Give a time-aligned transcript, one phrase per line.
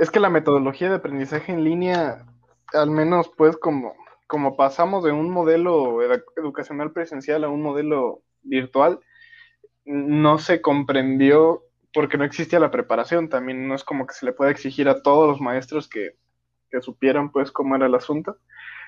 [0.00, 2.26] Es que la metodología de aprendizaje en línea,
[2.72, 3.94] al menos pues como,
[4.26, 6.00] como pasamos de un modelo
[6.36, 9.00] educacional presencial a un modelo virtual,
[9.84, 13.28] no se comprendió porque no existía la preparación.
[13.28, 16.16] También no es como que se le pueda exigir a todos los maestros que,
[16.70, 18.38] que supieran pues cómo era el asunto.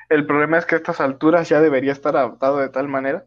[0.09, 3.27] El problema es que a estas alturas ya debería estar adaptado de tal manera,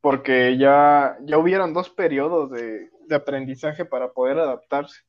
[0.00, 5.02] porque ya, ya hubieron dos periodos de, aprendizaje para poder adaptarse.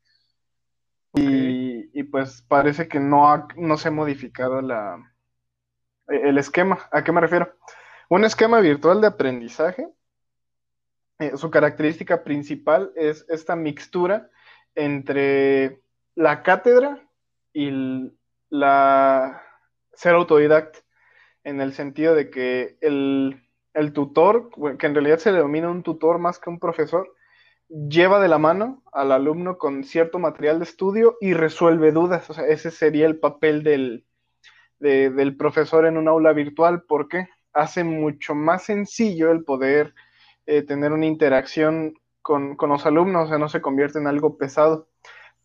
[1.13, 5.13] Y, pues parece que no, no se ha modificado la,
[6.07, 6.79] el esquema.
[6.91, 7.53] ¿A qué me refiero?
[8.09, 9.89] Un esquema virtual de aprendizaje,
[11.19, 14.29] eh, su característica principal es esta mixtura
[14.75, 15.81] entre
[16.15, 17.03] la cátedra
[17.53, 18.11] y
[18.49, 19.41] la
[19.93, 20.79] ser autodidacta,
[21.43, 23.41] en el sentido de que el,
[23.93, 27.15] tutor, que en realidad se denomina un tutor más que un profesor,
[27.69, 32.29] lleva de la mano al alumno con cierto material de estudio y resuelve dudas.
[32.29, 34.05] O sea, ese sería el papel del,
[34.79, 39.93] del profesor en un aula virtual, porque hace mucho más sencillo el poder
[40.45, 44.37] eh, tener una interacción con, con, los alumnos, o sea, no se convierte en algo
[44.37, 44.87] pesado.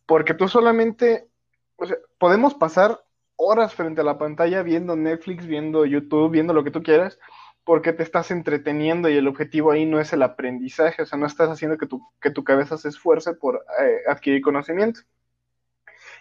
[0.07, 1.29] Porque tú solamente,
[1.77, 3.03] o sea, podemos pasar
[3.37, 7.19] horas frente a la pantalla viendo Netflix, viendo YouTube, viendo lo que tú quieras,
[7.65, 11.27] porque te estás entreteniendo y el objetivo ahí no es el aprendizaje, o sea, no
[11.27, 15.01] estás haciendo que tu, que tu cabeza se esfuerce por eh, adquirir conocimiento.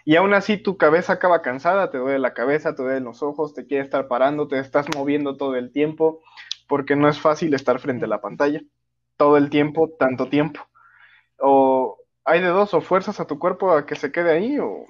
[0.04, 3.54] Y aún así tu cabeza acaba cansada, te duele la cabeza, te duelen los ojos,
[3.54, 6.20] te quiere estar parando, te estás moviendo todo el tiempo,
[6.68, 8.60] porque no es fácil estar frente a la pantalla
[9.16, 10.60] todo el tiempo, tanto tiempo.
[11.38, 14.86] O hay de dos, o fuerzas a tu cuerpo a que se quede ahí, o,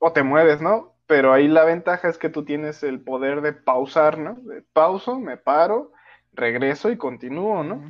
[0.00, 0.91] o te mueves, ¿no?
[1.12, 4.38] Pero ahí la ventaja es que tú tienes el poder de pausar, ¿no?
[4.72, 5.92] Pauso, me paro,
[6.32, 7.86] regreso y continúo, ¿no?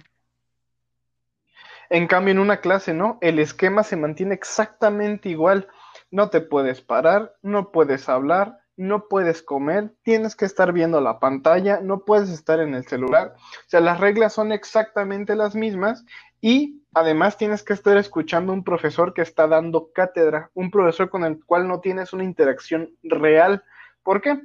[1.88, 3.18] En cambio, en una clase, ¿no?
[3.20, 5.68] El esquema se mantiene exactamente igual.
[6.10, 11.20] No te puedes parar, no puedes hablar, no puedes comer, tienes que estar viendo la
[11.20, 13.36] pantalla, no puedes estar en el celular.
[13.36, 16.04] O sea, las reglas son exactamente las mismas
[16.40, 21.24] y además tienes que estar escuchando un profesor que está dando cátedra, un profesor con
[21.24, 23.64] el cual no tienes una interacción real.
[24.02, 24.40] ¿Por qué?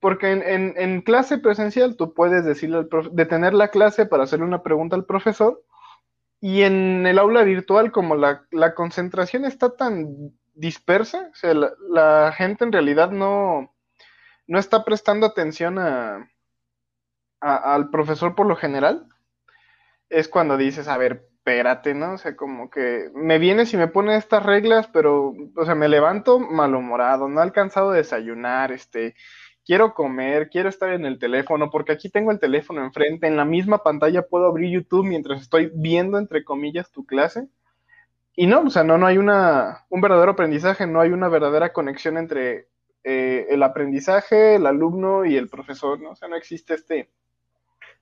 [0.00, 4.96] Porque en, clase presencial tú puedes decirle al detener la clase para hacerle una pregunta
[4.96, 5.62] al profesor
[6.40, 12.32] y en el aula virtual como la, la concentración está tan dispersa, o sea, la,
[12.32, 13.74] gente en realidad no,
[14.46, 16.28] no está prestando atención a,
[17.40, 19.06] al profesor por lo general,
[20.08, 22.12] es cuando dices, a ver, espérate, ¿no?
[22.12, 25.88] O sea, como que me vienes y me pones estas reglas, pero, o sea, me
[25.88, 29.14] levanto malhumorado, no he alcanzado a desayunar, este,
[29.64, 33.46] quiero comer, quiero estar en el teléfono, porque aquí tengo el teléfono enfrente, en la
[33.46, 37.48] misma pantalla puedo abrir YouTube mientras estoy viendo, entre comillas, tu clase.
[38.36, 41.72] Y no, o sea, no, no hay una, un verdadero aprendizaje, no hay una verdadera
[41.72, 42.68] conexión entre
[43.04, 46.10] eh, el aprendizaje, el alumno y el profesor, ¿no?
[46.10, 47.10] O sea, no existe este,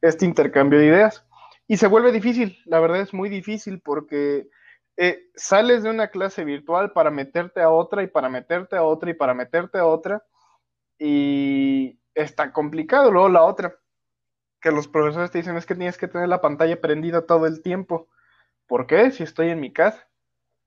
[0.02, 1.25] este intercambio de ideas.
[1.68, 4.48] Y se vuelve difícil, la verdad es muy difícil porque
[4.96, 9.10] eh, sales de una clase virtual para meterte a otra y para meterte a otra
[9.10, 10.24] y para meterte a otra
[10.98, 13.10] y está complicado.
[13.10, 13.76] Luego la otra,
[14.60, 17.62] que los profesores te dicen es que tienes que tener la pantalla prendida todo el
[17.62, 18.08] tiempo.
[18.66, 19.10] ¿Por qué?
[19.10, 20.06] Si estoy en mi casa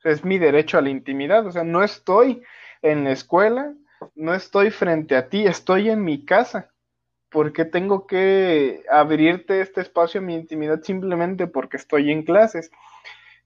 [0.03, 2.43] es mi derecho a la intimidad, o sea, no estoy
[2.81, 3.73] en la escuela,
[4.15, 6.71] no estoy frente a ti, estoy en mi casa.
[7.29, 12.71] ¿Por qué tengo que abrirte este espacio a mi intimidad simplemente porque estoy en clases?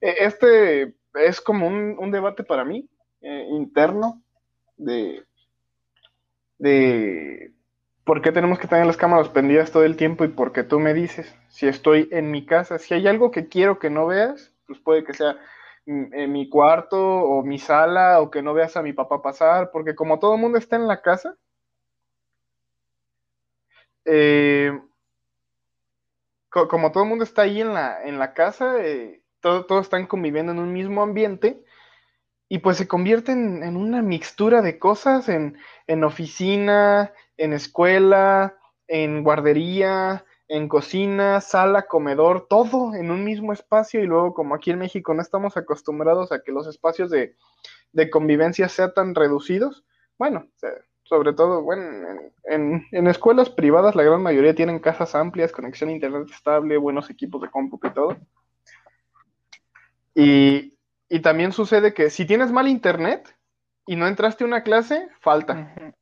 [0.00, 2.88] E, este es como un, debate para mí,
[3.20, 4.22] eh, interno,
[4.76, 5.24] de,
[6.58, 7.52] de
[8.04, 10.80] por qué tenemos que tener las cámaras prendidas todo el tiempo y por qué tú
[10.80, 14.52] me dices, si estoy en mi casa, si hay algo que quiero que no veas,
[14.66, 15.36] pues puede que sea
[15.86, 19.94] en mi cuarto o mi sala o que no veas a mi papá pasar, porque
[19.94, 21.36] como todo el mundo está en la casa,
[24.04, 24.80] eh,
[26.50, 30.52] como todo el mundo está ahí en la, en la casa, eh, todos están conviviendo
[30.52, 31.62] en un mismo ambiente
[32.48, 38.56] y pues se convierte en, una mixtura de cosas en, en oficina, en escuela,
[38.86, 44.70] en guardería, en cocina, sala, comedor, todo en un mismo espacio y luego como aquí
[44.70, 47.34] en México no estamos acostumbrados a que los espacios de,
[48.10, 49.84] convivencia sean tan reducidos,
[50.18, 50.48] bueno,
[51.04, 56.28] sobre todo, bueno, en, escuelas privadas la gran mayoría tienen casas amplias, conexión a internet
[56.30, 58.16] estable, buenos equipos de cómputo y todo.
[60.14, 60.78] Y,
[61.08, 63.36] y también sucede que si tienes mal internet
[63.86, 65.94] y no entraste a una clase, falta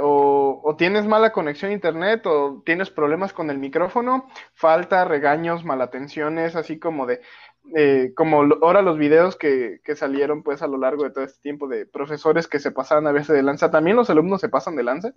[0.00, 6.56] o, tienes mala conexión a internet o tienes problemas con el micrófono, falta, regaños, malatenciones,
[6.56, 7.20] así como de,
[7.76, 11.40] eh, como ahora los videos que, que, salieron pues a lo largo de todo este
[11.40, 14.76] tiempo de profesores que se pasaban a veces de lanza, también los alumnos se pasan
[14.76, 15.12] de lanza.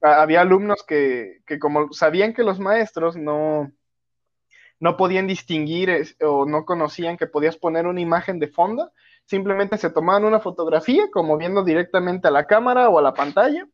[0.00, 3.70] había alumnos que, que, como sabían que los maestros no,
[4.80, 8.92] no podían distinguir o no conocían que podías poner una imagen de fondo,
[9.26, 13.66] simplemente se tomaban una fotografía como viendo directamente a la cámara o a la pantalla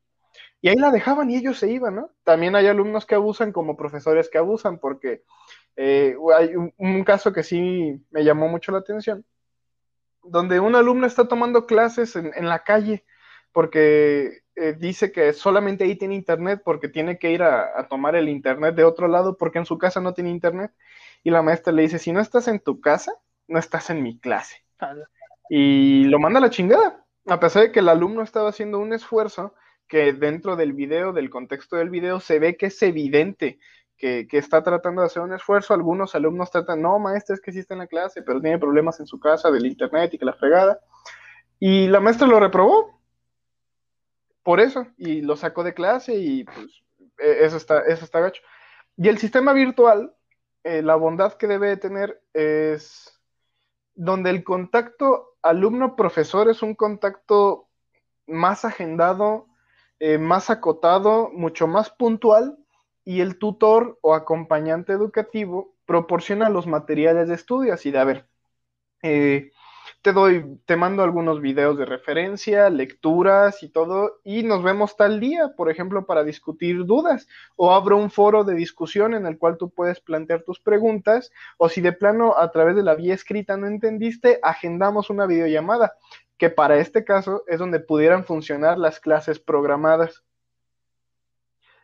[0.61, 2.11] y ahí la dejaban y ellos se iban, ¿no?
[2.25, 5.23] También hay alumnos que abusan como profesores que abusan porque
[5.81, 9.25] eh, hay un, caso que sí me llamó mucho la atención,
[10.25, 13.05] donde un alumno está tomando clases en, la calle
[13.53, 18.29] porque eh, dice que solamente ahí tiene internet porque tiene que ir a, tomar el
[18.29, 20.73] internet de otro lado porque en su casa no tiene internet
[21.23, 23.13] y la maestra le dice, si no estás en tu casa,
[23.47, 24.65] no estás en mi clase.
[25.49, 28.93] Y lo manda a la chingada, a pesar de que el alumno estaba haciendo un
[28.93, 29.55] esfuerzo
[29.87, 33.61] que dentro del video, del contexto del video, se ve que es evidente
[33.99, 35.75] que, está tratando de hacer un esfuerzo.
[35.75, 39.01] Algunos alumnos tratan, no, maestra, es que sí está en la clase, pero tiene problemas
[39.01, 40.81] en su casa del internet y que la fregada.
[41.59, 43.01] Y la maestra lo reprobó
[44.45, 46.83] por eso y lo sacó de clase y pues
[47.19, 48.43] e, eso está, eso está gacho.
[48.97, 50.15] Y el sistema virtual,
[50.63, 53.13] eh, la bondad que debe tener es
[53.95, 57.69] donde el contacto alumno-profesor es un contacto
[58.29, 59.49] más agendado,
[59.99, 62.58] eh, más acotado, mucho más puntual
[63.09, 68.29] y el tutor o acompañante educativo proporciona los materiales de estudio, así de, a ver,
[69.03, 69.51] eh,
[70.03, 75.21] te doy, te mando algunos videos de referencia, lecturas y todo, y nos vemos tal
[75.21, 77.27] día, por ejemplo, para discutir dudas,
[77.57, 81.71] o abro un foro de discusión en el cual tú puedes plantear tus preguntas, o
[81.71, 85.95] si de plano a través de la vía escrita no entendiste, agendamos una videollamada,
[86.37, 90.25] que para este caso es donde pudieran funcionar las clases programadas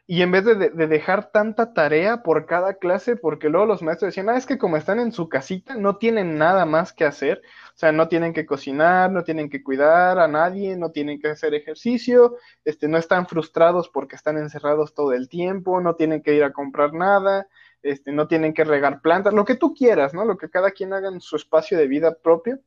[0.06, 4.28] y en vez de, dejar tanta tarea por cada clase, porque luego los maestros decían,
[4.28, 7.78] ah, es que como están en su casita, no tienen nada más que hacer, o
[7.78, 11.54] sea, no tienen que cocinar, no tienen que cuidar a nadie, no tienen que hacer
[11.54, 12.36] ejercicio,
[12.66, 16.52] este, no están frustrados porque están encerrados todo el tiempo, no tienen que ir a
[16.52, 17.48] comprar nada,
[17.82, 20.26] este, no tienen que regar plantas, lo que tú quieras, ¿no?
[20.26, 22.60] Lo que cada quien haga en su espacio de vida propio.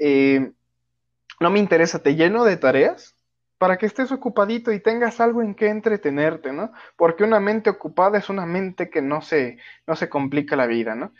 [0.00, 0.52] Eh,
[1.38, 3.15] no me interesa, te lleno de tareas
[3.58, 6.72] para que estés ocupadito y tengas algo en que entretenerte, ¿no?
[6.96, 10.94] Porque una mente ocupada es una mente que no se, no se complica la vida,
[10.94, 11.12] ¿no?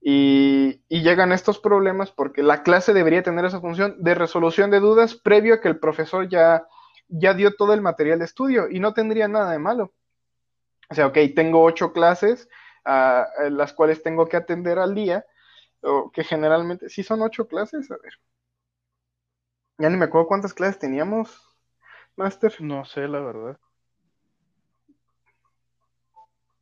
[0.00, 5.14] Y, llegan estos problemas porque la clase debería tener esa función de resolución de dudas
[5.14, 6.66] previo a que el profesor ya,
[7.08, 9.92] ya dio todo el material de estudio y no tendría nada de malo.
[10.90, 12.48] O sea, ok, tengo ocho clases,
[12.84, 15.24] a ah, las cuales tengo que atender al día,
[15.82, 17.90] o que generalmente, ¿sí son ocho clases?
[17.90, 18.14] A ver.
[19.78, 21.49] Ya ni me acuerdo cuántas clases teníamos.
[22.16, 22.60] Master?
[22.60, 23.58] No sé, la verdad.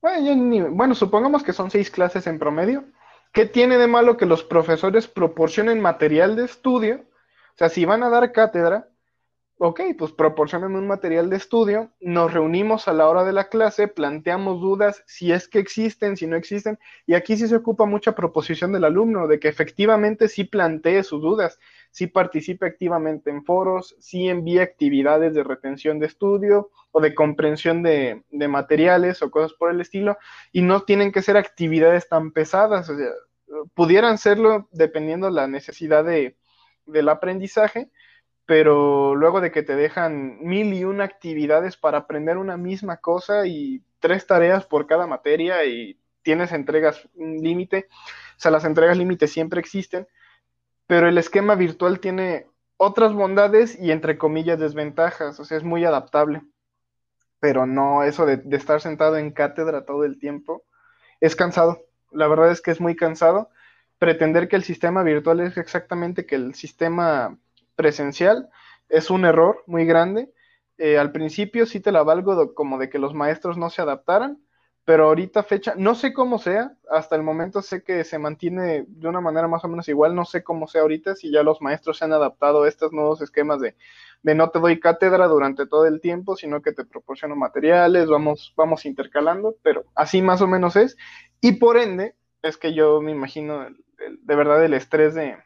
[0.00, 2.84] Bueno, supongamos que son seis clases en promedio.
[3.32, 7.04] ¿Qué tiene de malo que los profesores proporcionen material de estudio?
[7.54, 8.88] O sea, si van a dar cátedra,
[9.60, 13.88] ok, pues proporcionen un material de estudio, nos reunimos a la hora de la clase,
[13.88, 18.14] planteamos dudas, si es que existen, si no existen, y aquí sí se ocupa mucha
[18.14, 21.58] proposición del alumno, de que efectivamente sí plantee sus dudas,
[21.90, 27.82] sí participe activamente en foros, sí envíe actividades de retención de estudio o de comprensión
[27.82, 30.18] de, materiales o cosas por el estilo,
[30.52, 33.08] y no tienen que ser actividades tan pesadas, o sea,
[33.74, 36.36] pudieran serlo dependiendo la necesidad de,
[36.86, 37.90] del aprendizaje,
[38.48, 43.46] pero luego de que te dejan mil y una actividades para aprender una misma cosa
[43.46, 49.26] y tres tareas por cada materia y tienes entregas límite, o sea, las entregas límite
[49.26, 50.08] siempre existen,
[50.86, 52.46] pero el esquema virtual tiene
[52.78, 56.40] otras bondades y entre comillas desventajas, o sea, es muy adaptable,
[57.40, 60.64] pero no eso de, de estar sentado en cátedra todo el tiempo,
[61.20, 63.50] es cansado, la verdad es que es muy cansado.
[63.98, 67.36] Pretender que el sistema virtual es exactamente que el sistema
[67.78, 68.50] presencial
[68.88, 70.32] es un error muy grande.
[70.78, 74.42] Eh, al principio sí te la valgo como de que los maestros no se adaptaran,
[74.84, 79.08] pero ahorita fecha, no sé cómo sea, hasta el momento sé que se mantiene de
[79.08, 81.98] una manera más o menos igual, no sé cómo sea ahorita, si ya los maestros
[81.98, 83.76] se han adaptado a estos nuevos esquemas de,
[84.22, 88.54] de no te doy cátedra durante todo el tiempo, sino que te proporciono materiales, vamos,
[88.56, 90.96] vamos intercalando, pero así más o menos es,
[91.40, 93.66] y por ende, es que yo me imagino
[93.98, 95.36] de verdad el estrés de,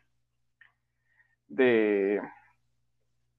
[1.53, 2.21] de,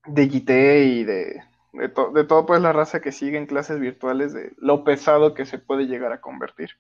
[0.06, 1.44] de y de,
[1.74, 5.46] de, de todo pues la raza que sigue en clases virtuales, de lo pesado que
[5.46, 6.72] se puede llegar a convertir.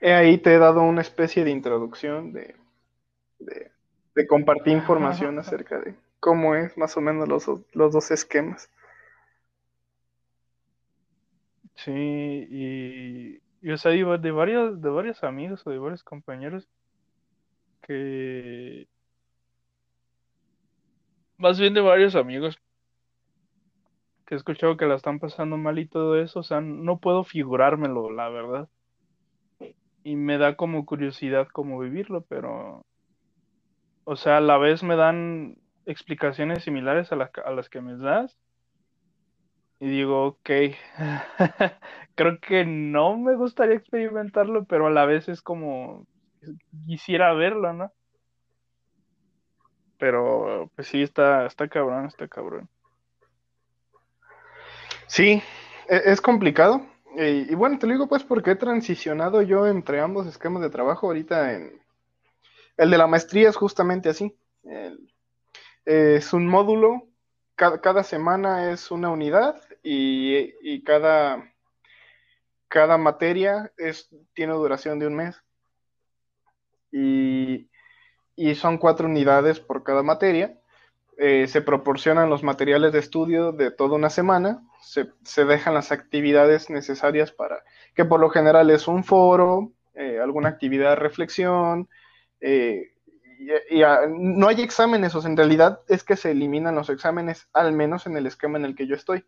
[0.00, 2.54] He ahí te he dado una especie de introducción de,
[3.38, 8.70] de, compartir información acerca de cómo es más o menos los, los dos esquemas.
[11.76, 16.68] Sí, y yo sé de varios, de varios amigos o de varios compañeros
[17.80, 18.86] que
[21.38, 22.58] más bien de varios amigos
[24.26, 27.24] que he escuchado que la están pasando mal y todo eso, o sea, no puedo
[27.24, 28.68] figurármelo, la verdad.
[30.02, 32.84] Y me da como curiosidad cómo vivirlo, pero,
[34.04, 35.56] o sea, a la vez me dan
[35.86, 38.38] explicaciones similares a, a las que me das.
[39.84, 40.50] Y digo, ok,
[42.14, 46.06] creo que no me gustaría experimentarlo, pero a la vez es como
[46.86, 47.92] quisiera verlo, ¿no?
[49.98, 52.66] Pero pues sí, está, está cabrón, está cabrón.
[55.06, 55.42] Sí,
[55.90, 56.80] e, es complicado.
[57.18, 61.08] Y, bueno, te lo digo pues porque he transicionado yo entre ambos esquemas de trabajo
[61.08, 61.78] ahorita en...
[62.78, 64.34] El de la maestría es justamente así.
[65.84, 67.06] es un módulo,
[67.56, 71.52] cada, semana es una unidad y, cada,
[72.68, 75.40] cada materia es, tiene duración de un mes.
[76.90, 77.68] Y,
[78.36, 80.58] y son cuatro unidades por cada materia.
[81.16, 86.70] Eh, se proporcionan los materiales de estudio de toda una semana, se, dejan las actividades
[86.70, 87.62] necesarias para,
[87.94, 91.88] que por lo general es un foro, eh, alguna actividad de reflexión,
[92.40, 92.94] eh,
[93.70, 93.82] y,
[94.18, 98.06] no hay exámenes, o sea, en realidad es que se eliminan los exámenes, al menos
[98.06, 99.24] en el esquema en el que yo estoy,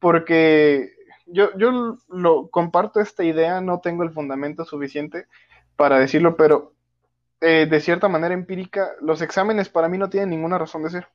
[0.00, 0.92] porque
[1.26, 5.26] yo, yo lo comparto esta idea, no tengo el fundamento suficiente
[5.76, 6.74] para decirlo, pero
[7.40, 11.08] eh, de cierta manera empírica, los exámenes para mí no tienen ninguna razón de ser.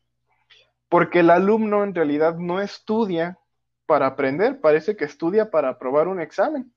[0.90, 3.38] Porque el alumno en realidad no estudia
[3.86, 6.74] para aprender, parece que estudia para aprobar un examen.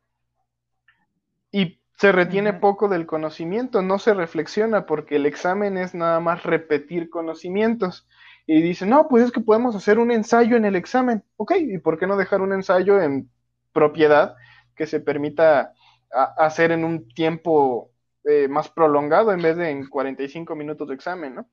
[1.50, 6.42] Y se retiene poco del conocimiento, no se reflexiona porque el examen es nada más
[6.42, 8.06] repetir conocimientos.
[8.50, 11.22] Y dice, no, pues es que podemos hacer un ensayo en el examen.
[11.36, 13.30] Ok, ¿y por qué no dejar un ensayo en
[13.74, 14.36] propiedad
[14.74, 15.74] que se permita
[16.10, 17.90] hacer en un tiempo
[18.24, 21.48] eh, más prolongado en vez de en 45 minutos de examen, ¿no?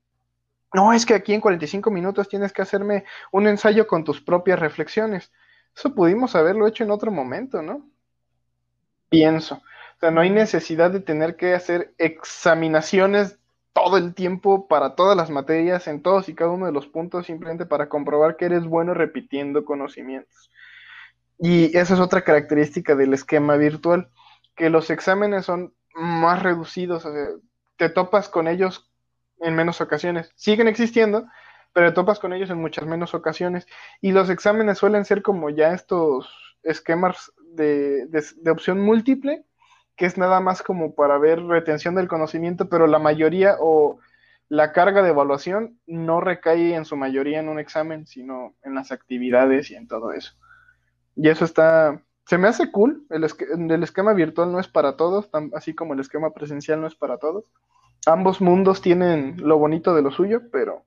[0.73, 4.57] No, es que aquí en 45 minutos tienes que hacerme un ensayo con tus propias
[4.57, 5.33] reflexiones.
[5.75, 7.89] Eso pudimos haberlo hecho en otro momento, ¿no?
[9.09, 9.55] Pienso.
[9.55, 13.37] O sea, no hay necesidad de tener que hacer examinaciones
[13.75, 17.25] todo el tiempo para todas las materias, en todos y cada uno de los puntos,
[17.25, 20.49] simplemente para comprobar que eres bueno repitiendo conocimientos.
[21.37, 24.09] Y esa es otra característica del esquema virtual,
[24.55, 27.05] que los exámenes son más reducidos,
[27.75, 28.89] te topas con ellos
[29.41, 30.31] en menos ocasiones.
[30.35, 31.27] Siguen existiendo,
[31.73, 33.67] pero te topas con ellos en muchas menos ocasiones.
[33.99, 39.43] Y los exámenes suelen ser como ya estos esquemas de, de, opción múltiple,
[39.95, 43.99] que es nada más como para ver retención del conocimiento, pero la mayoría o
[44.49, 48.91] la carga de evaluación no recae en su mayoría en un examen, sino en las
[48.91, 50.33] actividades y en todo eso.
[51.15, 53.05] Y eso está, se me hace cool.
[53.09, 53.23] El,
[53.83, 57.45] esquema virtual no es para todos, así como el esquema presencial no es para todos.
[58.05, 60.83] Ambos mundos tienen lo bonito de lo suyo, pero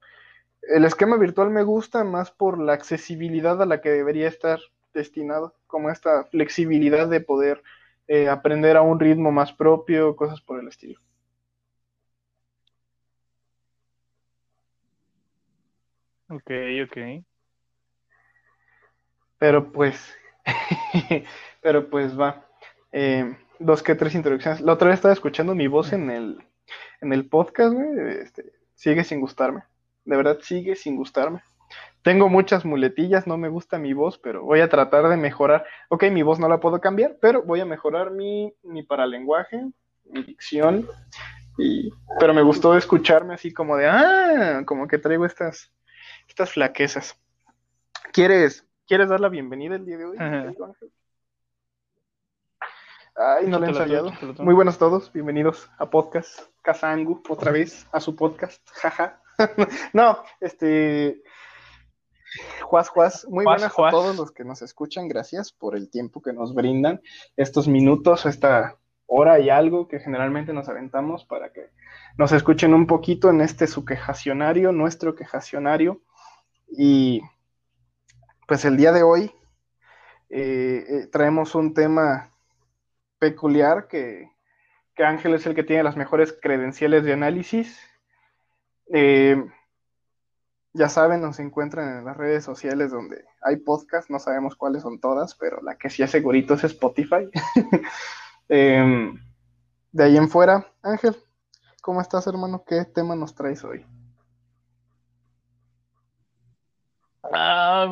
[0.62, 4.60] el esquema virtual me gusta más por la accesibilidad a la que debería estar
[4.94, 7.62] destinado, como esta flexibilidad de poder
[8.08, 11.00] eh, aprender a un ritmo más propio, cosas por el estilo.
[16.30, 16.50] Ok,
[16.84, 16.96] ok.
[19.38, 20.18] Pero pues,
[21.62, 22.46] Pero pues va.
[22.92, 24.60] Eh, dos que tres introducciones.
[24.60, 26.38] La otra vez estaba escuchando mi voz en el,
[27.00, 29.64] en el podcast, este, sigue sin gustarme.
[30.04, 31.42] De verdad, sigue sin gustarme.
[32.02, 35.66] Tengo muchas muletillas, no me gusta mi voz, pero voy a tratar de mejorar.
[35.88, 39.66] Ok, mi voz no la puedo cambiar, pero voy a mejorar mi, mi paralenguaje,
[40.04, 40.88] mi dicción.
[41.58, 45.72] Y, pero me gustó escucharme así como de, ah, como que traigo estas,
[46.28, 47.20] estas flaquezas.
[48.12, 50.16] ¿Quieres ¿Quieres dar la bienvenida el día de hoy?
[53.14, 54.10] Ay, no lo he ensayado.
[54.38, 59.20] Muy buenos todos, bienvenidos a podcast Kazangu, otra vez a su podcast, jaja.
[59.92, 61.22] no, este.
[62.62, 66.32] Juaz, Juaz, muy buenas a todos los que nos escuchan, gracias por el tiempo que
[66.32, 67.00] nos brindan,
[67.36, 71.70] estos minutos, esta hora y algo que generalmente nos aventamos para que
[72.18, 76.02] nos escuchen un poquito en este su quejacionario, nuestro quejacionario.
[76.68, 77.22] Y
[78.46, 79.32] pues el día de hoy
[80.30, 82.30] eh, eh, traemos un tema
[83.18, 84.30] peculiar que,
[84.98, 87.80] Ángel es el que tiene las mejores credenciales de análisis.
[88.92, 89.42] Eh,
[90.72, 95.00] ya saben, nos encuentran en las redes sociales donde hay podcast, no sabemos cuáles son
[95.00, 97.28] todas, pero la que sí es segurito es Spotify.
[98.50, 99.20] Em,
[99.92, 101.14] de ahí en fuera, Ángel,
[101.82, 102.64] ¿cómo estás hermano?
[102.66, 103.84] ¿Qué tema nos traes hoy?
[107.22, 107.86] Ah,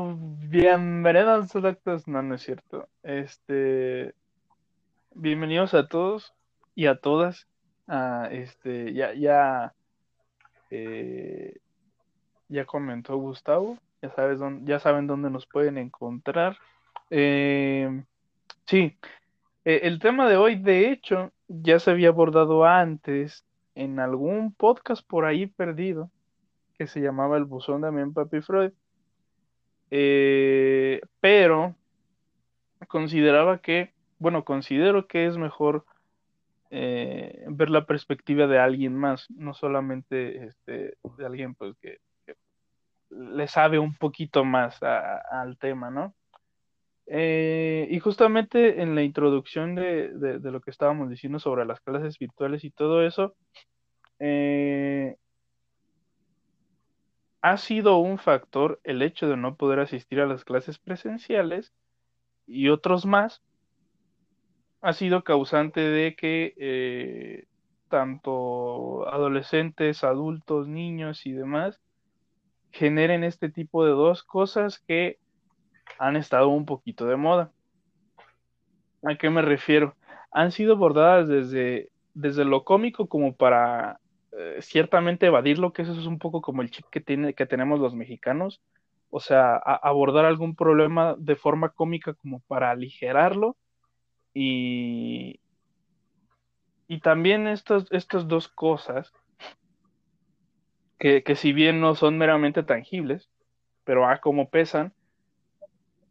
[0.48, 1.54] bienvenidos.
[2.06, 2.88] No, no es cierto.
[3.02, 4.14] Este.
[5.14, 6.32] bienvenidos a todos
[6.74, 7.46] y a todas.
[8.30, 9.74] Este, ya, ya,
[10.70, 11.60] eh,
[12.48, 16.58] ya comentó Gustavo, ya sabes dónde, ya saben dónde nos pueden encontrar.
[17.10, 18.02] Eh,
[18.66, 18.96] sí,
[19.64, 25.06] eh, el tema de hoy, de hecho, ya se había abordado antes en algún podcast
[25.06, 26.10] por ahí perdido
[26.78, 28.72] que se llamaba El Buzón Amén Papi Freud.
[31.20, 31.74] pero
[32.88, 35.84] consideraba que, bueno, considero que es mejor
[36.70, 41.98] eh, ver la perspectiva de alguien más, no solamente este, de alguien pues que,
[43.10, 46.14] le sabe un poquito más al tema, ¿no?
[47.06, 50.10] Eh, y justamente en la introducción de,
[50.42, 53.36] lo que estábamos diciendo sobre las clases virtuales y todo eso,
[54.18, 55.16] eh,
[57.42, 61.72] ha sido un factor el hecho de no poder asistir a las clases presenciales
[62.46, 63.42] y otros más
[64.80, 67.46] ha sido causante de que eh,
[67.88, 71.80] tanto adolescentes, adultos, niños y demás
[72.76, 75.18] generen este tipo de dos cosas que
[75.98, 77.50] han estado un poquito de moda.
[79.02, 79.96] ¿A qué me refiero?
[80.30, 83.98] Han sido abordadas desde, desde lo cómico como para
[84.32, 87.80] eh, ciertamente evadirlo, que eso es un poco como el chip que, tiene, que tenemos
[87.80, 88.60] los mexicanos,
[89.08, 93.56] o sea, abordar algún problema de forma cómica como para aligerarlo
[94.34, 95.40] y,
[96.88, 99.14] y también estas, estas dos cosas,
[100.98, 103.28] que, si bien no son meramente tangibles,
[103.84, 104.92] pero a como pesan,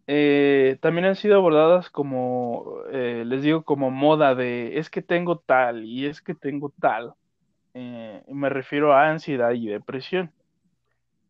[0.07, 5.39] eh, también han sido abordadas como, eh, les digo, como moda de es que tengo
[5.39, 7.13] tal y es que tengo tal.
[7.73, 10.31] Eh, me refiero a ansiedad y depresión.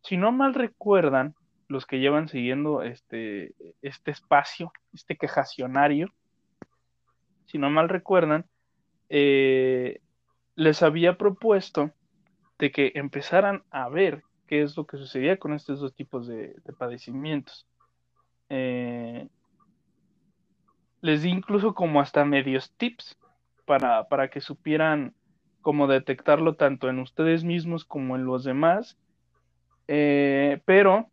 [0.02, 1.34] Si no mal recuerdan,
[1.68, 6.12] los que llevan siguiendo este, este espacio, este quejacionario,
[7.46, 8.44] si no mal recuerdan,
[9.08, 11.92] les había propuesto
[12.58, 16.54] de que empezaran a ver qué es lo que sucedía con estos dos tipos de,
[16.78, 17.66] padecimientos.
[18.48, 19.28] Eh,
[21.00, 23.18] les di incluso como hasta medios tips
[23.64, 25.14] para, para, que supieran
[25.60, 28.96] cómo detectarlo tanto en ustedes mismos como en los demás.
[29.88, 31.10] Eh, pero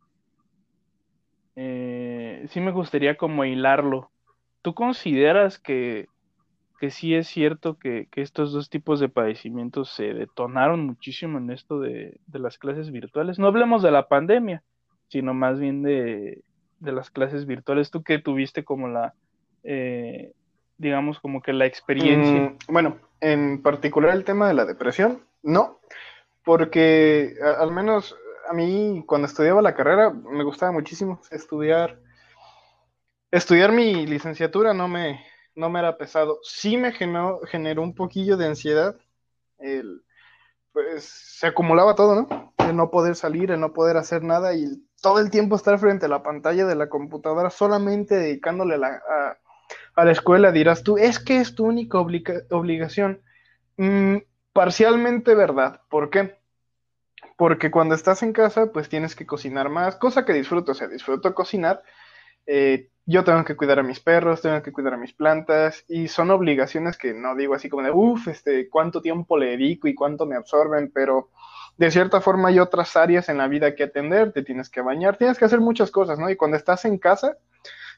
[1.56, 4.12] sí me gustaría como hilarlo.
[4.62, 6.08] ¿Tú consideras que
[6.84, 11.80] que sí es cierto que, estos dos tipos de padecimientos se detonaron muchísimo en esto
[11.80, 13.40] de, las clases virtuales.
[13.40, 14.64] No hablemos de la pandemia,
[15.08, 16.42] sino más bien de,
[16.82, 17.90] las clases virtuales.
[17.90, 19.14] ¿Tú qué tuviste como la,
[19.64, 20.34] eh,
[20.78, 22.50] digamos, como que la experiencia?
[22.50, 25.80] Mm, bueno, en particular el tema de la depresión, no,
[26.44, 28.14] porque al menos
[28.50, 31.98] a mí cuando estudiaba la carrera me gustaba muchísimo estudiar.
[33.32, 35.22] Estudiar mi licenciatura no me,
[35.56, 36.40] no me era pesado.
[36.44, 38.96] Sí me generó, generó un poquillo de ansiedad.
[40.72, 42.54] pues se acumulaba todo, ¿no?
[42.58, 44.66] El no poder salir, el no poder hacer nada y
[45.02, 49.38] todo el tiempo estar frente a la pantalla de la computadora solamente dedicándole a,
[50.04, 50.52] la escuela.
[50.52, 53.22] Dirás tú, es que es tu única obligación.
[53.78, 54.18] Mm,
[54.54, 55.82] parcialmente verdad.
[55.90, 56.40] ¿Por qué?
[57.38, 60.88] Porque cuando estás en casa, pues tienes que cocinar más, cosa que disfruto, o sea,
[60.88, 61.84] disfruto cocinar.
[62.46, 66.08] Eh, yo tengo que cuidar a mis perros, tengo que cuidar a mis plantas y
[66.08, 69.96] son obligaciones que no digo así como de, uff, este, cuánto tiempo le dedico y
[69.96, 71.30] cuánto me absorben, pero
[71.78, 75.18] de cierta forma hay otras áreas en la vida que atender, te tienes que bañar,
[75.18, 76.30] tienes que hacer muchas cosas, ¿no?
[76.30, 77.38] Y cuando estás en casa,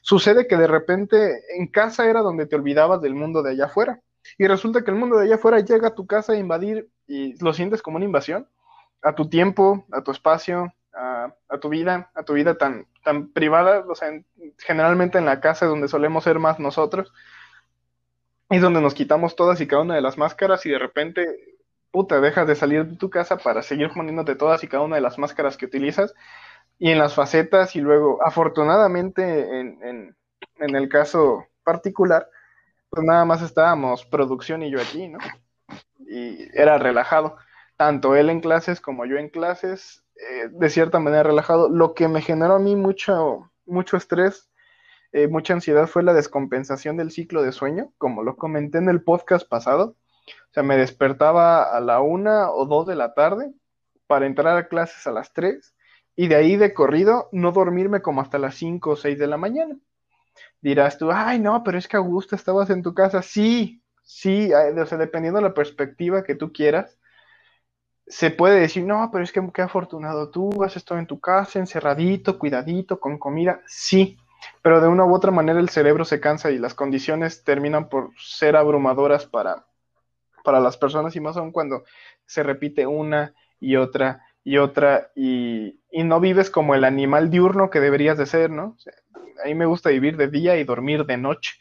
[0.00, 4.00] sucede que de repente en casa era donde te olvidabas del mundo de allá afuera.
[4.38, 7.40] Y resulta que el mundo de allá afuera llega a tu casa a invadir y
[7.42, 8.48] lo sientes como una invasión
[9.02, 13.84] a tu tiempo, a tu espacio, a, tu vida, a tu vida tan, tan privada,
[13.88, 14.10] o sea,
[14.58, 17.12] generalmente en la casa donde solemos ser más nosotros,
[18.50, 21.24] es donde nos quitamos todas y cada una de las máscaras y de repente,
[21.92, 25.02] puta, dejas de salir de tu casa para seguir poniéndote todas y cada una de
[25.02, 26.14] las máscaras que utilizas
[26.78, 29.22] y en las facetas y luego, afortunadamente,
[29.60, 30.16] en, en,
[30.56, 32.28] en el caso particular,
[32.90, 35.18] pues nada más estábamos producción y yo aquí, ¿no?
[36.00, 37.36] Y era relajado,
[37.76, 41.68] tanto él en clases como yo en clases, eh, de cierta manera relajado.
[41.68, 44.50] Lo que me generó a mí mucho, mucho estrés,
[45.12, 49.02] eh, mucha ansiedad fue la descompensación del ciclo de sueño, como lo comenté en el
[49.02, 49.96] podcast pasado.
[50.26, 53.52] O sea, me despertaba a la una o dos de la tarde
[54.06, 55.74] para entrar a clases a las tres
[56.16, 59.36] y de ahí de corrido no dormirme como hasta las cinco o seis de la
[59.36, 59.76] mañana.
[60.60, 63.22] Dirás tú, ay, no, pero es que Augusto estabas en tu casa.
[63.22, 66.98] Sí, sí, o sea, dependiendo de la perspectiva que tú quieras,
[68.08, 71.58] se puede decir, no, pero es que qué afortunado tú, has estado en tu casa,
[71.58, 73.60] encerradito, cuidadito, con comida.
[73.66, 74.16] Sí,
[74.62, 78.10] pero de una u otra manera el cerebro se cansa y las condiciones terminan por
[78.18, 79.66] ser abrumadoras para,
[80.44, 81.84] para las personas y más aún cuando
[82.26, 87.80] se repite una y otra y otra y, no vives como el animal diurno que
[87.80, 88.76] deberías de ser, ¿no?
[89.42, 91.54] a mí me gusta vivir de día y dormir de noche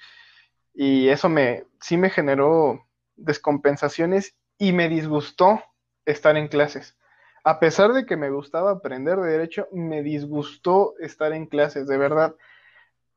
[0.73, 5.63] y eso me sí me generó descompensaciones y me disgustó
[6.05, 6.95] estar en clases.
[7.43, 11.97] A pesar de que me gustaba aprender de derecho, me disgustó estar en clases, de
[11.97, 12.35] verdad.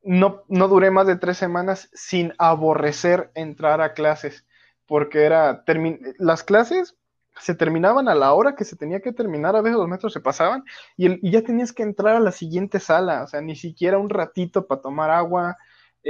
[0.03, 4.44] No, no duré más de tres semanas sin aborrecer entrar a clases,
[4.87, 5.64] porque era,
[6.18, 6.96] las clases
[7.40, 10.20] se terminaban a la hora que se tenía que terminar, a veces los metros se
[10.20, 10.64] pasaban
[10.96, 14.11] y, y ya tenías que entrar a la siguiente sala, o sea, ni siquiera un
[14.11, 15.57] ratito para tomar agua,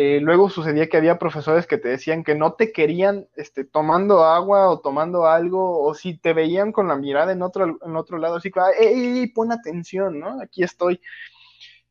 [0.00, 4.22] eh, luego sucedía que había profesores que te decían que no te querían este, tomando
[4.22, 8.16] agua o tomando algo, o si te veían con la mirada en otro, en otro
[8.18, 10.40] lado, así que, ¡ey, pon atención, ¿no?
[10.40, 11.00] Aquí estoy.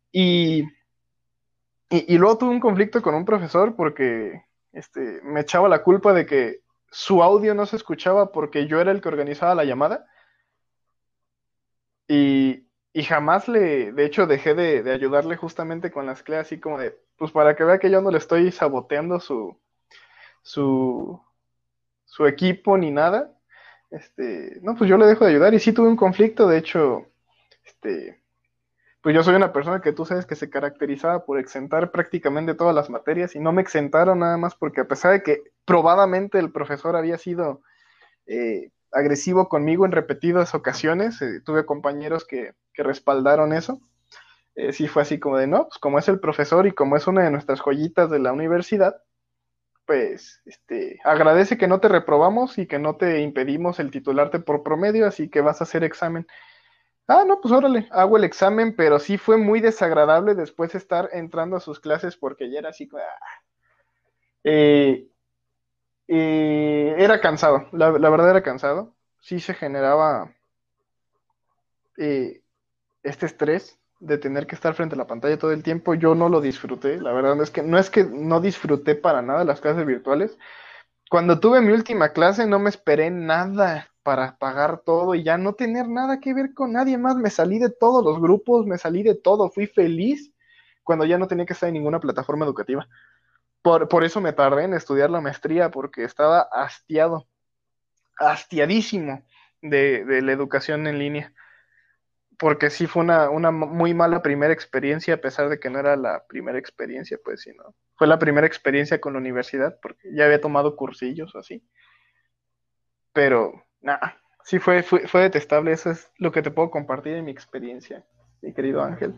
[0.10, 0.64] Y,
[1.90, 4.42] y, luego tuve un conflicto con un profesor porque
[4.72, 8.92] este, me echaba la culpa de que su audio no se escuchaba porque yo era
[8.92, 10.06] el que organizaba la llamada.
[12.08, 16.80] Y, y jamás le, de hecho, dejé de, ayudarle justamente con las clases, así como
[16.80, 19.58] de, pues para que vea que yo no le estoy saboteando su,
[20.42, 21.22] su,
[22.06, 23.34] su equipo ni nada.
[23.90, 27.06] Este, no, pues yo le dejo de ayudar y sí tuve un conflicto, de hecho,
[27.66, 28.22] este,
[29.02, 32.76] pues yo soy una persona que tú sabes que se caracterizaba por exentar prácticamente todas
[32.76, 36.52] las materias y no me exentaron nada más porque a pesar de que probadamente el
[36.52, 37.62] profesor había sido
[38.26, 41.22] eh, agresivo conmigo en repetidas ocasiones.
[41.22, 43.82] Eh, tuve compañeros que, respaldaron eso.
[44.58, 47.06] Eh, sí fue así como de, no, pues como es el profesor y como es
[47.06, 49.04] una de nuestras joyitas de la universidad,
[49.86, 54.64] pues este, agradece que no te reprobamos y que no te impedimos el titularte por
[54.64, 56.26] promedio, así que vas a hacer examen.
[57.08, 61.58] Ah, no, pues órale, hago el examen, pero sí fue muy desagradable después estar entrando
[61.58, 62.90] a sus clases porque ya era así.
[62.96, 63.42] Ah.
[64.44, 65.08] Eh,
[66.08, 68.96] y era cansado, la, verdad era cansado.
[69.22, 70.34] Sí se generaba
[71.98, 72.42] eh,
[73.04, 75.94] este estrés de tener que estar frente a la pantalla todo el tiempo.
[75.94, 79.44] Yo no lo disfruté, la verdad es que no es que no disfruté para nada
[79.44, 80.38] las clases virtuales.
[81.10, 85.54] Cuando tuve mi última clase no me esperé nada para pagar todo y ya no
[85.54, 87.18] tener nada que ver con nadie más.
[87.18, 90.34] Me salí de todos los grupos, me salí de todo, fui feliz
[90.84, 92.88] cuando ya no tenía que estar en ninguna plataforma educativa.
[93.62, 97.28] Por, eso me tardé en estudiar la maestría, porque estaba hastiado,
[98.18, 99.26] hastiadísimo
[99.62, 101.34] de, la educación en línea.
[102.40, 106.26] Porque sí fue una, muy mala primera experiencia, a pesar de que no era la
[106.28, 107.74] primera experiencia, pues sí, ¿no?
[107.96, 111.64] Fue la primera experiencia con la universidad, porque ya había tomado cursillos o así.
[113.12, 117.26] Pero, nada, sí fue, fue, fue detestable, eso es lo que te puedo compartir en
[117.26, 118.06] mi experiencia,
[118.42, 119.16] mi querido Ángel.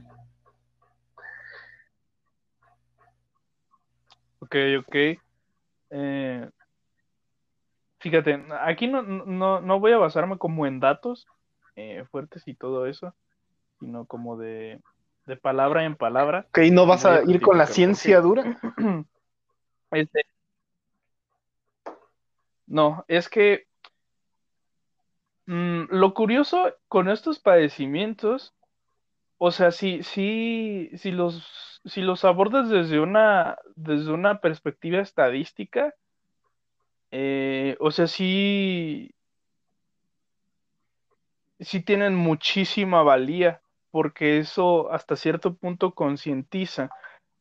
[4.40, 4.96] Ok, ok.
[5.92, 6.50] Eh,
[8.00, 11.28] fíjate, aquí no, no, no, voy a basarme como en datos
[11.80, 13.16] eh, fuertes y todo eso,
[13.80, 14.82] sino como de,
[15.26, 16.46] de palabra en palabra.
[16.50, 18.60] Ok, ¿no vas a ir con la ciencia dura?
[19.92, 20.24] Este,
[22.68, 23.66] no, es que
[25.48, 28.54] mm, lo curioso con estos padecimientos,
[29.40, 35.94] o sea, si, si, si los si los abordas desde una, desde una perspectiva estadística,
[37.12, 39.12] eh, o sea, sí,
[41.60, 46.90] sí tienen muchísima valía, porque eso hasta cierto punto concientiza,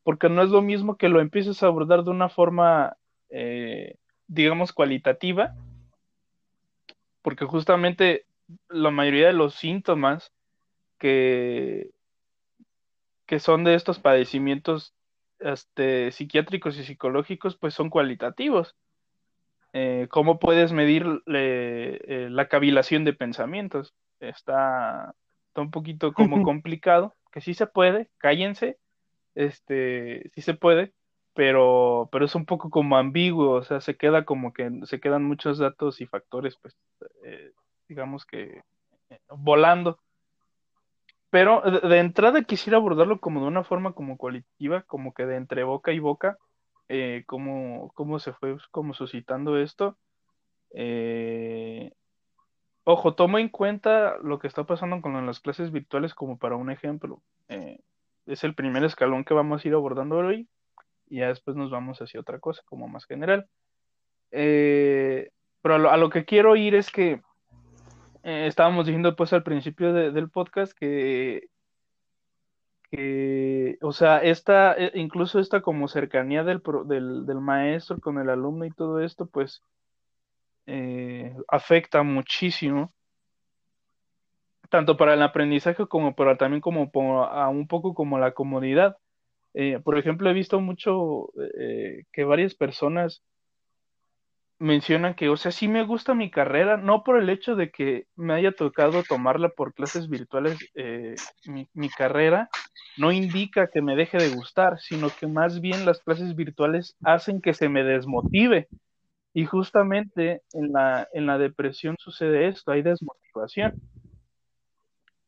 [0.03, 2.97] porque no es lo mismo que lo empieces a abordar de una forma,
[3.29, 3.95] eh,
[4.27, 5.55] digamos, cualitativa,
[7.21, 8.25] porque justamente
[8.67, 10.31] la mayoría de los síntomas
[10.97, 11.91] que,
[13.25, 14.93] que son de estos padecimientos
[15.39, 18.75] este, psiquiátricos y psicológicos, pues son cualitativos.
[19.73, 23.93] Eh, ¿Cómo puedes medir eh, la cavilación de pensamientos?
[24.19, 25.13] Está,
[25.55, 28.77] un poquito como complicado, que sí se puede, cállense,
[29.35, 30.93] este, sí se puede,
[31.33, 35.23] pero, pero es un poco como ambiguo, o sea, se queda como que se quedan
[35.23, 36.75] muchos datos y factores, pues,
[37.23, 37.51] eh,
[37.87, 38.61] digamos que
[39.29, 39.99] volando.
[41.29, 45.63] Pero de, entrada quisiera abordarlo como de una forma como cualitativa, como que de entre
[45.63, 46.37] boca y boca,
[46.87, 49.97] eh, cómo, se fue como suscitando esto.
[50.71, 51.91] Eh,
[52.83, 56.71] ojo, tomo en cuenta lo que está pasando con las clases virtuales como para un
[56.71, 57.21] ejemplo.
[57.47, 57.79] Eh,
[58.25, 60.47] es el primer escalón que vamos a ir abordando hoy
[61.09, 63.47] y ya después nos vamos hacia otra cosa como más general.
[64.29, 67.21] pero a lo, que quiero ir es que
[68.23, 71.47] eh, estábamos diciendo pues al principio del podcast que,
[73.81, 78.65] o sea, esta, e, incluso esta como cercanía del, del, del maestro con el alumno
[78.65, 79.63] y todo esto, pues
[80.71, 82.93] eh, afecta muchísimo,
[84.69, 86.91] tanto para el aprendizaje como para también como,
[87.23, 88.95] a un poco como la comodidad.
[89.55, 91.29] Eh, por ejemplo, he visto mucho
[91.59, 93.23] eh, que varias personas
[94.59, 98.05] mencionan que, o sea, sí me gusta mi carrera, no por el hecho de que
[98.15, 100.59] me haya tocado tomarla por clases virtuales,
[101.45, 102.49] mi, mi, carrera
[102.97, 107.41] no indica que me deje de gustar, sino que más bien las clases virtuales hacen
[107.41, 108.67] que se me desmotive.
[109.33, 113.79] Y justamente en la, en la depresión sucede esto, hay desmotivación.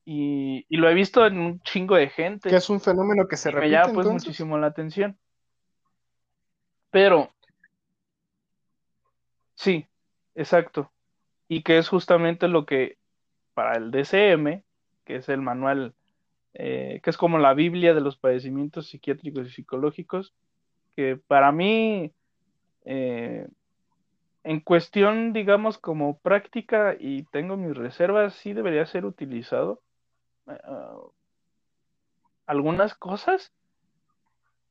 [0.04, 2.50] Y, lo he visto en un chingo de gente.
[2.50, 3.70] Que es un fenómeno que se repite.
[3.70, 5.18] Me llama pues muchísimo la atención.
[6.90, 7.32] Pero,
[9.56, 9.88] sí,
[10.36, 10.92] exacto.
[11.48, 12.98] Y que es justamente lo que
[13.54, 14.64] para el DCM,
[15.06, 15.94] que es el manual,
[16.54, 20.34] eh, que es como la Biblia de los padecimientos psiquiátricos y psicológicos,
[20.96, 22.12] que para mí
[22.86, 23.48] eh,
[24.44, 29.82] en cuestión, digamos, como práctica y tengo mis reservas, sí debería ser utilizado.
[30.48, 30.98] Eh, ah,
[32.48, 33.54] algunas cosas,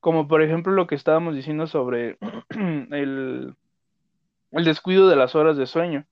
[0.01, 2.19] como por ejemplo lo que estábamos diciendo sobre
[2.51, 3.55] el,
[4.51, 6.05] el descuido de las horas de sueño.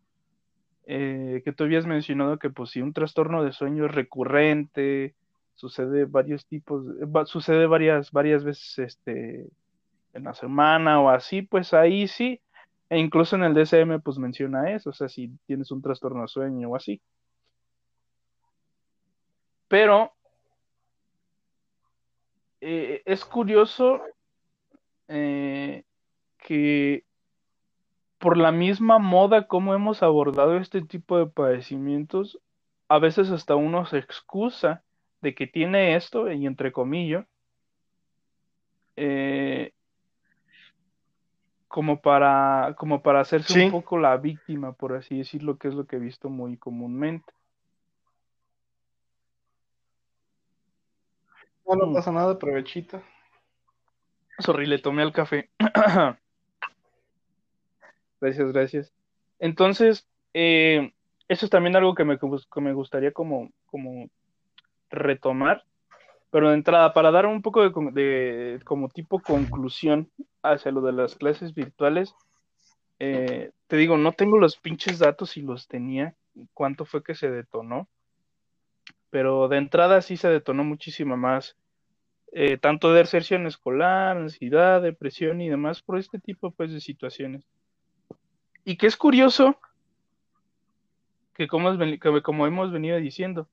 [0.90, 5.14] Eh, que tú habías mencionado que pues si un trastorno de sueño es recurrente,
[5.54, 6.82] sucede varios tipos,
[7.26, 9.50] sucede varias, varias veces este,
[10.14, 12.40] en la semana o así, pues ahí sí
[12.90, 16.28] e incluso en el DSM pues menciona eso, o sea, si tienes un trastorno de
[16.28, 17.00] sueño o así.
[19.68, 20.12] Pero
[22.60, 24.00] eh, es curioso
[25.08, 25.84] eh,
[26.38, 27.04] que
[28.18, 32.40] por la misma moda como hemos abordado este tipo de padecimientos,
[32.88, 34.82] a veces hasta uno se excusa
[35.20, 37.26] de que tiene esto, y entre comillas,
[38.96, 39.72] eh,
[41.68, 45.86] como para, como para hacerse un poco la víctima, por así decirlo, que es lo
[45.86, 47.32] que he visto muy comúnmente.
[51.66, 51.94] No, no mm.
[51.94, 53.02] pasa nada, provechito.
[54.38, 55.50] Sorry, le tomé al café.
[58.20, 58.92] gracias, gracias.
[59.38, 60.92] Entonces, eh,
[61.28, 64.08] eso es también algo que me, que me gustaría como, como
[64.88, 65.64] retomar,
[66.30, 70.10] pero de entrada, para dar un poco de, como tipo conclusión
[70.42, 72.14] hacia lo de las clases virtuales,
[72.98, 76.14] eh, te digo, no tengo los pinches datos si los tenía,
[76.52, 77.88] cuánto fue que se detonó,
[79.10, 81.56] pero de entrada sí se detonó muchísimo más,
[82.32, 87.42] eh, tanto de deserción escolar, ansiedad, depresión y demás por este tipo pues, de situaciones.
[88.64, 89.58] Y que es curioso
[91.32, 91.70] que como,
[92.22, 93.48] como hemos venido diciendo,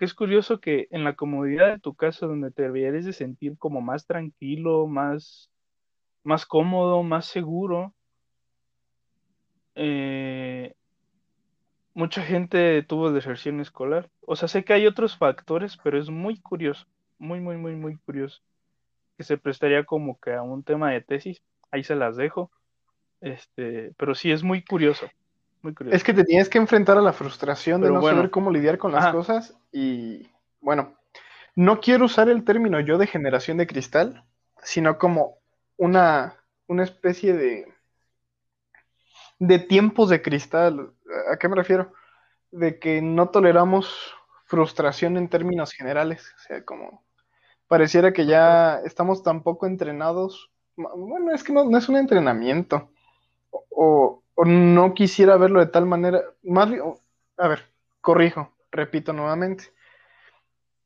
[0.00, 3.58] que es curioso que en la comodidad de tu casa, donde te deberías de sentir
[3.58, 5.50] como más tranquilo, más,
[6.24, 7.92] más cómodo, más seguro,
[9.74, 10.72] eh,
[11.92, 14.08] mucha gente tuvo deserción escolar.
[14.22, 16.86] O sea, sé que hay otros factores, pero es muy curioso,
[17.18, 18.40] muy, muy, muy, muy curioso,
[19.18, 21.42] que se prestaría como que a un tema de tesis.
[21.70, 22.50] Ahí se las dejo.
[23.20, 25.10] Este, pero sí es muy curioso.
[25.90, 28.92] Es que te tienes que enfrentar a la frustración de no saber cómo lidiar con
[28.92, 30.94] las cosas y bueno,
[31.54, 34.24] no quiero usar el término yo de generación de cristal,
[34.62, 35.38] sino como
[35.76, 37.66] una, una especie de,
[39.38, 40.92] de tiempos de cristal.
[41.32, 41.92] ¿A qué me refiero?
[42.50, 46.32] De que no toleramos frustración en términos generales.
[46.36, 47.04] O sea, como
[47.66, 50.50] pareciera que ya estamos tan poco entrenados.
[50.76, 52.90] Bueno, es que no, no es un entrenamiento.
[53.70, 56.70] O, no quisiera verlo de tal manera, más
[57.36, 57.64] a ver,
[58.00, 59.64] corrijo, repito nuevamente.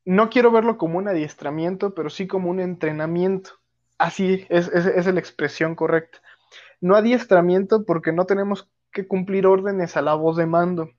[0.05, 3.51] No quiero verlo como un adiestramiento, pero sí como un entrenamiento.
[3.99, 6.21] Así es, es, la expresión correcta.
[6.81, 10.91] No adiestramiento porque no tenemos que cumplir órdenes a la voz de mando,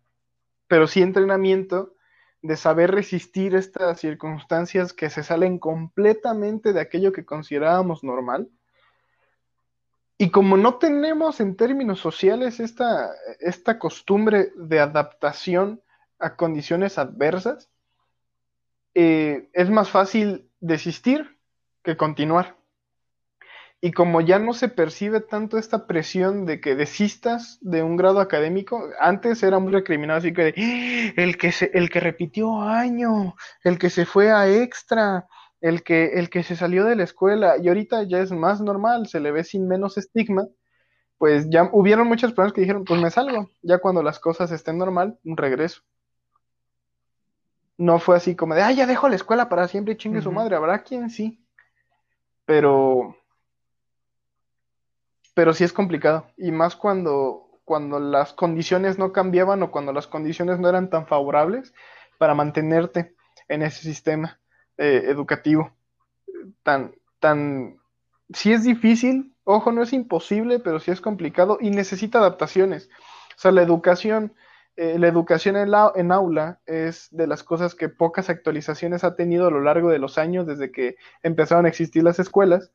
[0.68, 1.94] pero sí entrenamiento
[2.42, 8.50] de saber resistir estas circunstancias que se salen completamente de aquello que considerábamos normal
[10.18, 15.82] y como no tenemos en términos sociales esta, esta costumbre de adaptación
[16.20, 17.70] a condiciones adversas,
[18.94, 21.38] eh, es más fácil desistir
[21.84, 22.56] que continuar.
[23.82, 28.22] Y como ya no se percibe tanto esta presión de que desistas de un grado
[28.22, 31.22] académico, antes era muy recriminado así que ¡Ah!
[31.22, 35.28] el que se, el que repitió año, el que se fue a extra,
[35.66, 39.08] el que, el que se salió de la escuela y ahorita ya es más normal,
[39.08, 40.46] se le ve sin menos estigma,
[41.18, 44.78] pues ya hubieron muchas personas que dijeron, pues me salgo, ya cuando las cosas estén
[44.78, 45.82] normal, un regreso.
[47.80, 50.32] No fue así como de, ah, ya dejo la escuela para siempre y chingue su
[50.32, 50.56] madre.
[50.56, 51.44] Habrá quien sí.
[52.46, 53.18] Pero.
[55.34, 56.28] Pero sí es complicado.
[56.38, 61.08] Y más cuando, cuando las condiciones no cambiaban o cuando las condiciones no eran tan
[61.08, 61.74] favorables
[62.20, 63.16] para mantenerte
[63.50, 64.40] en ese sistema
[64.78, 65.72] eh, educativo.
[66.64, 67.80] Tan, tan.
[68.34, 72.90] Sí es difícil, ojo, no es imposible, pero sí es complicado y necesita adaptaciones.
[73.36, 74.34] O sea, la educación
[74.78, 79.16] eh, la educación en, la, en aula es de las cosas que pocas actualizaciones ha
[79.16, 82.72] tenido a lo largo de los años desde que empezaron a existir las escuelas.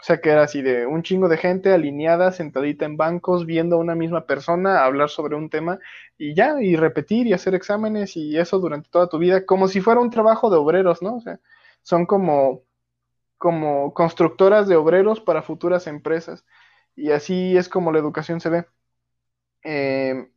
[0.00, 3.76] O sea, que era así de un chingo de gente alineada, sentadita en bancos, viendo
[3.76, 5.78] a una misma persona hablar sobre un tema
[6.16, 9.80] y ya, y repetir y hacer exámenes y eso durante toda tu vida, como si
[9.82, 11.16] fuera un trabajo de obreros, ¿no?
[11.16, 11.38] O sea,
[11.82, 12.62] son como,
[13.38, 16.44] como constructoras de obreros para futuras empresas.
[16.96, 18.66] Y así es como la educación se ve.
[19.64, 20.30] Eh,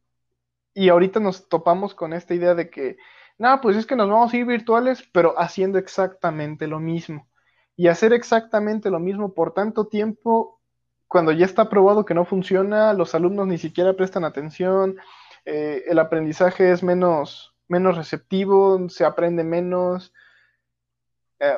[0.73, 2.97] y ahorita nos topamos con esta idea de que,
[3.37, 7.27] no, pues es que nos vamos a ir virtuales, pero haciendo exactamente lo mismo.
[7.75, 10.59] Y hacer exactamente lo mismo por tanto tiempo,
[11.07, 14.97] cuando ya está probado que no funciona, los alumnos ni siquiera prestan atención,
[15.45, 20.13] eh, el aprendizaje es menos, menos receptivo, se aprende menos.
[21.39, 21.57] Eh,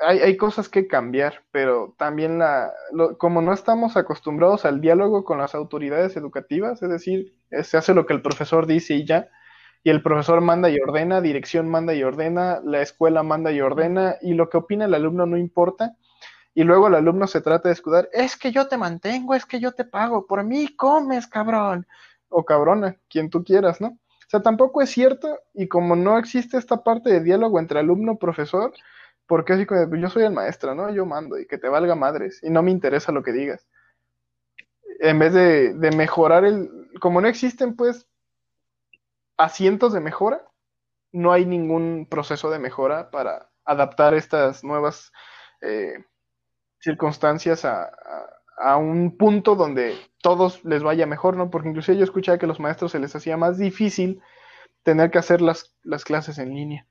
[0.00, 2.72] hay, hay, cosas que cambiar, pero también la,
[3.18, 8.06] como no estamos acostumbrados al diálogo con las autoridades educativas, es decir, se hace lo
[8.06, 9.28] que el profesor dice y ya,
[9.86, 14.16] y el profesor manda y ordena, dirección manda y ordena, la escuela manda y ordena,
[14.20, 15.94] y lo que opina el alumno no importa,
[16.54, 19.60] y luego el alumno se trata de escudar, es que yo te mantengo, es que
[19.60, 21.86] yo te pago, por mí comes, cabrón,
[22.28, 23.90] o cabrona, quien tú quieras, ¿no?
[23.90, 28.72] O sea, tampoco es cierto, y como no existe esta parte de diálogo entre alumno-profesor,
[29.28, 30.90] porque así como, yo soy el maestro, ¿no?
[30.90, 33.68] Yo mando y que te valga madres y no me interesa lo que digas.
[34.98, 36.68] En vez de, mejorar el,
[37.00, 38.08] como no existen pues
[39.36, 40.46] asientos de mejora,
[41.12, 45.12] no hay ningún proceso de mejora para adaptar estas nuevas
[45.62, 46.04] eh,
[46.78, 47.90] circunstancias a,
[48.58, 51.50] a, un punto donde todos les vaya mejor, ¿no?
[51.50, 54.22] Porque inclusive yo escuchaba que a los maestros se les hacía más difícil
[54.82, 56.86] tener que hacer las, las clases en línea.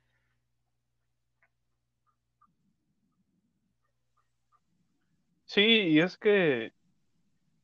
[5.45, 6.73] Sí, y es que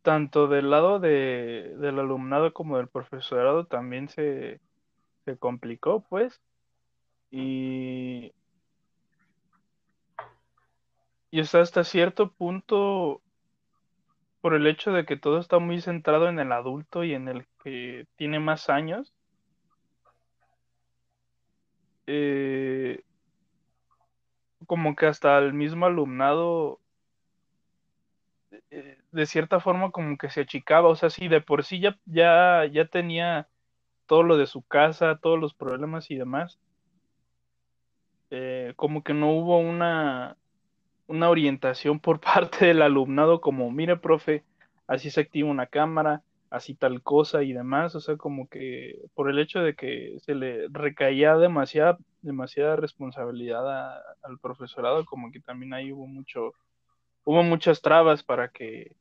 [0.02, 4.62] tanto del lado de, del alumnado como del profesorado también se,
[5.26, 6.42] se complicó, pues.
[7.32, 8.34] Y,
[11.32, 13.22] y hasta cierto punto,
[14.42, 17.46] por el hecho de que todo está muy centrado en el adulto y en el
[17.64, 19.14] que tiene más años,
[22.08, 23.04] eh,
[24.68, 26.80] como que hasta el mismo alumnado
[28.70, 31.98] eh, de cierta forma como que se achicaba, o sea, sí, de por sí ya,
[32.06, 33.48] ya, ya tenía
[34.12, 36.60] todo lo de su casa, todos los problemas y demás,
[38.30, 40.36] eh, como que no hubo una,
[41.08, 44.44] una orientación por parte del alumnado como, mire, profe,
[44.86, 49.30] así se activa una cámara, así tal cosa y demás, o sea, como que por
[49.30, 55.74] el hecho de que se le recaía demasiada, demasiada responsabilidad al profesorado, como que también
[55.74, 56.52] ahí hubo mucho,
[57.24, 58.92] hubo muchas trabas para que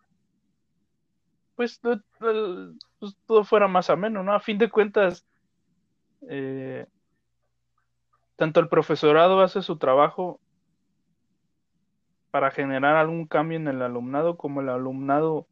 [1.60, 1.78] pues,
[2.18, 4.32] pues, todo fuera más ameno, ¿no?
[4.32, 5.26] A fin de cuentas,
[6.26, 6.86] eh,
[8.36, 10.40] tanto el profesorado hace su trabajo
[12.30, 15.46] para generar algún cambio en el alumnado, como el alumnado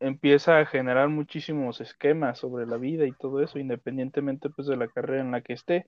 [0.00, 4.88] empieza a generar muchísimos esquemas sobre la vida y todo eso, independientemente pues de la
[4.88, 5.86] carrera en la que esté.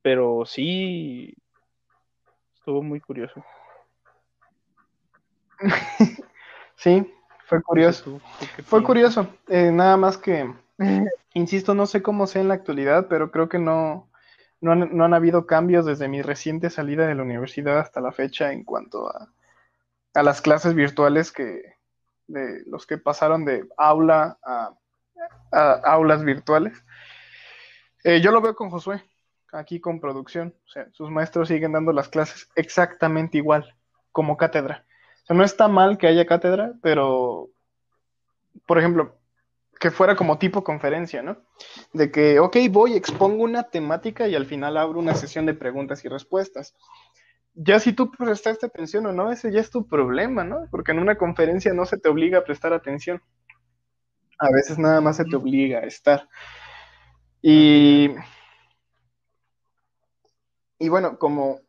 [0.00, 1.34] Pero sí,
[2.54, 3.44] estuvo muy curioso.
[6.76, 7.06] sí,
[7.48, 8.20] fue curioso.
[8.66, 9.26] Fue curioso.
[9.48, 10.52] Eh, nada más que,
[11.34, 14.10] insisto, no sé cómo sea en la actualidad, pero creo que no,
[14.60, 18.64] no han, habido cambios desde mi reciente salida de la universidad hasta la fecha en
[18.64, 19.32] cuanto a,
[20.12, 21.76] a las clases virtuales que
[22.26, 24.74] de los que pasaron de aula a,
[25.84, 26.84] aulas virtuales.
[28.04, 29.02] Eh, yo lo veo con Josué,
[29.52, 30.54] aquí con producción.
[30.66, 33.74] O sea, sus maestros siguen dando las clases exactamente igual,
[34.12, 34.84] como cátedra
[35.28, 37.50] no está mal que haya cátedra, pero,
[38.66, 39.18] por ejemplo,
[39.78, 41.38] que fuera como tipo conferencia, ¿no?
[41.92, 46.04] De que, ok, voy, expongo una temática y al final abro una sesión de preguntas
[46.04, 46.74] y respuestas.
[47.54, 50.66] Ya si tú prestaste atención o no, ese ya es tu problema, ¿no?
[50.70, 53.22] Porque en una conferencia no se te obliga a prestar atención.
[54.38, 56.28] A veces nada más se te obliga a estar.
[57.42, 58.10] Y,
[60.78, 61.60] y bueno, como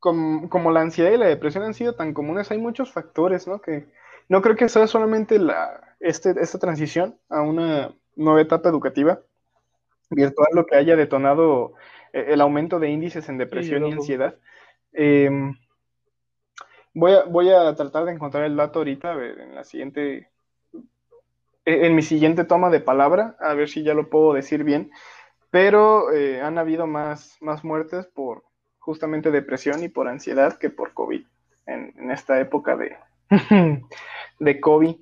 [0.00, 3.60] como, la ansiedad y la depresión han sido tan comunes, hay muchos factores, ¿no?
[3.60, 3.86] Que
[4.28, 9.20] no creo que sea solamente la, este, esta transición a una nueva etapa educativa
[10.10, 11.74] virtual lo que haya detonado
[12.12, 14.36] e, el aumento de índices en depresión y ansiedad.
[14.92, 15.54] Em,
[16.94, 20.30] voy, a, voy a tratar de encontrar el dato ahorita, en la siguiente,
[21.64, 24.90] e, en mi siguiente toma de palabra, a ver si ya lo puedo decir bien,
[25.50, 28.44] pero eh, han habido más, más muertes por
[28.86, 31.26] justamente depresión y por ansiedad que por COVID
[31.66, 32.96] en, esta época de,
[34.38, 34.96] de COVID.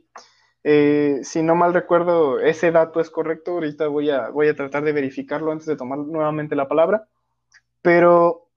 [0.66, 3.51] Eh, si no mal recuerdo, ese dato es correcto.
[3.53, 7.07] Ahorita voy a, voy a tratar de verificarlo antes de tomar nuevamente la palabra.
[7.82, 8.49] Pero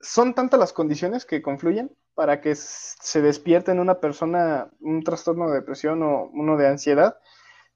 [0.00, 5.48] son tantas las condiciones que confluyen para que se despierte en una persona un trastorno
[5.48, 7.18] de depresión o uno de ansiedad,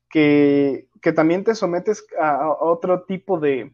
[0.08, 0.86] que,
[1.16, 3.72] también te sometes a, otro tipo de,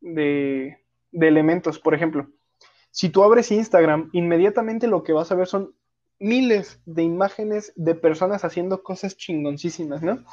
[0.00, 0.78] de,
[1.12, 1.78] de elementos.
[1.78, 2.28] Por ejemplo,
[2.90, 5.74] si tú abres Instagram, inmediatamente lo que vas a ver son
[6.18, 10.24] miles de imágenes de personas haciendo cosas chingoncísimas, ¿no?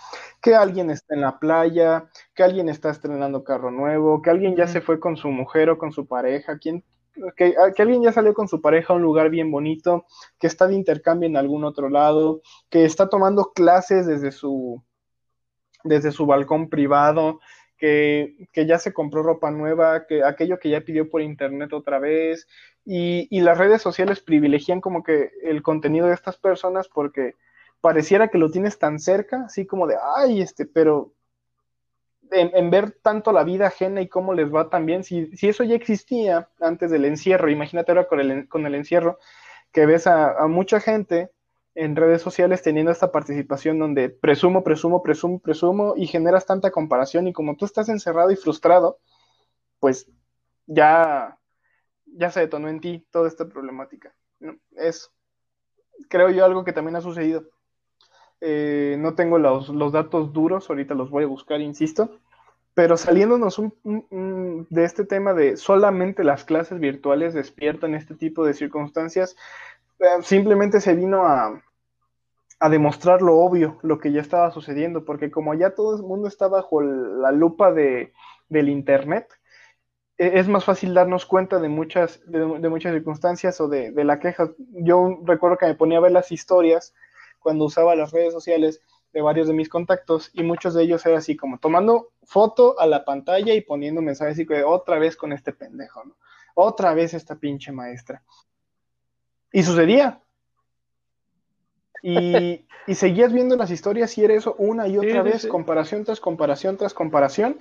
[0.41, 4.67] Que alguien está en la playa, que alguien está estrenando carro nuevo, que alguien ya
[4.67, 6.84] se fue con su mujer o con su pareja, que,
[7.36, 10.05] que, alguien ya salió con su pareja a un lugar bien bonito,
[10.39, 14.82] que está de intercambio en algún otro lado, que está tomando clases desde su,
[15.84, 17.39] desde su balcón privado,
[17.84, 22.47] que, ya se compró ropa nueva, que aquello que ya pidió por internet otra vez,
[22.86, 27.36] y, las redes sociales privilegian como que el contenido de estas personas porque
[27.81, 31.11] pareciera que lo tienes tan cerca, así como de, ay, este, pero
[32.31, 35.65] en, ver tanto la vida ajena y cómo les va tan bien, si, si eso
[35.65, 39.19] ya existía antes del encierro, imagínate ahora con el, con el encierro,
[39.73, 41.31] que ves a mucha gente
[41.76, 47.28] en redes sociales teniendo esta participación donde presumo, presumo, presumo, presumo y generas tanta comparación
[47.28, 48.99] y como tú estás encerrado y frustrado,
[49.80, 50.09] pues
[50.65, 51.39] ya
[52.15, 54.13] ya se detonó en ti toda esta problemática.
[54.71, 55.11] Es,
[56.09, 57.45] creo yo, algo que también ha sucedido.
[58.41, 62.19] Eh, no tengo los, datos duros, ahorita los voy a buscar, insisto,
[62.74, 69.36] pero saliéndonos de este tema de solamente las clases virtuales despiertan este tipo de circunstancias,
[70.21, 71.61] simplemente se vino a,
[72.59, 76.27] a demostrar lo obvio, lo que ya estaba sucediendo, porque como ya todo el mundo
[76.27, 78.13] está bajo la lupa de,
[78.47, 79.27] del Internet,
[80.17, 84.51] e-, es más fácil darnos cuenta de muchas, de, muchas circunstancias o de, la queja.
[84.57, 86.93] Yo recuerdo que me ponía a ver las historias
[87.39, 88.79] cuando usaba las redes sociales
[89.11, 92.87] de varios de mis contactos y muchos de ellos era así como tomando foto a
[92.87, 96.15] la pantalla y poniendo mensajes y otra vez con este pendejo, ¿no?
[96.55, 98.23] Otra vez esta pinche maestra.
[99.53, 100.19] Y sucedía.
[102.85, 106.75] Y, seguías viendo las historias y era eso una y otra vez, comparación tras comparación
[106.75, 107.57] tras comparación,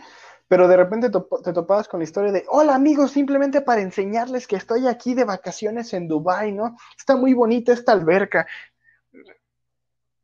[0.49, 4.57] pero de repente te topabas con la historia de, hola amigos, simplemente para enseñarles que
[4.57, 6.77] estoy aquí de vacaciones en Dubai, ¿no?
[6.99, 8.49] Está muy bonita esta alberca.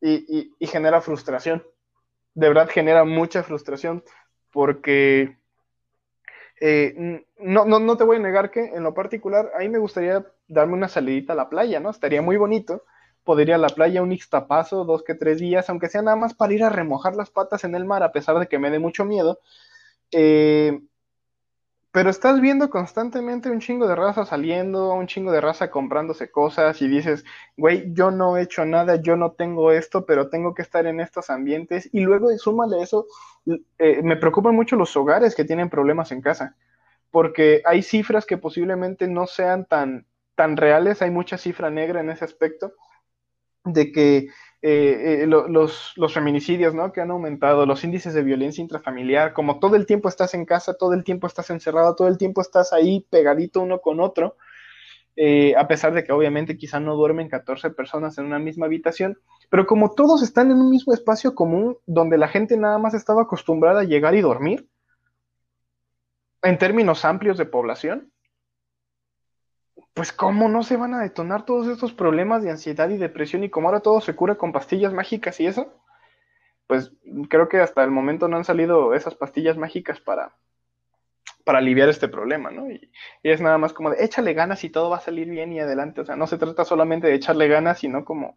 [0.01, 1.65] Y, genera frustración.
[2.35, 4.03] De verdad genera mucha frustración
[4.51, 5.39] porque
[6.61, 9.79] eh, no, no, no te voy a negar que en lo particular, a mí me
[9.79, 11.91] gustaría darme una salidita a la playa, ¿no?
[11.91, 12.85] Estaría muy bonito
[13.25, 16.35] poder ir a la playa un ixtapazo, dos que tres días, aunque sea nada más
[16.35, 18.79] para ir a remojar las patas en el mar, a pesar de que me dé
[18.79, 19.41] mucho miedo,
[20.13, 20.81] eh,
[21.91, 26.81] pero estás viendo constantemente un chingo de raza saliendo, un chingo de raza comprándose cosas
[26.83, 27.25] y dices,
[27.57, 31.01] güey, yo no he hecho nada, yo no tengo esto, pero tengo que estar en
[31.01, 31.89] estos ambientes.
[31.93, 33.07] Y luego súmale eso,
[33.79, 36.57] eh, me preocupan mucho los hogares que tienen problemas en casa,
[37.11, 42.11] porque hay cifras que posiblemente no sean tan, tan reales, hay mucha cifra negra en
[42.11, 42.73] ese aspecto,
[43.65, 44.29] de que
[44.61, 46.93] eh, eh, los, feminicidios, ¿no?
[46.93, 50.75] Que han aumentado, los índices de violencia intrafamiliar, como todo el tiempo estás en casa,
[50.75, 54.37] todo el tiempo estás encerrado, todo el tiempo estás ahí pegadito uno con otro,
[55.21, 59.19] eh, a pesar de que obviamente quizá no duermen 14 personas en una misma habitación,
[59.51, 63.23] pero como todos están en un mismo espacio común donde la gente nada más estaba
[63.23, 64.69] acostumbrada a llegar y dormir,
[66.41, 68.13] en términos amplios de población,
[69.93, 73.51] pues cómo no se van a detonar todos estos problemas de ansiedad y depresión y
[73.51, 75.83] como ahora todo se cura con pastillas mágicas y eso,
[76.69, 76.93] pues
[77.29, 80.37] creo que hasta el momento no han salido esas pastillas mágicas para,
[81.49, 82.71] para aliviar este problema, ¿no?
[82.71, 82.91] Y,
[83.23, 86.03] es nada más como de échale ganas y todo va a salir bien y adelante,
[86.03, 88.37] o sea, no se trata solamente de echarle ganas, sino como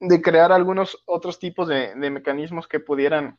[0.00, 3.38] de crear algunos otros tipos de, mecanismos que pudieran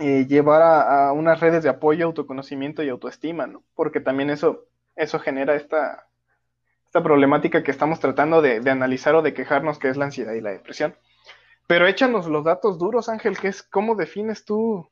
[0.00, 3.62] eh, llevar a, a, unas redes de apoyo, autoconocimiento y autoestima, ¿no?
[3.74, 4.66] Porque también eso
[4.96, 6.08] eso genera esta,
[6.86, 10.40] esta problemática que estamos tratando de, analizar o de quejarnos, que es la ansiedad y
[10.40, 10.96] la depresión.
[11.66, 14.88] Pero échanos los datos duros, Ángel, que es cómo defines tú,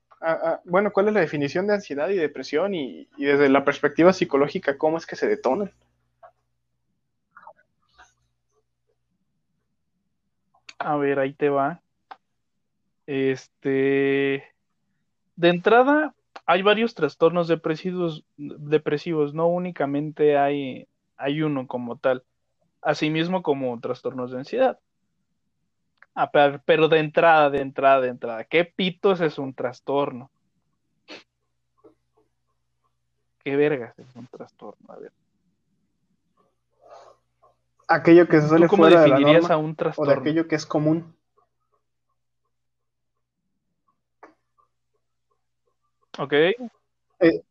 [0.64, 4.98] bueno, cuál es la definición de ansiedad y depresión y, desde la perspectiva psicológica, cómo
[4.98, 5.72] es que se detonan.
[10.78, 11.80] A ver, ahí te va.
[13.06, 14.44] Este,
[15.36, 16.14] de entrada,
[16.46, 22.24] hay varios trastornos depresivos, depresivos, no únicamente hay, hay uno como tal,
[22.82, 24.78] asimismo como trastornos de ansiedad.
[26.14, 30.30] Ah, pero, de entrada, de entrada, de entrada, ¿qué pitos es un trastorno?
[33.42, 34.92] ¿Qué vergas es un trastorno?
[34.92, 35.12] A ver.
[37.88, 40.12] Aquello que se suele ¿Tú cómo definirías a un trastorno?
[40.12, 41.14] O de aquello que es común.
[46.18, 46.32] Ok.
[46.32, 46.56] Eh,
[47.20, 47.42] eh,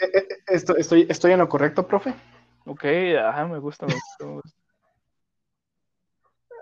[0.00, 2.14] eh, estoy, estoy en lo correcto, profe.
[2.66, 2.84] Ok,
[3.18, 4.57] ajá, me gusta, me gusta,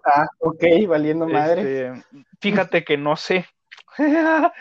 [0.06, 1.90] Ah, ok, valiendo madre.
[1.90, 2.04] Este,
[2.40, 3.44] fíjate que no sé.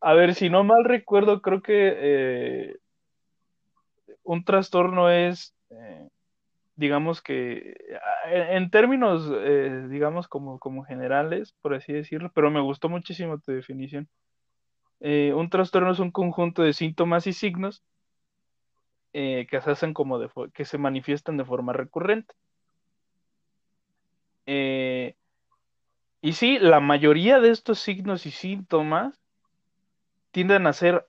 [0.00, 2.76] A ver, si no mal recuerdo, creo que
[4.24, 5.54] un trastorno es,
[6.74, 7.76] digamos que,
[8.26, 9.30] en, términos,
[9.90, 14.08] digamos, como, como generales, por así decirlo, pero me gustó muchísimo tu definición.
[15.04, 17.82] Eh, un trastorno es un conjunto de síntomas y signos
[19.12, 22.34] eh, que se hacen como de, que se manifiestan de forma recurrente.
[24.46, 25.14] Eh,
[26.20, 29.20] y sí, la mayoría de estos signos y síntomas
[30.30, 31.06] tienden a ser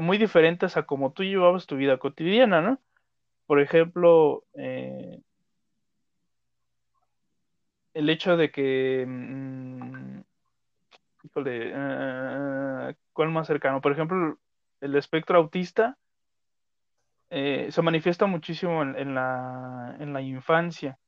[0.00, 2.78] muy diferentes a como tú llevabas tu vida cotidiana, ¿no?
[3.46, 4.44] Por ejemplo,
[7.94, 10.20] el hecho de que mm,
[11.24, 13.80] híjole, uh, ¿cuál más cercano?
[13.80, 14.38] Por ejemplo,
[14.80, 15.96] el espectro autista
[17.30, 20.98] eh, se manifiesta muchísimo en, la, en, la, infancia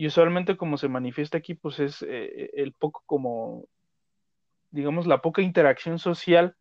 [0.00, 3.66] y usualmente como se manifiesta aquí, pues es eh, el poco como,
[4.70, 6.56] digamos, la poca interacción social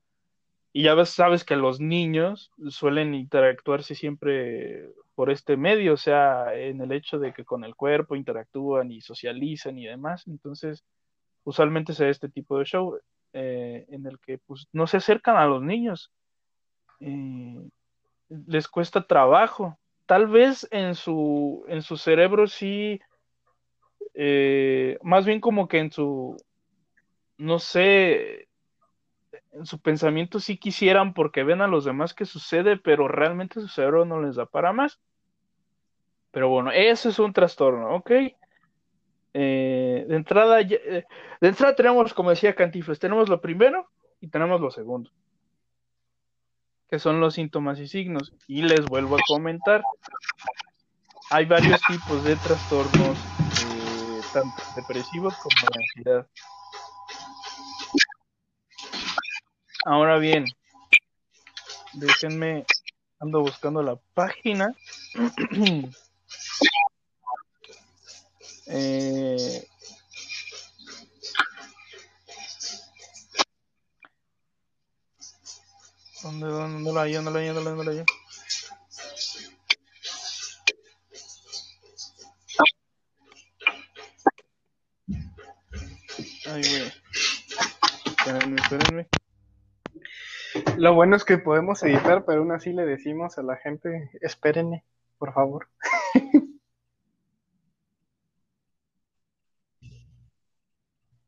[0.74, 6.54] y ya ves, sabes que los niños suelen interactuarse siempre por este medio, o sea,
[6.54, 10.84] en el hecho de que con el cuerpo interactúan y socializan y demás, entonces
[11.46, 13.00] usualmente se da este tipo de show
[13.32, 16.12] eh, en el que pues, no se acercan a los niños.
[17.00, 17.70] Eh,
[18.48, 19.80] les cuesta trabajo.
[20.08, 23.00] Tal vez en su, en su cerebro sí,
[24.22, 26.36] eh, más bien como que en su,
[27.38, 28.50] no sé,
[29.54, 33.70] en su pensamiento sí quisieran porque ven a los demás que sucede, pero realmente su
[33.70, 35.00] cerebro no les da para más.
[36.32, 38.12] Pero bueno, eso es un trastorno, ¿ok?
[39.34, 41.06] Eh, de entrada, eh,
[41.40, 43.90] de entrada tenemos, como decía Cantifles, tenemos lo primero
[44.20, 45.12] y tenemos lo segundo,
[46.90, 48.34] que son los síntomas y signos.
[48.48, 49.82] Y les vuelvo a comentar,
[51.32, 53.30] hay varios tipos de trastornos,
[54.32, 56.28] tanto depresivos como de ansiedad.
[59.86, 60.46] Ahora bien,
[61.94, 62.66] déjenme,
[63.20, 64.76] ando buscando la página.
[68.72, 69.68] Eh,
[76.22, 77.14] ¿Dónde, dónde, dónde la hay?
[77.14, 77.48] ¿Dónde la hay?
[77.48, 78.06] ¿Dónde la hay?
[86.52, 86.92] Ay, güey.
[88.06, 89.08] Espérenme, espérenme.
[90.78, 94.84] Lo bueno es que podemos editar, pero aún así le decimos a la gente, espérenme,
[95.18, 95.68] por favor.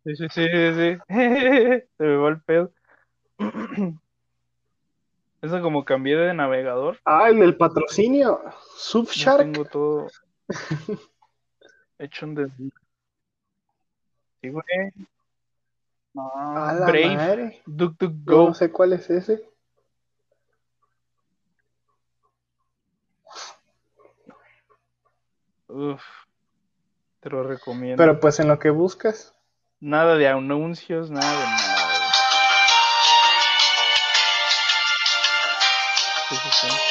[0.03, 0.97] Sí, sí, sí, sí.
[1.07, 2.71] Se me va el pedo.
[5.43, 6.99] Eso como cambié de navegador.
[7.05, 8.41] Ah, el del patrocinio.
[8.77, 9.41] Subshark.
[9.43, 10.07] tengo todo
[11.99, 12.71] hecho un desvío.
[14.41, 14.65] Sí, güey.
[16.13, 16.31] No,
[16.87, 17.61] Brave.
[17.67, 18.47] Go.
[18.47, 19.47] No sé cuál es ese.
[25.67, 26.01] Uf.
[27.21, 27.97] Te lo recomiendo.
[27.97, 29.33] Pero pues en lo que buscas.
[29.79, 31.77] Nada de anuncios, nada de nada.
[36.29, 36.90] Sí, sí, sí.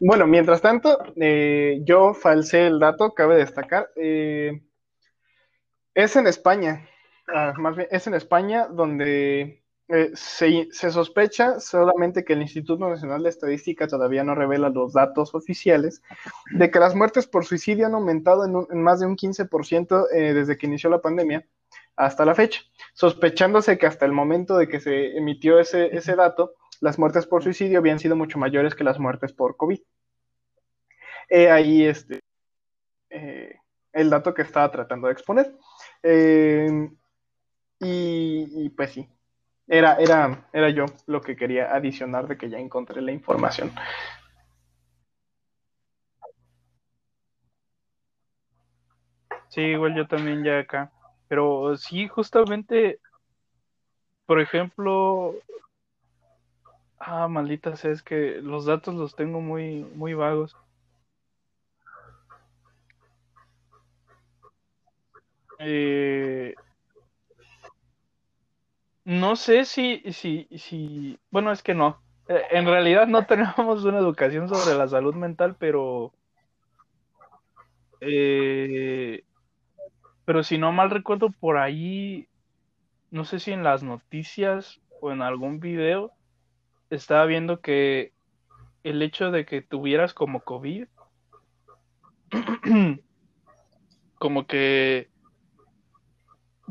[0.00, 3.90] Bueno, mientras tanto, eh, yo falsé el dato, cabe destacar.
[3.96, 4.62] Eh,
[5.94, 6.88] es en España.
[7.28, 13.24] Ah, más bien, es en España donde eh, se, sospecha solamente que el Instituto Nacional
[13.24, 16.00] de Estadística todavía no revela los datos oficiales
[16.52, 20.56] de que las muertes por suicidio han aumentado en, más de un 15% eh, desde
[20.56, 21.44] que inició la pandemia
[21.96, 22.62] hasta la fecha,
[22.94, 27.42] sospechándose que hasta el momento de que se emitió ese, ese dato, las muertes por
[27.42, 29.80] suicidio habían sido mucho mayores que las muertes por COVID.
[31.50, 32.20] ahí este,
[33.10, 33.56] eh,
[33.92, 35.54] el dato que estaba tratando de exponer.
[37.82, 39.08] Y, pues sí,
[39.66, 43.72] Era, era, era yo lo que quería adicionar de que ya encontré la información.
[49.48, 50.92] Sí, igual yo también ya acá.
[51.28, 53.00] Pero sí, justamente,
[54.26, 55.34] por ejemplo,
[57.00, 60.56] ah, maldita sea, es que los datos los tengo muy, muy vagos.
[65.58, 66.54] Eh,
[69.04, 72.02] no sé si, si, si, bueno, es que no.
[72.28, 76.12] Eh, en realidad no tenemos una educación sobre la salud mental, pero
[78.00, 79.22] eh,
[80.24, 82.28] pero si no mal recuerdo por ahí,
[83.10, 86.12] no sé si en las noticias o en algún video,
[86.90, 88.12] estaba viendo que
[88.82, 90.86] el hecho de que tuvieras como COVID,
[94.18, 95.10] como que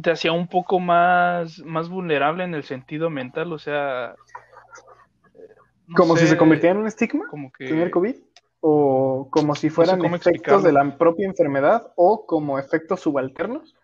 [0.02, 4.16] te hacía un poco más, más vulnerable en el sentido mental, o sea...
[5.96, 7.68] como si se convirtiera en un estigma, como que...
[7.68, 8.16] tener COVID
[8.62, 13.76] o como si fueran efectos de la propia enfermedad o como efectos subalternos.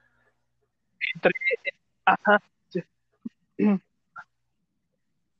[2.06, 2.42] Ajá.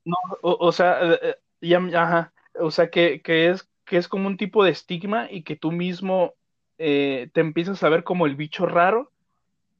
[0.06, 2.32] No, o, sea, eh, eh, ajá.
[2.58, 6.32] O sea, que, es, que es como un tipo de estigma y que tú mismo
[6.78, 9.12] eh, te empiezas a ver como el bicho raro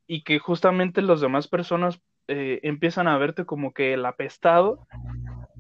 [0.06, 4.84] y que justamente las demás personas empiezan a verte como que el apestado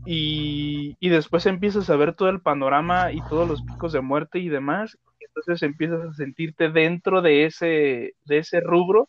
[0.06, 4.48] y, después empiezas a ver todo el panorama y todos los picos de muerte y
[4.48, 9.08] demás, y entonces empiezas a sentirte dentro de ese, de ese rubro,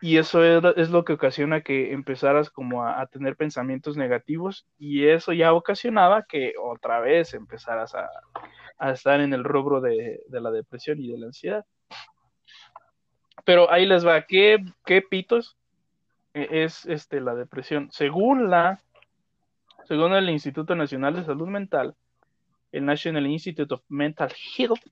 [0.00, 5.32] y eso es, lo que ocasiona que empezaras como a, tener pensamientos negativos, y eso
[5.32, 8.08] ya ocasionaba que otra vez empezaras a,
[8.92, 11.64] estar en el rubro de, la depresión y de la ansiedad.
[13.44, 15.56] Pero ahí les va, ¿qué, qué pitos
[16.32, 17.90] es este, la depresión?
[17.90, 18.80] Según la
[19.88, 21.94] según el Instituto Nacional de Salud Mental,
[22.72, 24.82] el National Institute of Mental Health,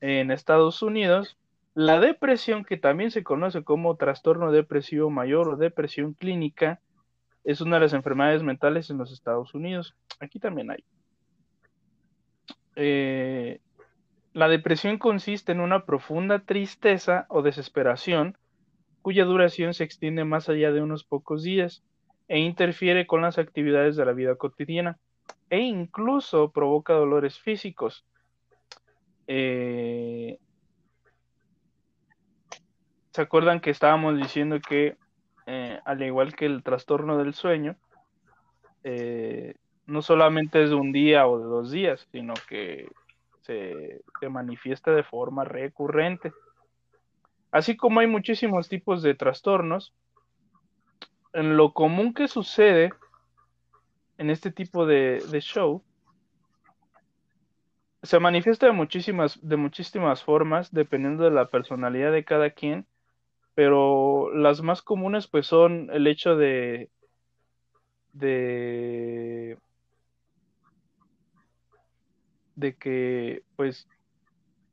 [0.00, 1.36] en Estados Unidos,
[1.74, 6.80] la depresión, que también se conoce como trastorno depresivo mayor o depresión clínica,
[7.44, 9.94] es una de las enfermedades mentales en los Estados Unidos.
[10.18, 10.84] Aquí también hay.
[12.76, 13.60] Eh,
[14.32, 18.36] la depresión consiste en una profunda tristeza o desesperación
[19.02, 21.82] cuya duración se extiende más allá de unos pocos días
[22.28, 24.98] e interfiere con las actividades de la vida cotidiana
[25.48, 28.04] e incluso provoca dolores físicos.
[29.26, 30.38] Eh,
[33.12, 34.96] ¿Se acuerdan que estábamos diciendo que,
[35.46, 37.76] eh, al igual que el trastorno del sueño,
[38.84, 39.54] eh,
[39.86, 42.88] no solamente es de un día o de dos días, sino que
[43.42, 46.32] se, se manifiesta de forma recurrente?
[47.50, 49.92] Así como hay muchísimos tipos de trastornos,
[51.32, 52.92] en lo común que sucede
[54.18, 55.82] en este tipo de, show
[58.02, 62.86] se manifiesta de muchísimas, de muchísimas formas, dependiendo de la personalidad de cada quien,
[63.54, 66.90] pero las más comunes pues son el hecho de,
[68.12, 69.56] de,
[72.78, 73.88] que pues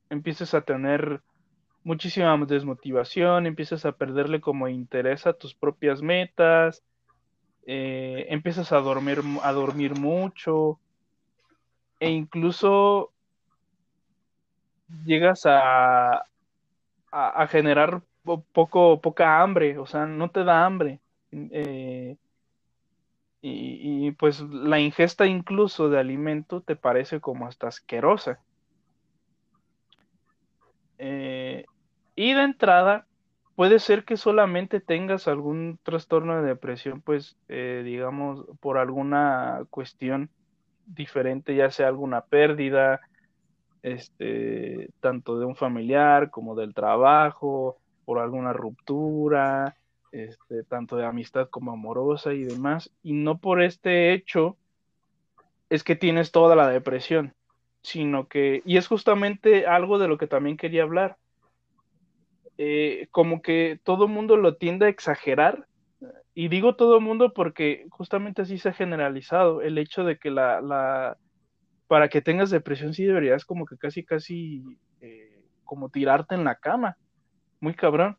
[0.10, 1.22] empieces a tener
[1.84, 6.84] muchísima desmotivación, empiezas a perderle como interés a tus propias metas,
[7.66, 10.80] eh, empiezas a dormir, a dormir mucho
[12.00, 13.12] e incluso
[15.06, 16.24] llegas a,
[17.12, 18.02] a, generar
[18.54, 21.00] poco, poca hambre, o sea, no te da hambre.
[21.32, 22.18] Eh,
[23.42, 28.40] y, pues la ingesta incluso de alimento te parece como hasta asquerosa.
[30.98, 31.66] Eh,
[32.16, 33.06] y de entrada,
[33.56, 40.30] puede ser que solamente tengas algún trastorno de depresión, pues, eh, digamos, por alguna cuestión
[40.86, 43.02] diferente, ya sea alguna pérdida,
[43.84, 47.78] este, tanto de un familiar como del trabajo,
[48.08, 49.76] por alguna ruptura,
[50.14, 54.56] este, tanto de amistad como amorosa y demás, y no por este hecho
[55.70, 57.34] es que tienes toda la depresión,
[57.82, 61.18] sino que, y es justamente algo de lo que también quería hablar,
[62.58, 65.68] eh, como que todo mundo lo tiende a exagerar.
[66.34, 70.62] Y digo todo mundo porque justamente así se ha generalizado el hecho de que la,
[70.62, 71.18] la
[71.88, 74.64] para que tengas depresión sí deberías como que casi, casi
[75.02, 76.96] eh, como tirarte en la cama.
[77.60, 78.18] Muy cabrón.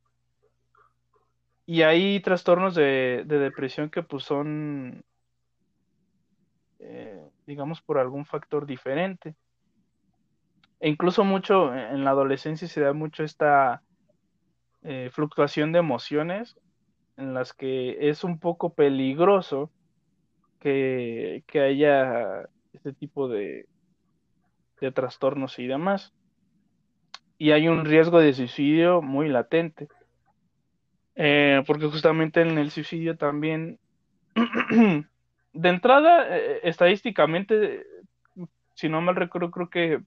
[1.66, 5.04] Y hay trastornos de, depresión que pues son,
[6.78, 9.34] eh, digamos, por algún factor diferente.
[10.80, 13.82] E incluso mucho en la adolescencia se da mucho esta
[14.82, 16.56] eh, fluctuación de emociones
[17.16, 19.70] en las que es un poco peligroso
[20.60, 23.66] que, que haya este tipo de,
[24.80, 26.14] de trastornos y demás.
[27.38, 29.88] Y hay un riesgo de suicidio muy latente.
[31.14, 33.78] Eh, porque justamente en el suicidio también,
[35.52, 37.84] de entrada, eh, estadísticamente,
[38.74, 40.00] si no mal recuerdo, creo que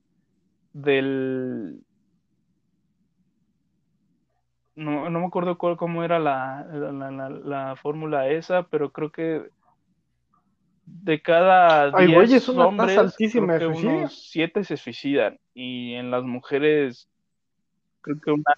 [0.74, 1.82] del...
[4.76, 9.50] No, no me acuerdo cuál, cómo era la, la, la, fórmula esa, pero creo que
[10.86, 15.38] de cada 10 hombres, altísima creo que unos 7 se suicidan.
[15.54, 17.10] Y en las mujeres,
[18.02, 18.58] creo que una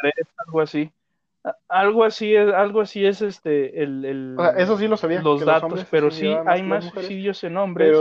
[0.00, 0.14] 3,
[0.46, 0.92] algo así.
[1.68, 5.86] Algo así es, algo así es este el, el eso sí lo sabía los datos,
[5.90, 7.96] pero sí hay más suicidios en hombres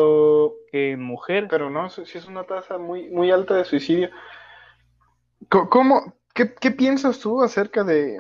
[0.72, 1.48] que en mujeres.
[1.50, 4.10] Pero no, sí es una tasa muy muy alta de suicidio.
[5.48, 8.20] ¿Cómo qué, qué piensas tú acerca de,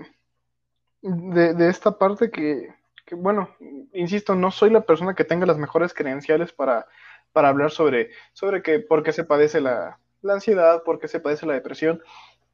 [1.01, 2.73] de, de esta parte que,
[3.05, 3.49] que, bueno,
[3.93, 6.87] insisto, no soy la persona que tenga las mejores credenciales para,
[7.33, 11.19] para hablar sobre, sobre que, por qué se padece la, la ansiedad, por qué se
[11.19, 12.01] padece la depresión,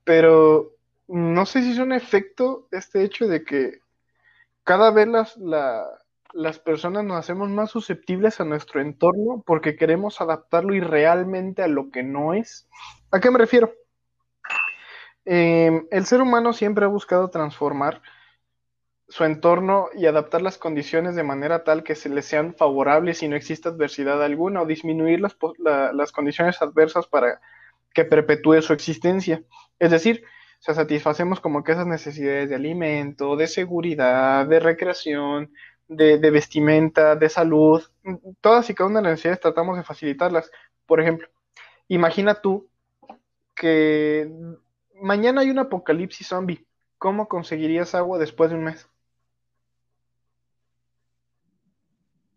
[0.04, 0.76] pero
[1.08, 3.80] no sé si es un efecto este hecho de que
[4.64, 5.38] cada vez las,
[6.34, 11.92] las personas nos hacemos más susceptibles a nuestro entorno porque queremos adaptarlo irrealmente a lo
[11.92, 12.68] que no es.
[13.12, 13.74] ¿A qué me refiero?
[15.24, 18.02] Em, el ser humano siempre ha buscado transformar
[19.08, 23.28] su entorno y adaptar las condiciones de manera tal que se le sean favorables y
[23.28, 27.40] no exista adversidad alguna o disminuir las, las condiciones adversas para
[27.96, 29.44] que perpetúe su existencia.
[29.80, 30.24] Es decir,
[30.66, 35.54] sea, satisfacemos como que esas necesidades de alimento, de seguridad, de recreación,
[35.88, 37.84] de, vestimenta, de salud,
[38.42, 40.50] todas y cada una de las necesidades tratamos de facilitarlas.
[40.88, 41.28] Por ejemplo,
[41.88, 42.68] imagina tú
[43.54, 44.32] que
[44.96, 46.66] mañana hay un apocalipsis zombie.
[46.98, 48.90] ¿Cómo conseguirías agua después de un mes?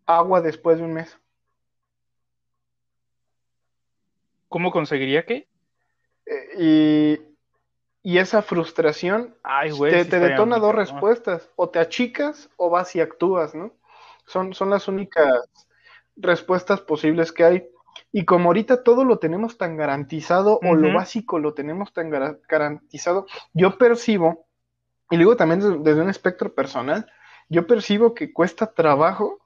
[0.07, 1.19] Agua después de un mes.
[4.49, 5.49] ¿Cómo conseguiría qué?
[6.27, 7.29] Eh, y
[8.09, 9.35] y esa frustración
[9.79, 13.75] te, detona dos respuestas, o te achicas o vas y actúas, ¿no?
[14.25, 15.29] Son, son las únicas
[16.17, 17.69] respuestas posibles que hay.
[18.11, 22.09] Y como ahorita todo lo tenemos tan garantizado, o lo básico lo tenemos tan
[22.49, 24.47] garantizado, yo percibo,
[25.11, 27.11] y digo también desde, un espectro personal,
[27.51, 29.39] yo percibo que cuesta trabajo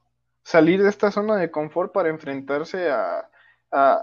[0.43, 3.29] salir de esta zona de confort para enfrentarse a,
[3.71, 4.01] a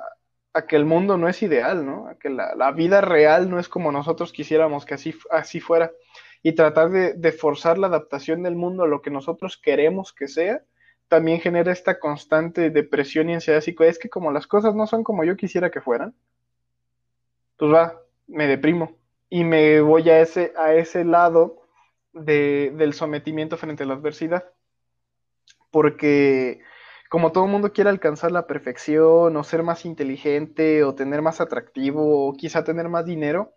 [0.66, 2.08] que el mundo no es ideal, ¿no?
[2.08, 5.92] A que la, vida real no es como nosotros quisiéramos que así, así fuera.
[6.42, 10.62] Y tratar de, forzar la adaptación del mundo a lo que nosotros queremos que sea,
[11.08, 15.24] también genera esta constante depresión y ansiedad Es que como las cosas no son como
[15.24, 16.14] yo quisiera que fueran,
[17.56, 18.96] pues va, me deprimo.
[19.28, 21.62] Y me voy a ese, a ese lado
[22.12, 24.50] de, del sometimiento frente a la adversidad.
[25.70, 26.60] Porque
[27.10, 31.40] como todo el mundo quiere alcanzar la perfección o ser más inteligente o tener más
[31.40, 33.52] atractivo o quizá tener más dinero,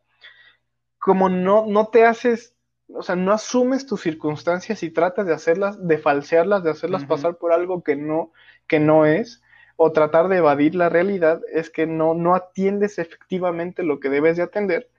[0.98, 2.56] como no, no te haces,
[2.88, 7.38] o sea, no asumes tus circunstancias y tratas de hacerlas, de falsearlas, de hacerlas pasar
[7.38, 8.32] por algo que no,
[8.68, 9.44] que no es,
[9.76, 14.36] o tratar de evadir la realidad, es que no, no atiendes efectivamente lo que debes
[14.36, 14.90] de atender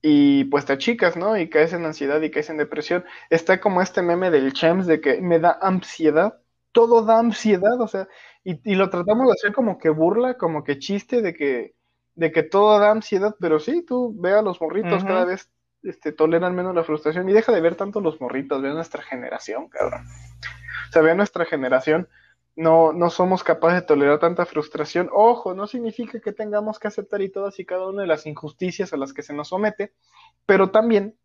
[0.00, 1.36] y pues te achicas, ¿no?
[1.36, 3.04] Y caes en ansiedad y caes en depresión.
[3.30, 6.40] Está como este meme del Chems de que me da ansiedad
[6.78, 8.06] todo da ansiedad, o sea,
[8.44, 11.74] y, lo tratamos de hacer como que burla, como que chiste de que,
[12.14, 15.50] de que todo da ansiedad, pero sí, tú ve a los morritos cada vez
[15.82, 19.02] este, toleran menos la frustración y deja de ver tanto los morritos, ve a nuestra
[19.02, 20.04] generación, cabrón.
[20.88, 22.08] O sea, ve a nuestra generación,
[22.54, 25.10] no, no somos capaces de tolerar tanta frustración.
[25.12, 28.92] Ojo, no significa que tengamos que aceptar y todas y cada una de las injusticias
[28.92, 29.94] a las que se nos somete,
[30.46, 31.16] pero también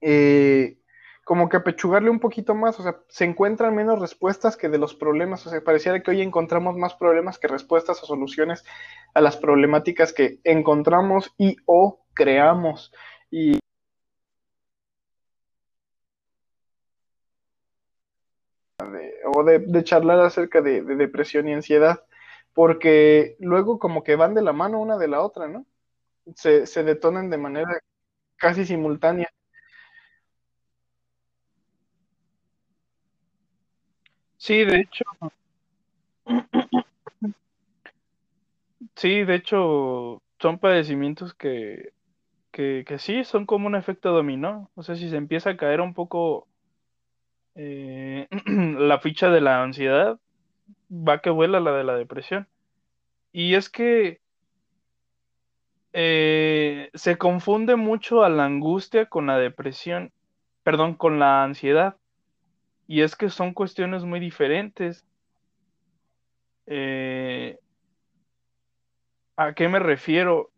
[0.00, 0.78] eh,
[1.26, 4.94] como que apechugarle un poquito más, o sea, se encuentran menos respuestas que de los
[4.94, 8.64] problemas, o sea, pareciera que hoy encontramos más problemas que respuestas o soluciones
[9.12, 12.92] a las problemáticas que encontramos y o creamos.
[13.28, 13.58] Y
[19.34, 22.04] o de, charlar acerca de, depresión y ansiedad,
[22.54, 25.66] porque luego como que van de la mano una de la otra, ¿no?
[26.36, 27.80] Se, se detonan de manera
[28.36, 29.28] casi simultánea.
[34.46, 35.04] Sí, de hecho.
[38.96, 41.90] Sí, de hecho, son padecimientos que,
[42.52, 44.70] que, que sí, son como un efecto dominó.
[44.76, 46.48] O sea, si se empieza a caer un poco
[47.54, 48.28] eh,
[48.78, 50.18] la ficha de la ansiedad,
[50.90, 52.48] va que vuela la de la depresión.
[53.32, 54.20] Y es que
[55.92, 60.12] eh, se confunde mucho a la angustia con la depresión.
[60.62, 61.96] perdón, con la ansiedad.
[62.86, 65.04] Y es que son cuestiones muy diferentes.
[66.66, 67.58] Eh,
[69.36, 70.50] ¿A qué me refiero?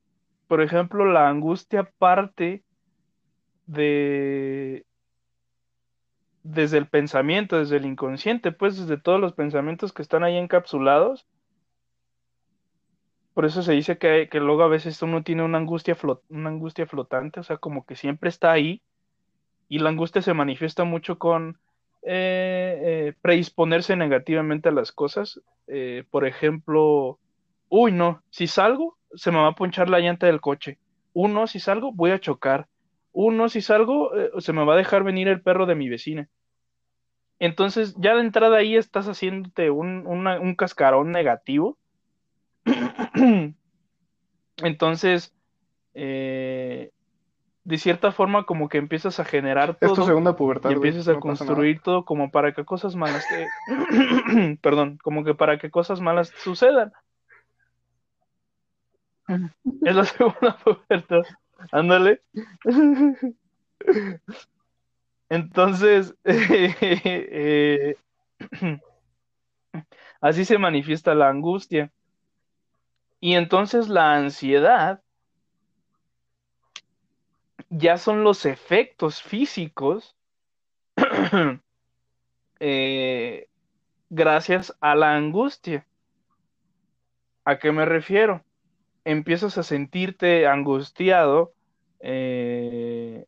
[0.47, 2.65] Por ejemplo, la angustia parte
[3.67, 4.87] de
[6.43, 11.27] desde el pensamiento, desde el inconsciente, pues desde todos los pensamientos que están ahí encapsulados.
[13.35, 15.97] Por eso se dice que, que luego a veces uno tiene una angustia,
[16.31, 18.83] una angustia flotante, o sea, como que siempre está ahí.
[19.69, 21.59] Y la angustia se manifiesta mucho con
[22.03, 25.41] eh, eh, predisponerse negativamente a las cosas.
[25.67, 27.19] Eh, por ejemplo,
[27.69, 30.79] uy, no, si salgo, se me va a ponchar la llanta del coche.
[31.13, 32.69] Uno, si salgo, voy a chocar.
[33.13, 36.29] Uno, si salgo, se me va a dejar venir el perro de mi vecina.
[37.41, 41.79] Entonces, ya de entrada ahí estás haciéndote un, un cascarón negativo.
[44.63, 45.33] Entonces,
[45.95, 46.91] eh,
[47.69, 49.93] de cierta forma como que empiezas a generar todo.
[49.93, 50.71] Es segunda pubertad.
[50.71, 54.57] Y empiezas a construir todo como para que cosas malas te...
[54.63, 56.95] Perdón, como que para que cosas malas sucedan.
[59.83, 61.25] Es la segunda pubertad.
[61.71, 62.23] Ándale.
[65.29, 67.97] Entonces, eh,
[70.23, 71.93] así se manifiesta la angustia.
[73.21, 75.03] Y entonces la ansiedad
[77.71, 80.17] ya son los efectos físicos
[82.61, 83.49] eh,
[84.11, 85.87] gracias a la angustia.
[87.45, 88.45] ¿A qué me refiero?
[89.05, 91.53] Empiezas a sentirte angustiado
[92.01, 93.27] eh,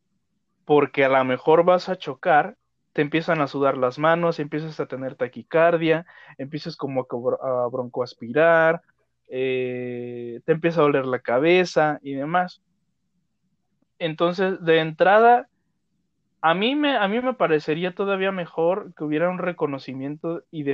[0.64, 2.57] porque a lo mejor vas a chocar,
[2.93, 6.07] te empiezan a sudar las manos, empiezas a tener taquicardia,
[6.38, 7.07] empiezas como
[7.43, 8.82] a broncoaspirar,
[9.28, 12.62] eh, te empieza a doler la cabeza y demás.
[14.01, 15.48] Entonces, de entrada,
[16.40, 20.64] a mí me, a mí me parecería todavía mejor que hubiera un reconocimiento y,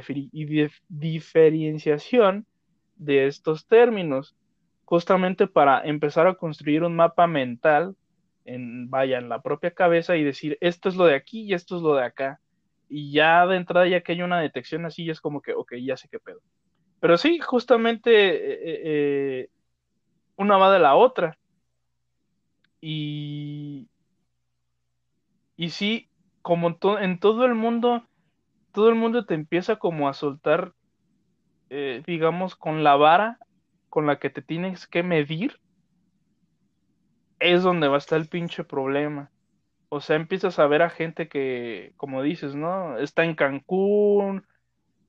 [0.88, 2.46] diferenciación
[2.96, 4.36] de estos términos,
[4.84, 7.96] justamente para empezar a construir un mapa mental
[8.44, 11.76] en, vaya, en la propia cabeza y decir, esto es lo de aquí y esto
[11.76, 12.40] es lo de acá.
[12.88, 15.96] Y ya de entrada, ya que hay una detección así, es como que, ok, ya
[15.96, 16.40] sé qué pedo.
[17.00, 19.50] Pero sí, justamente eh, eh, eh,
[20.36, 21.36] una va de la otra.
[22.88, 23.88] Y,
[25.56, 26.08] y sí,
[26.40, 28.06] como en todo el mundo,
[28.70, 30.72] todo el mundo te empieza como a soltar,
[31.68, 33.40] eh, digamos, con la vara
[33.88, 35.58] con la que te tienes que medir,
[37.40, 39.32] es donde va a estar el pinche problema.
[39.88, 42.98] O sea, empiezas a ver a gente que, como dices, ¿no?
[42.98, 44.46] Está en Cancún,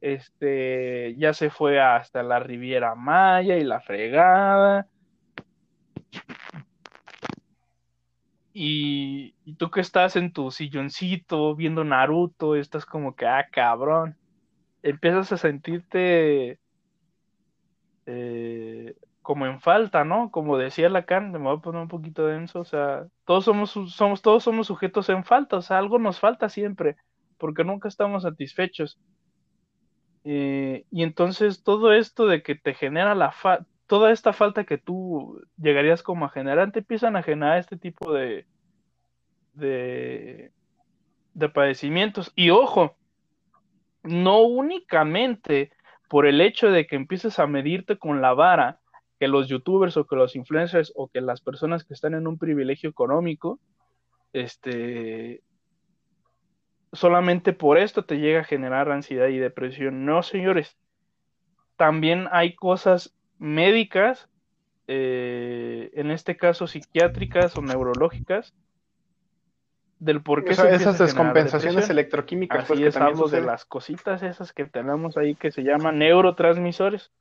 [0.02, 4.88] este, ya se fue hasta la Riviera Maya y la fregada,
[8.60, 14.18] Y, tú que estás en tu silloncito viendo Naruto, estás como que, ah, cabrón.
[14.82, 16.60] Empiezas a sentirte
[18.08, 20.32] eh, como en falta, ¿no?
[20.32, 24.24] Como decía Lacan, me voy a poner un poquito denso, o sea, todos somos, somos,
[24.24, 26.95] todos somos sujetos en falta, o sea, algo nos falta siempre,
[27.38, 28.99] porque nunca estamos satisfechos.
[30.24, 34.78] Eh, y entonces todo esto de que te genera la falta, toda esta falta que
[34.78, 38.46] tú llegarías como a generar, te empiezan a generar este tipo de,
[39.54, 40.52] de,
[41.34, 42.32] de padecimientos.
[42.36, 42.98] Y ojo,
[44.04, 45.72] no únicamente
[46.10, 48.80] por el hecho de que empieces a medirte con la vara
[49.20, 52.38] que los youtubers o que los influencers o que las personas que están en un
[52.38, 53.60] privilegio económico,
[54.32, 55.42] este,
[56.94, 60.06] solamente por esto te llega a generar ansiedad y depresión.
[60.06, 60.78] No, señores.
[61.78, 64.30] También hay cosas médicas,
[64.88, 68.54] eh, en este caso psiquiátricas o neurológicas,
[70.00, 72.64] del por qué esas descompensaciones electroquímicas.
[72.64, 77.12] Así pues, es, hablo de las cositas esas que tenemos ahí que se llaman neurotransmisores.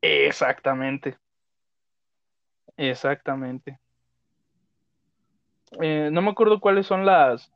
[0.00, 1.18] Exactamente.
[2.76, 3.78] Exactamente.
[5.80, 7.53] Eh, no me acuerdo cuáles son las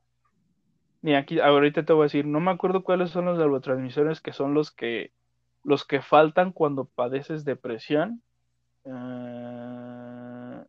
[1.01, 4.33] ni aquí, ahorita te voy a decir, no me acuerdo cuáles son los neurotransmisores que
[4.33, 5.13] son los que
[5.63, 8.21] los que faltan cuando padeces depresión.
[8.85, 10.65] Eh,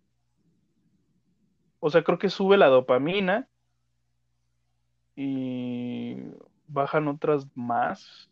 [1.80, 3.48] o sea, creo que sube la dopamina
[5.16, 6.16] y
[6.66, 8.30] bajan otras más.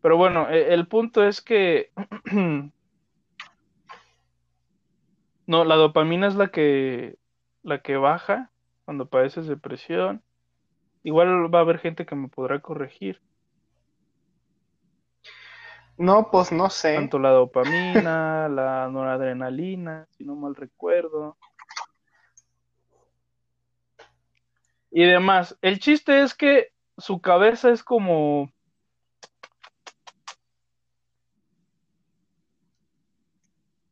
[0.00, 1.92] Pero bueno, e, el punto es que
[5.46, 7.16] no, la dopamina es la que
[7.62, 8.50] la que baja
[8.84, 10.22] cuando padeces depresión.
[11.04, 13.20] Igual va a haber gente que me podrá corregir.
[15.98, 16.94] No, pues no sé.
[16.94, 21.36] Tanto la dopamina, la noradrenalina, si no mal recuerdo.
[24.90, 25.56] Y demás.
[25.62, 28.52] El chiste es que su cabeza es como...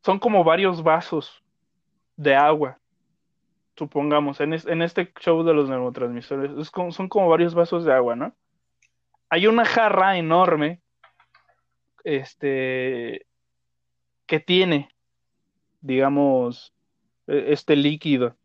[0.03, 1.43] Son como varios vasos
[2.16, 2.79] de agua,
[3.81, 4.53] supongamos, en,
[4.83, 6.70] este show de los neurotransmisores.
[6.91, 8.35] son como varios vasos de agua, ¿no?
[9.31, 10.83] Hay una jarra enorme
[12.05, 13.26] este,
[14.26, 14.91] que tiene,
[15.81, 16.74] digamos,
[17.26, 18.37] e, este líquido.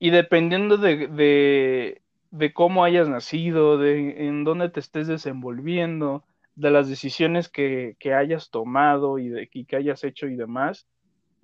[0.00, 2.00] Y dependiendo de,
[2.32, 6.24] de, cómo hayas nacido, de en dónde te estés desenvolviendo,
[6.56, 10.88] de las decisiones que, hayas tomado y, de, y que hayas hecho y demás,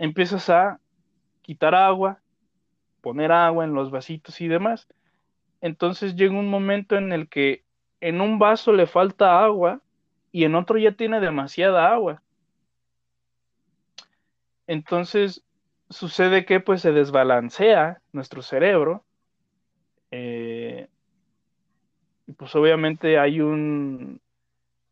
[0.01, 0.81] empiezas a
[1.43, 2.21] quitar agua,
[3.03, 4.89] poner agua en los vasitos y demás.
[5.61, 7.65] Entonces llega un momento en el que
[8.01, 9.83] en un vaso le falta agua
[10.33, 12.23] y en otro ya tiene demasiada agua.
[14.67, 15.45] Entonces
[15.91, 19.05] sucede que pues se desbalancea nuestro cerebro
[20.11, 20.89] eh,
[22.27, 24.19] y pues obviamente hay un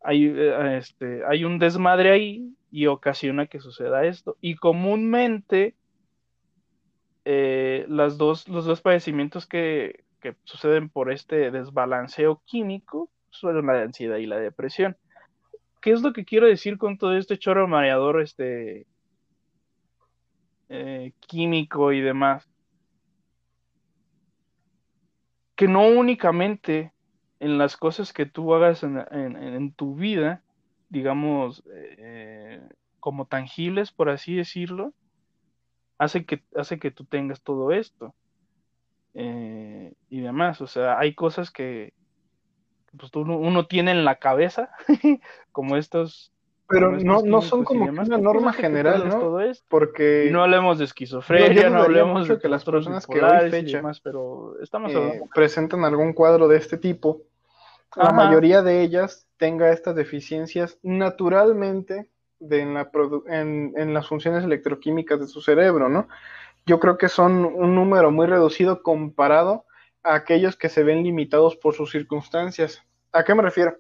[0.03, 5.75] hay, eh, este, hay un desmadre ahí y ocasiona que suceda esto y comúnmente
[7.25, 13.83] eh, las dos, los dos padecimientos que, que suceden por este desbalanceo químico son la
[13.83, 14.97] ansiedad y la depresión.
[15.81, 18.87] ¿Qué es lo que quiero decir con todo este chorro mareador este,
[20.69, 22.49] eh, químico y demás?
[25.55, 26.93] Que no únicamente
[27.41, 30.43] en las cosas que tú hagas en, tu vida,
[30.89, 32.61] digamos, eh,
[33.01, 34.93] como tangibles, por así decirlo,
[35.99, 38.15] hace que, hace que tú tengas todo esto.
[39.15, 40.61] Eh, y demás.
[40.61, 41.93] O sea, hay cosas que
[42.97, 44.71] pues, uno, tiene en la cabeza,
[45.53, 46.33] como estos.
[46.69, 49.19] Pero no, no son como una norma general, ¿no?
[49.19, 49.65] Todo esto.
[49.71, 50.29] Porque...
[50.31, 54.93] no hablemos de esquizofrenia, no hablemos de que las personas que hoy fecha pero estamos
[54.93, 57.23] eh, presentan algún cuadro de este tipo,
[57.97, 62.91] la mayoría de ellas tenga estas deficiencias naturalmente de en, la
[63.29, 66.09] en, en, las funciones electroquímicas de su cerebro, ¿no?
[66.69, 69.65] yo creo que son un número muy reducido comparado
[70.03, 72.83] a aquellos que se ven limitados por sus circunstancias.
[73.11, 73.79] ¿A qué me refiero?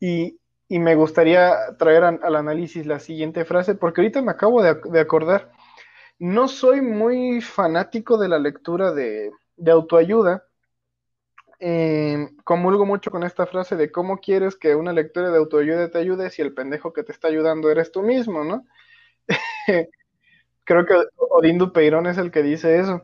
[0.00, 0.38] Y,
[0.70, 5.52] me gustaría traer al análisis la siguiente frase, porque ahorita me acabo de, acordar.
[6.18, 9.30] No soy muy fanático de la lectura de,
[9.70, 10.46] autoayuda.
[11.64, 15.98] Eh, comulgo mucho con esta frase de cómo quieres que una lectura de autoayuda te
[15.98, 18.66] ayude si el pendejo que te está ayudando eres tú mismo, ¿no?
[20.64, 23.02] Creo que Odín Dupeirón es el que dice eso.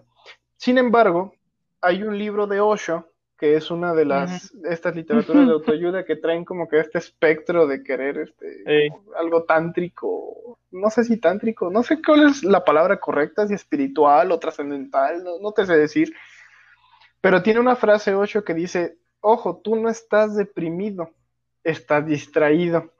[0.56, 1.34] Sin embargo,
[1.80, 6.16] hay un libro de Osho, que es una de las, estas literaturas de autoayuda que
[6.16, 11.84] traen como que este espectro de querer este, algo tántrico, no sé si tántrico, no
[11.84, 16.12] sé cuál es la palabra correcta, si espiritual o trascendental, no, no te sé decir.
[17.20, 21.10] Pero tiene una frase Osho que dice, ojo, tú no estás deprimido,
[21.64, 22.92] estás distraído.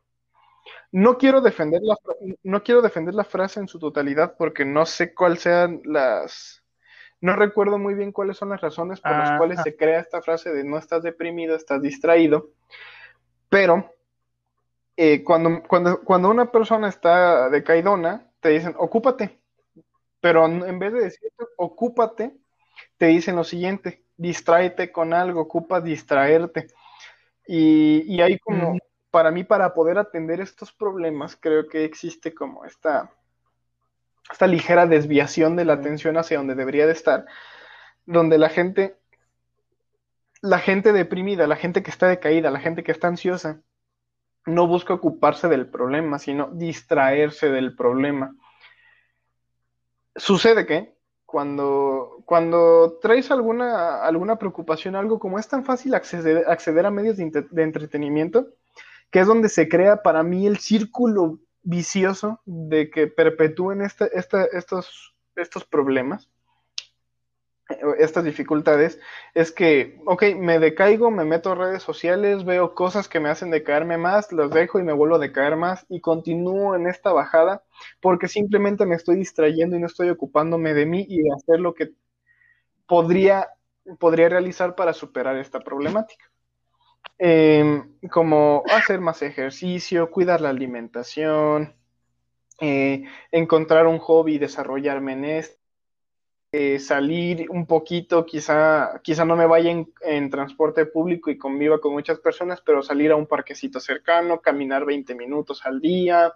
[0.90, 1.96] No quiero defender la,
[2.42, 6.64] no quiero defender la frase en su totalidad porque no sé cuáles sean las...
[7.20, 10.52] No recuerdo muy bien cuáles son las razones por las cuales se crea esta frase
[10.52, 12.50] de no estás deprimido, estás distraído.
[13.48, 13.92] Pero
[14.96, 19.40] eh, cuando, cuando, cuando una persona está decaidona, te dicen, ocúpate.
[20.20, 22.36] Pero en vez de decirte, ocúpate,
[22.98, 26.66] te dicen lo siguiente, distráete con algo, ocupa distraerte.
[27.46, 28.76] Y, y hay como,
[29.10, 33.10] para mí, para poder atender estos problemas, creo que existe como esta,
[34.30, 37.24] esta ligera desviación de la atención hacia donde debería de estar,
[38.04, 38.98] donde la gente,
[40.42, 43.62] la gente deprimida, la gente que está decaída, la gente que está ansiosa,
[44.44, 48.34] no busca ocuparse del problema, sino distraerse del problema.
[50.16, 50.97] Sucede que
[51.28, 57.18] cuando, cuando traes alguna, alguna preocupación, algo como es tan fácil acceder, acceder a medios
[57.18, 58.48] de, entretenimiento,
[59.10, 65.14] que es donde se crea para mí el círculo vicioso de que perpetúen este, estos,
[65.36, 66.30] estos problemas,
[67.98, 68.98] estas dificultades,
[69.34, 73.50] es que, ok, me decaigo, me meto a redes sociales, veo cosas que me hacen
[73.50, 77.62] decaerme más, los dejo y me vuelvo a decaer más y continúo en esta bajada
[78.00, 81.74] porque simplemente me estoy distrayendo y no estoy ocupándome de mí y de hacer lo
[81.74, 81.92] que
[82.86, 83.48] podría,
[83.98, 86.24] podría realizar para superar esta problemática.
[87.18, 91.74] Em, como hacer más ejercicio, cuidar la alimentación,
[92.60, 95.57] eh, encontrar un hobby desarrollarme en esto.
[96.50, 101.92] Eh, salir un poquito, quizá, quizá no me vaya en, transporte público y conviva con
[101.92, 106.32] muchas personas, pero salir a un parquecito cercano, caminar 20 minutos al día,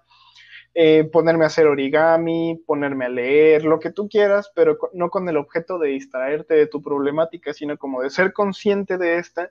[0.74, 5.28] eh, ponerme a hacer origami, ponerme a leer, lo que tú quieras, pero no con
[5.30, 9.50] el objeto de distraerte de tu problemática, sino como de ser consciente de esta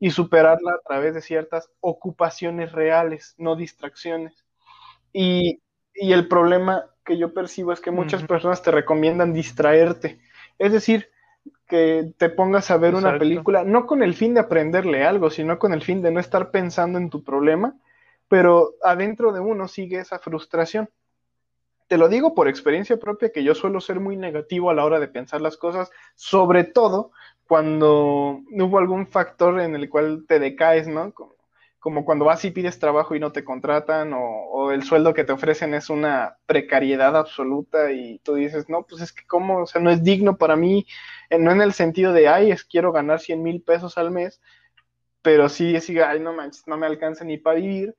[0.00, 4.44] y superarla a través de ciertas ocupaciones reales, no distracciones.
[5.12, 5.60] Y,
[5.94, 10.18] y el problema que yo percibo es que muchas personas te recomiendan distraerte.
[10.58, 11.10] Es decir,
[11.66, 15.58] que te pongas a ver una película, no con el fin de aprenderle algo, sino
[15.58, 17.74] con el fin de no estar pensando en tu problema,
[18.28, 20.88] pero adentro de uno sigue esa frustración.
[21.86, 25.00] Te lo digo por experiencia propia que yo suelo ser muy negativo a la hora
[25.00, 27.12] de pensar las cosas, sobre todo
[27.46, 31.12] cuando hubo algún factor en el cual te decaes, ¿no?
[31.84, 35.32] Como cuando vas y pides trabajo y no te contratan o, el sueldo que te
[35.32, 39.82] ofrecen es una precariedad absoluta y tú dices, no, pues es que cómo, o sea,
[39.82, 40.86] no es digno para mí,
[41.28, 44.40] eh, no en el sentido de, ay, es quiero ganar 100 mil pesos al mes,
[45.20, 47.94] pero sí es, ay, no manches, no me alcanza ni para vivir,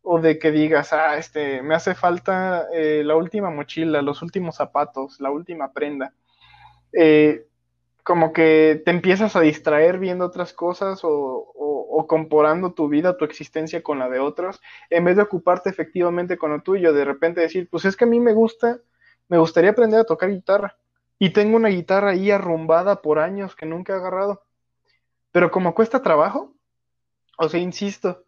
[0.00, 4.56] o de que digas, ah, este, me hace falta eh, la última mochila, los últimos
[4.56, 6.14] zapatos, la última prenda.
[6.94, 7.46] Eh,
[8.06, 11.52] como que te empiezas a distraer viendo otras cosas o,
[12.04, 16.50] comparando tu vida, tu existencia con la de otros, en vez de ocuparte efectivamente con
[16.50, 18.80] lo tuyo, de repente decir, pues es que a mí me gusta,
[19.28, 20.76] me gustaría aprender a tocar guitarra
[21.18, 24.42] y tengo una guitarra ahí arrumbada por años que nunca he agarrado,
[25.32, 26.52] pero como cuesta trabajo,
[27.38, 28.24] o sea, insisto,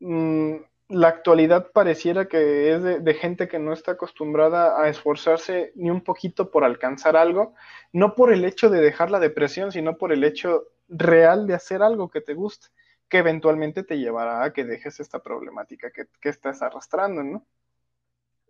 [0.00, 0.56] mmm,
[0.88, 6.02] la actualidad pareciera que es de, gente que no está acostumbrada a esforzarse ni un
[6.02, 7.54] poquito por alcanzar algo,
[7.92, 11.82] no por el hecho de dejar la depresión, sino por el hecho real de hacer
[11.82, 12.68] algo que te guste,
[13.08, 17.46] que eventualmente te llevará a que dejes esta problemática que, estás arrastrando, ¿no?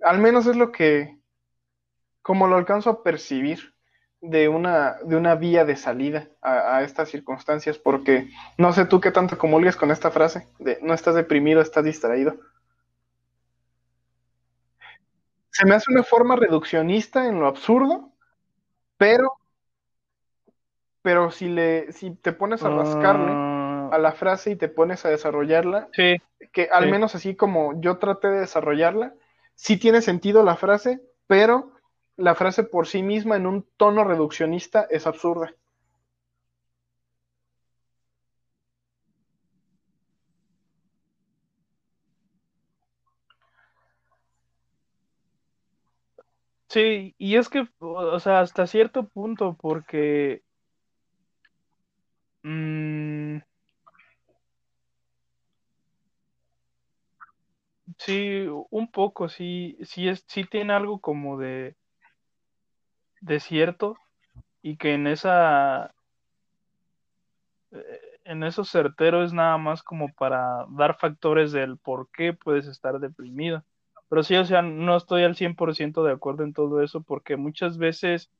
[0.02, 1.18] Al menos es lo que,
[2.22, 3.74] como lo alcanzo a percibir
[4.20, 9.10] de una, de una vía de salida a, estas circunstancias, porque no sé tú qué
[9.10, 12.38] tanto comulgues con esta frase de no estás deprimido, estás distraído.
[15.50, 18.12] Se me hace una forma reduccionista en lo absurdo,
[18.98, 19.32] pero,
[21.02, 23.55] pero si le, si te pones a rascarle ah.
[23.92, 25.88] A la frase y te pones a desarrollarla,
[26.52, 29.14] que al menos así como yo traté de desarrollarla,
[29.54, 31.72] sí tiene sentido la frase, pero
[32.16, 35.54] la frase por sí misma en un tono reduccionista es absurda.
[46.68, 50.42] Sí, y es que, o sea, hasta cierto punto, porque...
[52.42, 53.38] Mm,
[57.98, 61.76] sí, un poco, sí, sí, es, sí tiene algo como de
[63.20, 63.96] desierto
[64.62, 65.94] y que en esa
[67.72, 72.66] eh, en eso certero es nada más como para dar factores del por qué puedes
[72.66, 73.64] estar deprimido.
[74.08, 77.78] Pero sí, o sea, no estoy al 100% de acuerdo en todo eso porque muchas
[77.78, 78.30] veces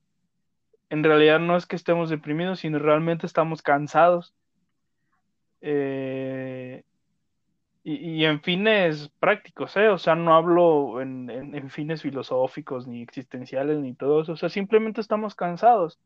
[0.90, 4.34] en realidad no es que estemos deprimidos, sino realmente estamos cansados.
[5.60, 6.65] Eh,
[7.88, 9.88] y, en fines prácticos, ¿eh?
[9.90, 14.32] O sea, no hablo en, fines filosóficos, ni existenciales, ni todo eso.
[14.32, 16.00] O sea, simplemente estamos cansados.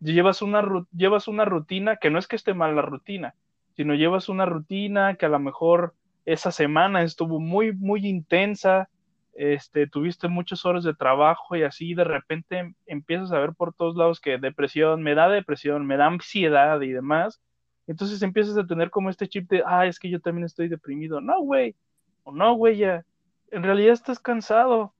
[0.00, 0.64] Llevas una,
[0.96, 3.34] llevas una rutina, que no es que esté mal la rutina,
[3.76, 5.94] sino llevas una rutina que a lo mejor
[6.24, 8.88] esa semana estuvo muy, muy intensa,
[9.34, 13.96] este, tuviste muchas horas de trabajo y así de repente empiezas a ver por todos
[13.96, 17.42] lados que depresión, me da depresión, me da ansiedad y demás
[17.86, 21.20] entonces empiezas a tener como este chip de, ah, es que yo también estoy deprimido.
[21.20, 21.76] No, güey.
[22.24, 23.04] O no, güey, ya.
[23.50, 24.92] En realidad estás cansado.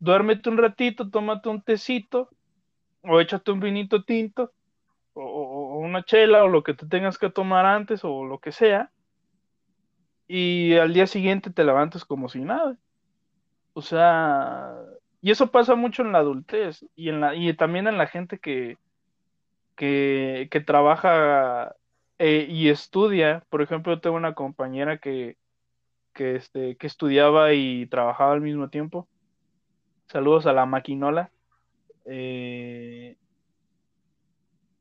[0.00, 2.30] Duérmete un ratito, tómate un tecito,
[3.02, 4.52] o échate un vinito tinto,
[5.12, 8.90] o, una chela, o lo que te tengas que tomar antes, o lo que sea.
[10.28, 12.78] Y al día siguiente te levantas como si nada.
[13.74, 14.72] O sea,
[15.20, 18.38] y eso pasa mucho en la adultez y en la y también en la gente
[18.38, 18.78] que
[19.78, 21.76] que, que trabaja
[22.18, 25.36] eh, y estudia, por ejemplo, tengo una compañera que,
[26.14, 29.08] que, este, que estudiaba y trabajaba al mismo tiempo.
[30.06, 31.30] Saludos a la maquinola.
[32.06, 33.16] Eh,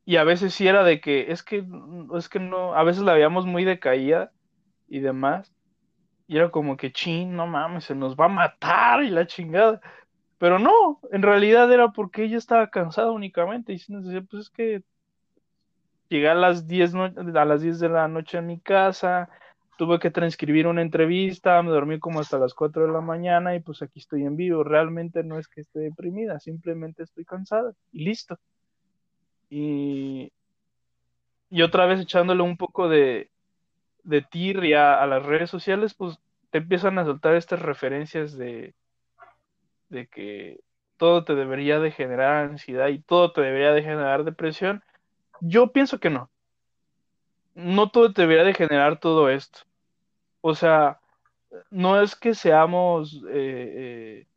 [0.05, 1.65] y a veces sí era de que es que
[2.15, 4.31] es que no, a veces la veíamos muy decaída
[4.87, 5.53] y demás.
[6.27, 9.81] Y era como que, chin, no mames, se nos va a matar y la chingada.
[10.37, 13.73] Pero no, en realidad era porque ella estaba cansada únicamente.
[13.73, 13.79] Y
[14.21, 14.83] pues es que
[16.09, 19.29] Llegué a las 10, a las 10 de la noche a mi casa,
[19.77, 23.59] tuve que transcribir una entrevista, me dormí como hasta las 4 de la mañana y
[23.59, 24.63] pues aquí estoy en vivo.
[24.63, 28.39] Realmente no es que esté deprimida, simplemente estoy cansada y listo.
[29.49, 30.31] Y,
[31.63, 33.29] otra vez echándole un poco de,
[34.03, 36.19] de tirria a las redes sociales, pues
[36.49, 38.73] te empiezan a soltar estas referencias de
[40.11, 40.59] que
[40.97, 44.83] todo te debería de generar ansiedad y todo te debería de generar depresión.
[45.41, 46.29] Yo pienso que no.
[47.55, 49.61] No todo debería de generar todo esto.
[50.41, 50.99] O sea,
[51.71, 54.27] no es que seamos eh, eh,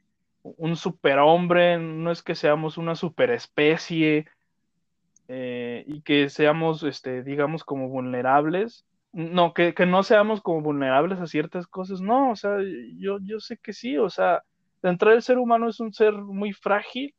[0.43, 4.27] un superhombre, no es que seamos una superespecie
[5.29, 8.87] eh, y que seamos, este, digamos, como vulnerables.
[9.13, 12.01] No, que, que, no seamos como vulnerables a ciertas cosas.
[12.01, 12.59] No, o sea,
[12.97, 14.43] yo, yo sé que sí, o sea,
[14.83, 17.15] de entrada el ser humano es un ser muy frágil.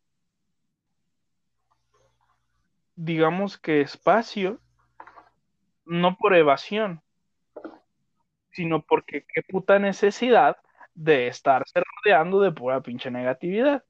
[2.96, 4.60] Digamos que espacio,
[5.86, 7.02] no por evasión,
[8.52, 10.58] sino porque qué puta necesidad
[10.94, 13.84] de estarse rodeando de pura pinche negatividad.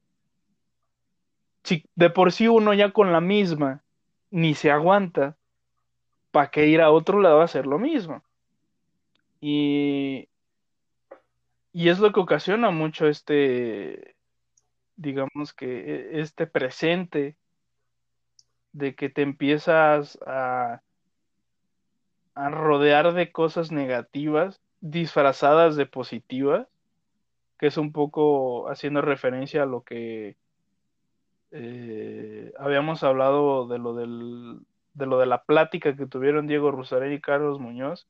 [1.64, 3.82] Si de por sí uno ya con la misma
[4.30, 5.36] ni se aguanta,
[6.30, 8.22] ¿para qué ir a otro lado a hacer lo mismo?
[9.40, 10.28] Y,
[11.72, 14.16] y es lo que ocasiona mucho este,
[14.96, 17.36] digamos que e, este presente
[18.72, 20.82] de que te empiezas a
[22.34, 26.66] a rodear de cosas negativas disfrazadas de positivas,
[27.58, 30.36] que es un poco haciendo referencia a lo que
[31.50, 34.60] eh, habíamos hablado de lo del,
[34.94, 38.08] de lo de la plática que tuvieron Diego Rusarelli y Carlos Muñoz.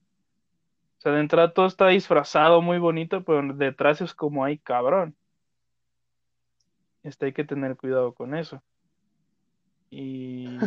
[0.98, 5.16] O sea, de entrada todo está disfrazado muy bonito, pero detrás es como hay cabrón.
[7.02, 8.62] Este hay que tener cuidado con eso.
[9.93, 10.59] Y,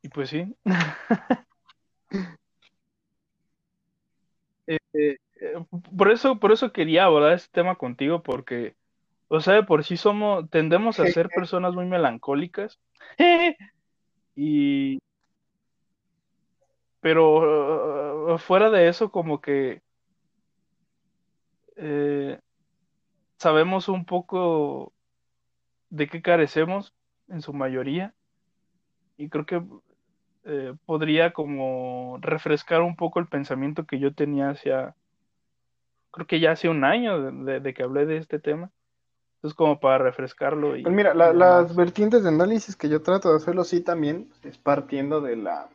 [0.00, 0.56] y pues sí.
[4.68, 5.16] Eh, eh,
[5.96, 8.76] por eso, por eso quería abordar este tema contigo, porque,
[9.26, 12.78] o sea, por sí somos, tendemos a ser personas muy melancólicas.
[14.36, 14.98] y
[17.00, 19.82] pero uh, fuera de eso, como que
[21.76, 22.38] eh,
[23.38, 24.92] sabemos un poco
[25.90, 26.94] de qué carecemos
[27.32, 28.14] en su mayoría.
[29.16, 29.62] Y creo que
[30.44, 34.94] eh, podría como refrescar un poco el pensamiento que yo tenía hacia,
[36.10, 38.70] creo que ya hace un año de, que hablé de este tema.
[39.36, 40.76] Entonces como para refrescarlo.
[40.76, 44.56] Y, pues mira, las vertientes de análisis que yo trato de hacerlo sí también es
[44.56, 45.68] partiendo de la,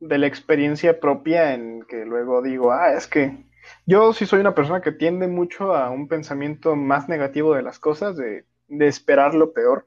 [0.00, 3.44] de la experiencia propia en que luego digo, ah, es que
[3.86, 7.78] yo sí soy una persona que tiende mucho a un pensamiento más negativo de las
[7.78, 9.86] cosas, de, de esperar lo peor.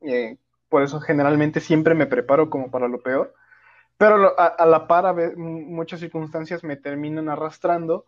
[0.00, 0.36] Eh,
[0.68, 3.34] por eso generalmente siempre me preparo como para lo peor,
[3.96, 8.06] pero a, la par a muchas circunstancias me terminan arrastrando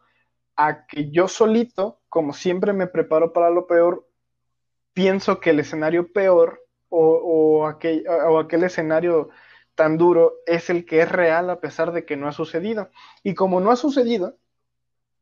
[0.56, 4.06] a que yo solito, como siempre me preparo para lo peor,
[4.92, 9.30] pienso que el escenario peor o, aquel, o aquel escenario
[9.74, 12.90] tan duro es el que es real a pesar de que no ha sucedido.
[13.22, 14.36] Y como no ha sucedido,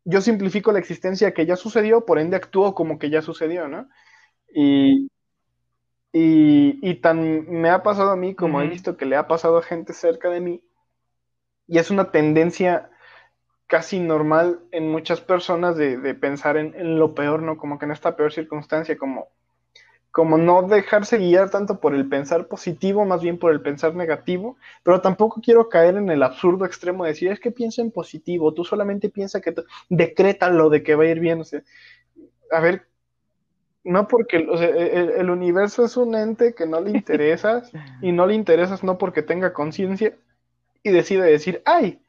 [0.04, 3.88] yo simplifico la existencia que ya sucedió, por ende actúo como que ya sucedió, ¿no?
[4.52, 5.10] Y,
[6.12, 9.62] y, tan me ha pasado a mí como he visto que le ha pasado a
[9.62, 10.62] gente cerca de mí.
[11.66, 12.90] Y es una tendencia
[13.66, 17.58] casi normal en muchas personas de, pensar en, lo peor, ¿no?
[17.58, 19.28] Como que en esta peor circunstancia, como,
[20.10, 24.56] como no dejarse guiar tanto por el pensar positivo, más bien por el pensar negativo,
[24.82, 28.54] pero tampoco quiero caer en el absurdo extremo de decir, es que piensa en positivo,
[28.54, 29.54] tú solamente piensa que
[29.90, 31.62] decrétalo de que va a ir bien, o sea,
[32.50, 32.88] a ver,
[33.88, 38.84] no porque el, universo es un ente que no le interesas y no le interesas
[38.84, 40.14] no porque tenga conciencia
[40.82, 42.02] y decide decir, ay,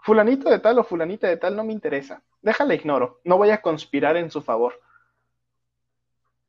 [0.00, 3.62] fulanito de tal o fulanita de tal no me interesa, déjala ignoro, no voy a
[3.62, 4.74] conspirar en su favor.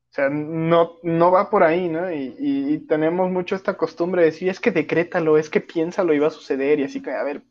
[0.10, 2.12] O sea, no, no va por ahí, ¿no?
[2.12, 6.28] Y, tenemos mucho esta costumbre de decir, es que decrétalo, es que piénsalo y va
[6.28, 7.42] a suceder, y así que, a ver,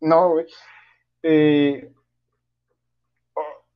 [0.00, 0.46] no, güey.
[1.22, 1.92] Eh,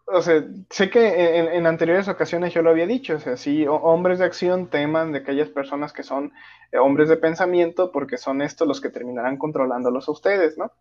[0.07, 4.19] o sea, sé que en, anteriores ocasiones yo lo había dicho, o sea, sí, hombres
[4.19, 6.33] de acción teman de aquellas personas que son
[6.73, 10.73] eh, hombres de pensamiento porque son estos los que terminarán controlándolos a ustedes, ¿no?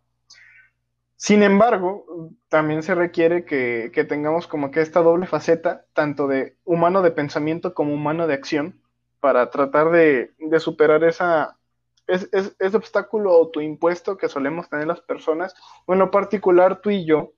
[1.16, 2.04] Sin embargo,
[2.48, 7.72] también se requiere que, tengamos como que esta doble faceta, tanto de humano de pensamiento
[7.72, 8.82] como humano de acción,
[9.20, 11.56] para tratar de, superar esa,
[12.06, 15.54] ese obstáculo autoimpuesto que solemos tener las personas,
[15.86, 17.32] o en lo particular tú y yo,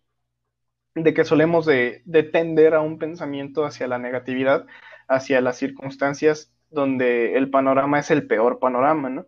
[0.96, 2.02] de que solemos de,
[2.32, 4.66] tender a un pensamiento hacia la negatividad,
[5.08, 9.26] hacia las circunstancias donde el panorama es el peor panorama, ¿no?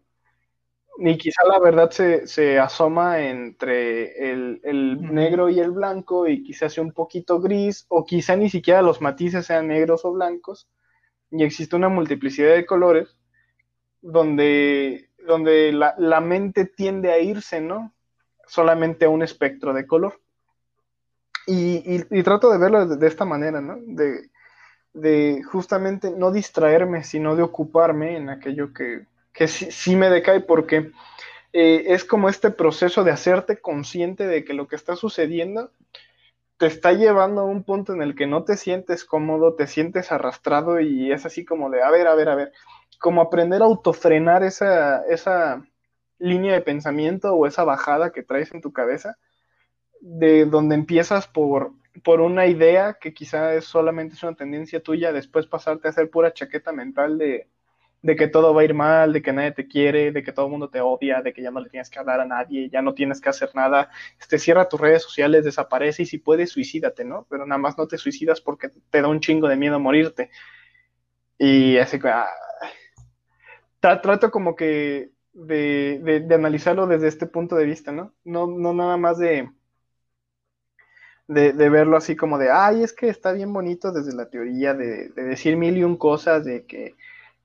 [0.98, 6.42] ni quizá la verdad se, se asoma entre el, el negro y el blanco y
[6.42, 10.68] quizá sea un poquito gris o quizá ni siquiera los matices sean negros o blancos
[11.30, 13.16] y existe una multiplicidad de colores
[14.02, 17.94] donde, donde la, la mente tiende a irse, ¿no?
[18.46, 20.20] Solamente a un espectro de color.
[21.50, 23.78] Y, y, trato de verlo de, esta manera, ¿no?
[23.86, 24.28] De,
[24.92, 30.90] de justamente no distraerme, sino de ocuparme en aquello que, que sí, me decae porque
[31.54, 35.72] eh, es como este proceso de hacerte consciente de que lo que está sucediendo
[36.58, 40.12] te está llevando a un punto en el que no te sientes cómodo, te sientes
[40.12, 42.52] arrastrado y es así como de, a ver, a ver, a ver,
[42.98, 45.64] como aprender a autofrenar esa, esa
[46.18, 49.16] línea de pensamiento o esa bajada que traes en tu cabeza,
[50.00, 51.72] de donde empiezas por,
[52.02, 56.10] por una idea que quizá es solamente es una tendencia tuya, después pasarte a hacer
[56.10, 57.48] pura chaqueta mental de,
[58.02, 60.46] de que todo va a ir mal, de que nadie te quiere, de que todo
[60.46, 62.82] el mundo te odia, de que ya no le tienes que hablar a nadie, ya
[62.82, 67.04] no tienes que hacer nada, este, cierra tus redes sociales, desaparece y si puedes, suicídate,
[67.04, 67.26] ¿no?
[67.28, 70.30] Pero nada más no te suicidas porque te da un chingo de miedo morirte.
[71.38, 72.08] Y así que...
[72.08, 72.28] Ah,
[73.80, 78.14] trato como que de, de, analizarlo desde este punto de vista, ¿no?
[78.24, 79.48] No, no nada más de,
[81.28, 84.74] de, de, verlo así como de, ay, es que está bien bonito desde la teoría
[84.74, 86.94] de, de decir mil y un cosas, de que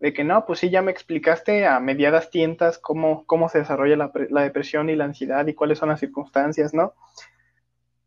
[0.03, 3.95] de que no, pues sí, ya me explicaste a mediadas tientas cómo, cómo se desarrolla
[3.95, 6.93] la, la, depresión y la ansiedad y cuáles son las circunstancias, ¿no?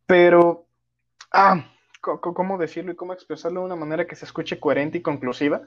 [0.05, 0.67] Pero,
[1.33, 1.73] ah,
[2.03, 5.63] ¿cómo decirlo y cómo expresarlo de una manera que se escuche coherente y conclusiva?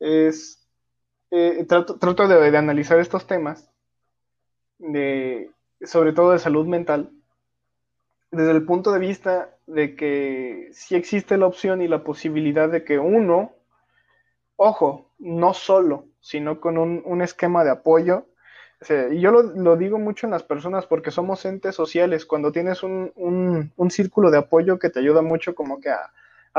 [0.00, 0.66] Es,
[1.30, 3.70] eh, trato, trato de, de, analizar estos temas,
[4.78, 5.52] de,
[5.82, 7.12] sobre todo de salud mental,
[8.34, 12.84] desde el punto de vista de que sí existe la opción y la posibilidad de
[12.84, 13.52] que uno,
[14.56, 18.26] ojo, no solo, sino con un, un esquema de apoyo.
[18.80, 22.26] O sea, y yo lo, lo, digo mucho en las personas porque somos entes sociales.
[22.26, 26.10] Cuando tienes un, un, un círculo de apoyo que te ayuda mucho como que a,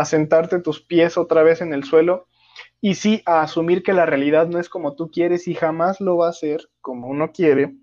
[0.05, 2.27] sentarte tus pies otra vez en el suelo
[2.81, 6.17] y sí a asumir que la realidad no es como tú quieres y jamás lo
[6.17, 7.75] va a ser como uno quiere.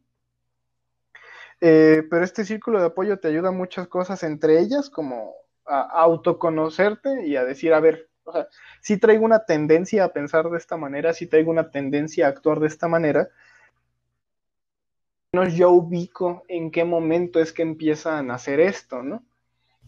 [1.65, 5.83] Eh, pero este círculo de apoyo te ayuda a muchas cosas, entre ellas como a
[6.03, 8.49] autoconocerte y a decir, a ver, o sea,
[8.81, 12.59] sí traigo una tendencia a pensar de esta manera, sí traigo una tendencia a actuar
[12.59, 13.29] de esta manera.
[15.55, 19.23] Yo ubico en qué momento es que empiezan a hacer esto, ¿no?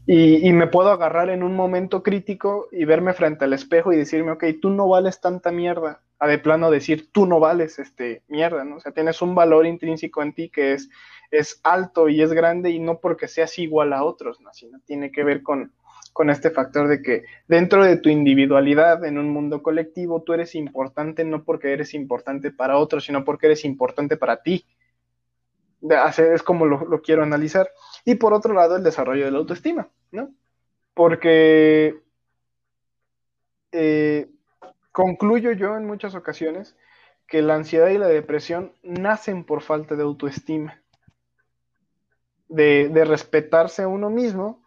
[0.06, 3.96] Y, y, me puedo agarrar en un momento crítico y verme frente al espejo y
[3.96, 6.03] decirme, ok, tú no vales tanta mierda.
[6.26, 8.76] De plano decir, tú no vales este mierda, ¿no?
[8.76, 10.88] O sea, tienes un valor intrínseco en ti que es,
[11.30, 14.52] es alto y es grande y no porque seas igual a otros, ¿no?
[14.52, 15.72] Sino tiene que ver con,
[16.12, 20.54] con este factor de que dentro de tu individualidad en un mundo colectivo tú eres
[20.54, 24.64] importante no porque eres importante para otros, sino porque eres importante para ti.
[26.16, 27.68] Es como lo, lo quiero analizar.
[28.04, 30.30] Y por otro lado, el desarrollo de la autoestima, ¿no?
[30.94, 32.04] Porque
[33.76, 34.28] eh,
[34.94, 36.76] concluyo yo en muchas ocasiones
[37.26, 40.80] que la ansiedad y la depresión nacen por falta de autoestima,
[42.48, 44.62] de, respetarse a uno mismo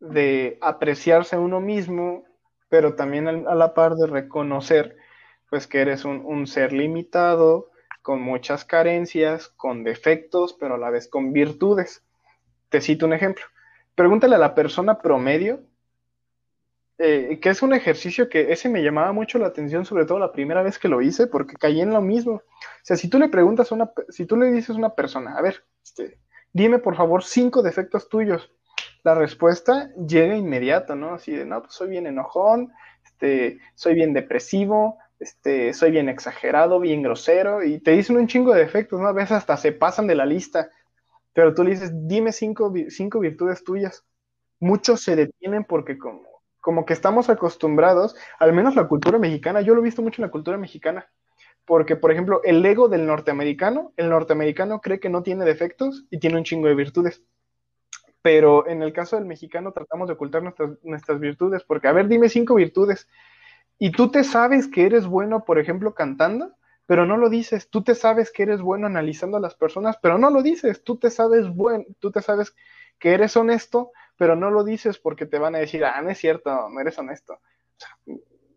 [0.00, 2.24] de apreciarse a uno mismo,
[2.68, 4.98] pero también a la par de reconocer
[5.48, 7.70] pues que eres un, un, ser limitado,
[8.02, 12.04] con muchas carencias, con defectos, pero a la vez con virtudes.
[12.68, 13.44] Te cito un ejemplo.
[13.94, 15.62] Pregúntale a la persona promedio,
[16.98, 20.32] eh, que es un ejercicio que ese me llamaba mucho la atención, sobre todo la
[20.32, 22.34] primera vez que lo hice, porque caí en lo mismo.
[22.34, 25.36] O sea, si tú le preguntas a una, si tú le dices a una persona,
[25.36, 26.18] a ver, este,
[26.52, 28.52] dime por favor cinco defectos tuyos,
[29.04, 31.14] la respuesta llega inmediato, ¿no?
[31.14, 32.72] Así de, no, pues soy bien enojón,
[33.04, 38.52] este, soy bien depresivo, este, soy bien exagerado, bien grosero, y te dicen un chingo
[38.52, 39.08] de defectos, ¿no?
[39.08, 40.70] A veces hasta se pasan de la lista,
[41.32, 44.04] pero tú le dices, dime cinco, cinco virtudes tuyas.
[44.60, 46.22] Muchos se detienen porque como,
[46.62, 50.28] como que estamos acostumbrados, al menos la cultura mexicana, yo lo he visto mucho en
[50.28, 51.10] la cultura mexicana,
[51.66, 56.18] porque, por ejemplo, el ego del norteamericano, el norteamericano cree que no tiene defectos y
[56.18, 57.22] tiene un chingo de virtudes
[58.22, 62.06] pero en el caso del mexicano tratamos de ocultar nuestras, nuestras virtudes, porque, a ver,
[62.06, 63.08] dime cinco virtudes.
[63.78, 66.54] Y tú te sabes que eres bueno, por ejemplo, cantando,
[66.86, 67.68] pero no lo dices.
[67.68, 70.84] Tú te sabes que eres bueno analizando a las personas, pero no lo dices.
[70.84, 72.54] Tú te sabes bueno, tú te sabes
[73.00, 73.90] que eres honesto,
[74.22, 76.96] pero no lo dices porque te van a decir, ah, no es cierto, no eres
[76.96, 77.40] honesto.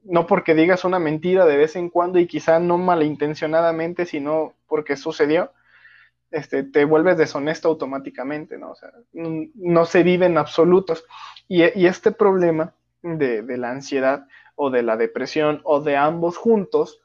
[0.03, 4.95] No porque digas una mentira de vez en cuando y quizá no malintencionadamente, sino porque
[4.95, 5.49] sucedió
[6.29, 8.73] este, te vuelves deshonesto automáticamente, ¿no?
[8.73, 11.03] O sea, no, se vive en absolutos.
[11.47, 16.37] Y, y este problema de, de, la ansiedad o de la depresión o de ambos
[16.37, 17.01] juntos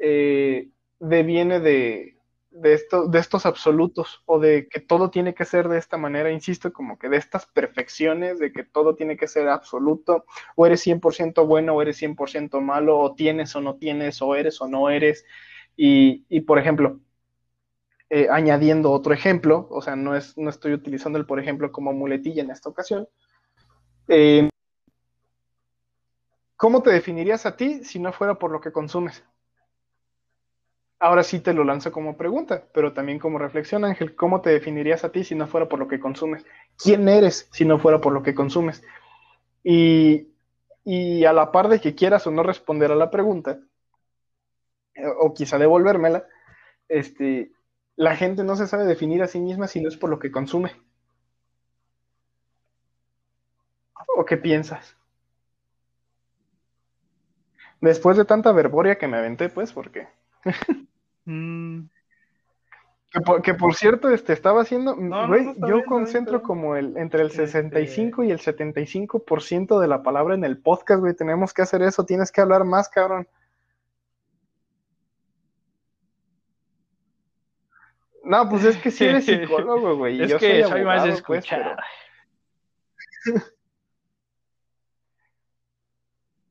[0.00, 0.68] eh,
[0.98, 2.13] deviene de,
[2.54, 6.30] de, esto, de estos absolutos o de que todo tiene que ser de esta manera,
[6.30, 10.24] insisto, como que de estas perfecciones, de que todo tiene que ser absoluto,
[10.56, 14.60] o eres 100% bueno o eres 100% malo, o tienes o no tienes, o eres
[14.60, 15.24] o no eres.
[15.76, 17.00] Y, y por ejemplo,
[18.10, 21.92] eh, añadiendo otro ejemplo, o sea, no, es, no estoy utilizando el por ejemplo como
[21.92, 23.08] muletilla en esta ocasión.
[24.06, 24.48] Eh,
[26.56, 29.24] ¿Cómo te definirías a ti si no fuera por lo que consumes?
[30.98, 35.04] Ahora sí te lo lanzo como pregunta, pero también como reflexión, Ángel, ¿cómo te definirías
[35.04, 36.44] a ti si no fuera por lo que consumes?
[36.82, 38.82] ¿Quién eres si no fuera por lo que consumes?
[39.64, 40.28] Y,
[40.84, 43.60] y a la par de que quieras o no responder a la pregunta,
[44.94, 46.20] eh, o quizá devolvérmela,
[46.88, 47.52] este,
[47.96, 50.32] la gente no se sabe definir a sí misma si no es por lo que
[50.32, 50.72] consume.
[54.20, 54.96] ¿O qué piensas?
[57.80, 60.08] Después de tanta verboria que me aventé, pues, porque
[61.26, 61.86] Mm.
[63.44, 64.96] Que, por, cierto, este, estaba haciendo,
[65.68, 70.42] yo concentro como el, entre el 65 este y el 75% de la palabra en
[70.42, 73.28] el podcast, güey, tenemos que hacer eso, tienes que hablar más, cabrón.
[78.24, 80.20] No, pues es que si eres psicólogo, güey.
[80.22, 81.44] Es yo que soy, más de pues.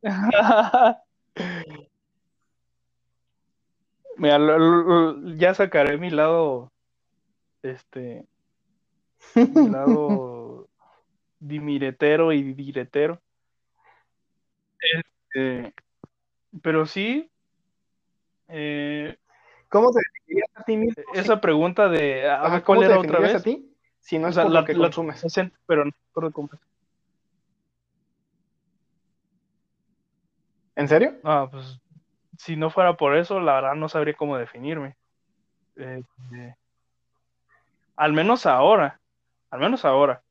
[4.24, 4.40] Mira,
[5.36, 6.72] ya sacaré mi lado,
[7.62, 8.26] este,
[9.36, 10.70] mi lado
[11.40, 13.22] dimiretero y diretero.
[14.80, 15.74] Este,
[16.62, 17.30] pero sí,
[18.48, 19.18] eh,
[19.68, 21.04] ¿cómo te definirías a ti mismo?
[21.14, 23.36] Esa pregunta de, ah, ¿cuál era otra vez?
[23.36, 23.76] a ti?
[24.00, 25.22] Si no es por lo que consumes.
[25.66, 26.58] pero no por lo que
[30.78, 31.20] ¿En serio?
[31.26, 31.83] Ah, pues
[32.44, 34.98] si no fuera por eso, la verdad no sabría cómo definirme.
[35.78, 36.58] Este,
[37.96, 39.00] al menos ahora,
[39.50, 40.22] al menos ahora.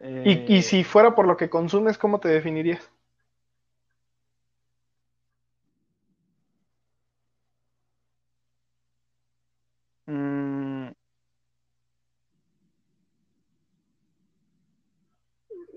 [0.00, 2.90] ¿Y, si eh, fuera por lo que consumes, cómo te definirías?
[10.06, 10.88] Mm.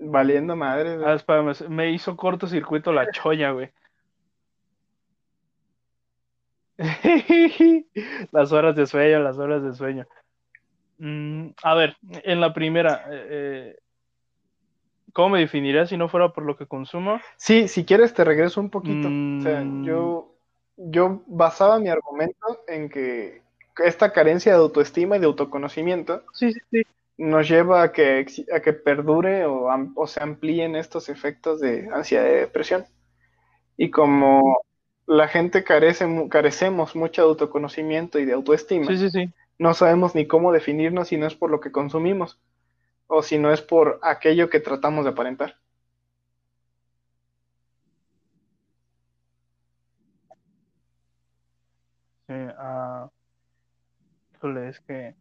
[0.00, 0.98] Valiendo madre.
[1.04, 3.70] Ah, me hizo cortocircuito la cholla, güey.
[8.32, 10.06] las horas de sueño, las horas de sueño.
[10.98, 13.76] Mm, a ver, en la primera, eh, eh,
[15.12, 17.20] ¿cómo me definiría si no fuera por lo que consumo?
[17.36, 19.08] Sí, si quieres te regreso un poquito.
[19.08, 19.84] O sea, mm.
[19.84, 20.34] yo,
[20.76, 23.42] yo basaba mi argumento en que
[23.84, 26.22] esta carencia de autoestima y de autoconocimiento
[27.16, 32.26] nos lleva a que, a que perdure o, o se amplíen estos efectos de ansiedad
[32.26, 32.86] y depresión.
[33.76, 34.62] Y como
[35.08, 38.86] la gente carece, carecemos mucho de autoconocimiento y de autoestima.
[38.86, 39.32] Sí, sí, sí.
[39.58, 42.38] No sabemos ni cómo definirnos si no es por lo que consumimos
[43.06, 45.56] o si no es por aquello que tratamos de aparentar.
[52.26, 53.08] Sí, uh,
[54.58, 55.14] es que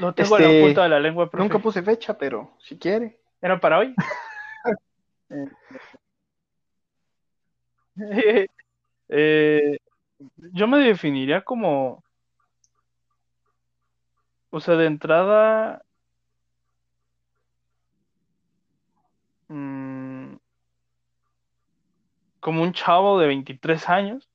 [0.00, 1.28] no tengo este, la punta de la lengua.
[1.32, 3.18] Nunca puse fecha, pero si quiere.
[3.42, 3.94] ¿Era para hoy?
[5.30, 5.44] Eh,
[9.10, 9.78] Eh,
[10.52, 12.04] yo me definiría como,
[14.50, 15.82] o sea, de entrada,
[19.48, 20.36] mm,
[22.40, 24.28] como un chavo de 23 años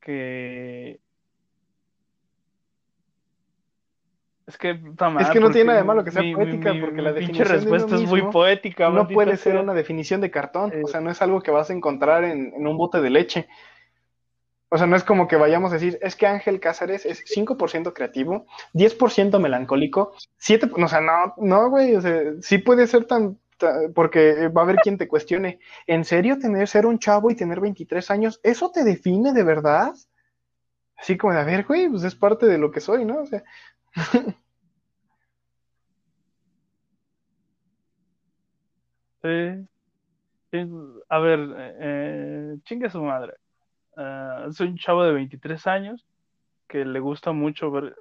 [0.00, 1.00] que
[4.46, 7.48] Es que, es que no tiene nada de malo que sea poética, porque la definición
[7.48, 8.90] respuesta es muy poética.
[8.90, 11.72] No puede ser una definición de cartón, o sea, no es algo que vas a
[11.72, 13.48] encontrar en, un bote de leche.
[14.68, 17.92] O sea, no es como que vayamos a decir, es que Ángel Cázares es 5%
[17.94, 23.38] creativo, 10% melancólico, 7%, o sea, no, no, güey, o sea, sí puede ser tan,
[23.94, 27.60] porque va a haber quien te cuestione, ¿en serio tener, ser un chavo y tener
[27.60, 29.94] 23 años, eso te define de verdad?
[30.96, 33.20] Así como de, a ver, güey, pues es parte de lo que soy, ¿no?
[33.20, 33.44] O sea,
[39.22, 40.58] Sí.
[41.08, 41.40] A ver,
[41.80, 43.34] eh, chingue su madre.
[43.96, 46.06] Eh, soy un chavo de 23 años
[46.68, 47.96] que le gusta mucho ver,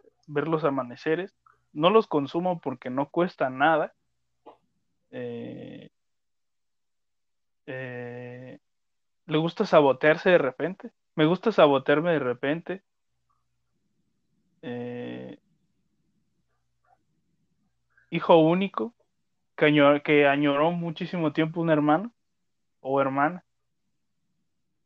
[0.47, 1.35] los amaneceres.
[1.73, 3.93] No los consumo porque no cuesta nada.
[5.11, 5.89] Eh,
[7.65, 8.59] eh,
[9.27, 10.91] le gusta sabotearse de repente.
[11.15, 12.83] Me gusta sabotearme de repente.
[18.23, 18.93] Hijo único,
[19.57, 22.13] que, añoró muchísimo tiempo un hermano
[22.79, 23.43] o hermana.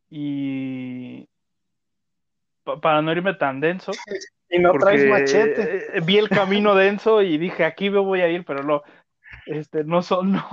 [0.09, 1.27] Y
[2.81, 3.91] para no irme tan denso.
[4.49, 5.99] Y no traes machete.
[6.05, 8.81] Vi el camino denso y dije, aquí me voy a ir, pero no,
[9.45, 10.47] este, no son, no.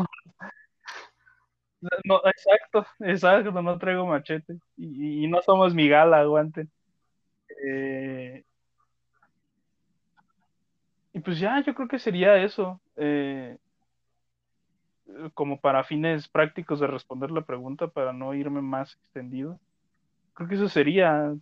[2.05, 4.59] no exacto, exacto, no traigo machete.
[4.77, 6.69] Y, no somos mi gala, aguanten.
[7.65, 8.43] Eh,
[11.15, 12.81] y pues ya, yo creo que sería eso.
[12.97, 13.57] Eh,
[15.35, 19.61] como para fines prácticos de responder la pregunta, para no irme más extendido.
[20.35, 21.33] Creo que eso sería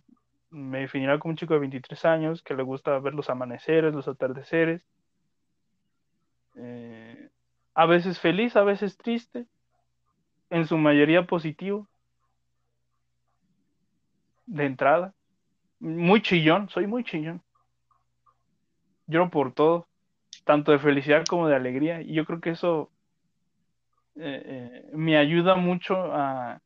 [0.53, 4.07] me definirá como un chico de 23 años que le gusta ver los amaneceres, los
[4.07, 4.83] atardeceres.
[6.55, 7.29] Eh,
[7.73, 9.47] a veces feliz, a veces triste,
[10.51, 11.87] en su mayoría positivo.
[14.45, 15.13] De entrada.
[15.79, 17.41] Muy chillón, soy muy chillón.
[19.07, 19.87] Lloro por todo,
[20.45, 22.01] tanto de felicidad como de alegría.
[22.01, 22.89] Y yo creo que eso
[24.15, 26.59] eh, eh, me ayuda mucho a,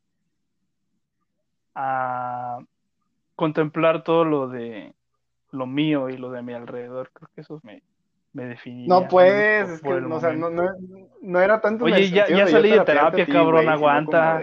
[1.74, 2.58] a
[3.34, 4.94] contemplar todo lo de
[5.50, 7.10] lo mío y lo de mi alrededor.
[7.12, 7.82] Creo que eso me,
[8.32, 8.88] me definía.
[8.88, 10.64] No, pues, es que, o sea, no, no,
[11.22, 11.84] no, era tanto.
[11.84, 14.42] Oye, ya, ya salí de terapia, cabrón, aguanta.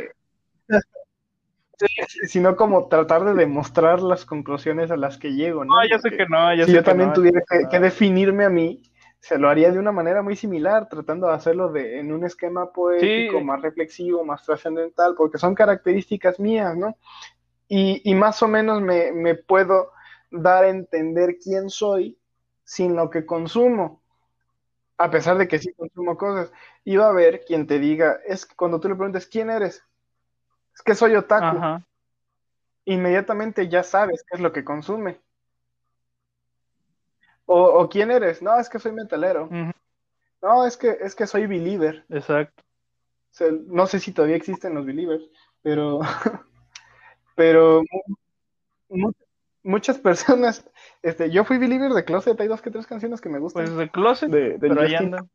[2.28, 5.76] Sino como tratar de demostrar las conclusiones a las que llego, ¿no?
[5.76, 6.66] No, yo sé que no.
[6.66, 8.82] si yo también tuviera que, definirme a mí,
[9.20, 12.72] se lo haría de una manera muy similar, tratando de hacerlo de, en un esquema
[12.72, 16.96] poético, más reflexivo, más trascendental, porque son características mías, ¿no?
[17.68, 19.92] y, más o menos me, puedo
[20.32, 22.18] dar a entender quién soy
[22.64, 24.02] sin lo que consumo,
[24.98, 26.52] a pesar de que sí consumo cosas.
[26.84, 29.84] Y va a haber quien te diga, es que cuando tú le preguntes quién eres,
[30.76, 31.84] es que soy otaku.
[32.86, 35.20] Inmediatamente ya sabes qué es lo que consume.
[37.48, 39.50] O, quién eres, no, es que soy metalero.
[40.42, 42.06] No, es que, es que soy believer.
[42.10, 42.64] Exacto.
[43.68, 45.24] no sé si todavía existen los believers,
[45.62, 46.00] pero
[47.36, 47.84] pero
[49.64, 50.70] muchas personas,
[51.02, 53.66] este, yo fui believer de Closet, hay dos que tres canciones que me gustan.
[53.66, 55.30] Pues de Closet, de, pero ahí andan.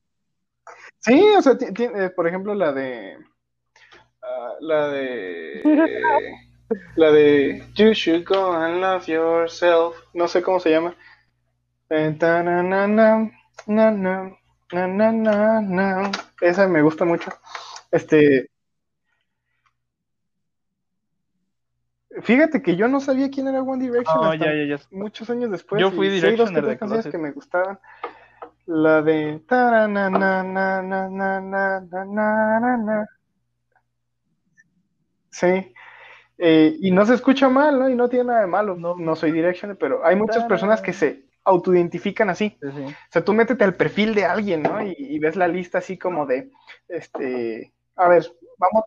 [0.98, 3.16] Sí, o sea, eh, por ejemplo, la de,
[4.60, 5.62] la de,
[6.96, 10.94] la de You Should Go and Love Yourself, no sé cómo se llama.
[16.40, 17.30] Esa me gusta mucho.
[17.90, 18.48] Este,
[22.22, 25.80] Fíjate que yo no sabía quién era One Direction hasta muchos años después.
[25.80, 27.78] Yo fui Direction de canciones que me gustaban.
[28.66, 29.40] La de
[35.30, 35.72] Sí.
[36.38, 37.88] Eh, y no se escucha mal, ¿no?
[37.88, 38.74] Y no tiene nada de malo.
[38.74, 42.58] No, no soy Direction, pero hay muchas personas que se autoidentifican así.
[42.62, 44.82] O sea, tú métete al perfil de alguien, ¿no?
[44.82, 46.50] Y, ves la lista así como de,
[46.88, 48.26] este, a ver,
[48.58, 48.84] vamos,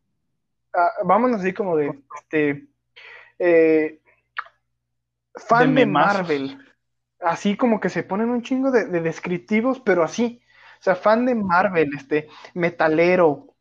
[1.04, 2.68] vámonos así como de, este,
[3.40, 4.00] eh,
[5.36, 6.58] fan de, Marvel.
[7.20, 10.42] Así como que se ponen un chingo de, descriptivos, pero así.
[10.80, 13.53] O sea, fan de Marvel, este, metalero,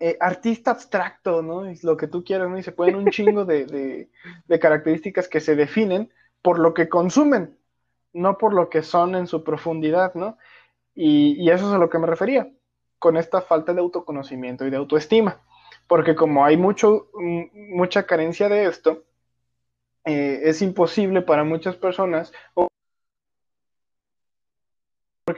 [0.00, 1.66] eh, artista abstracto, ¿no?
[1.66, 2.58] Es lo que tú quieras, ¿no?
[2.58, 4.08] Y se ponen un chingo de,
[4.60, 6.10] características que se definen
[6.42, 7.58] por lo que consumen,
[8.12, 10.38] no por lo que son en su profundidad, ¿no?
[10.94, 12.50] Y, eso es a lo que me refería,
[12.98, 15.40] con esta falta de autoconocimiento y de autoestima
[15.90, 19.02] porque como hay mucho, mucha carencia de esto,
[20.04, 22.32] eh, es imposible para muchas personas,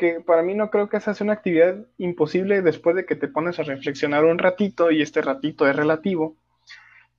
[0.02, 3.28] porque para mí no creo que esa sea una actividad imposible después de que te
[3.28, 6.36] pones a reflexionar un ratito y este ratito es relativo,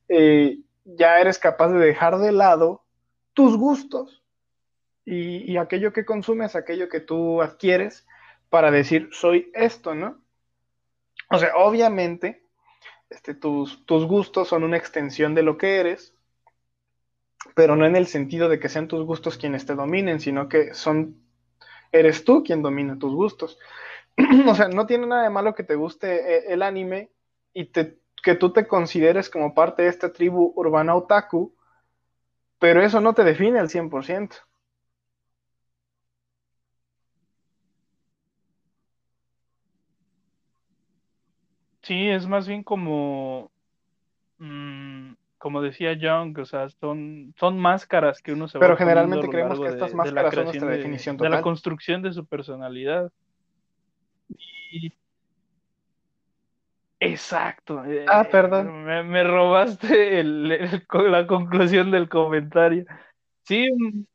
[0.09, 2.83] eh, ya eres capaz de dejar de lado
[3.33, 4.21] tus gustos
[5.05, 8.05] y, y aquello que consumes, aquello que tú adquieres
[8.49, 10.21] para decir soy esto, ¿no?
[11.29, 12.43] O sea, obviamente
[13.09, 16.13] este, tus, tus gustos son una extensión de lo que eres,
[17.55, 20.73] pero no en el sentido de que sean tus gustos quienes te dominen, sino que
[20.73, 21.23] son,
[21.93, 23.57] eres tú quien domina tus gustos.
[24.47, 27.11] o sea, no tiene nada de malo que te guste eh, el anime
[27.53, 31.55] y que tú te consideres como parte de esta tribu urbana otaku,
[32.57, 34.37] pero eso no te define al 100%.
[41.83, 43.51] Sí, es más bien como,
[44.39, 45.13] mm,
[45.43, 49.67] como decía Young, o sea, son, son máscaras que uno se Pero generalmente creemos que
[49.67, 51.31] estas máscaras son nuestra definición total.
[51.31, 53.11] De la construcción de su personalidad.
[56.97, 57.83] Exacto.
[57.83, 58.85] Eh, ah, perdón.
[58.85, 62.85] Me, robaste la conclusión del comentario.
[63.41, 63.69] Sí,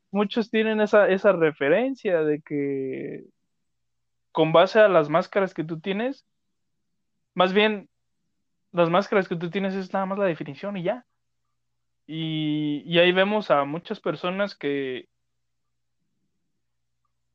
[0.09, 3.25] muchos tienen esa, esa referencia de que
[4.31, 6.25] con base a las máscaras que tú tienes,
[7.35, 7.87] más bien,
[8.71, 11.05] las máscaras que tú tienes es nada más la definición y ya.
[12.11, 15.07] Y, ahí vemos a muchas personas que,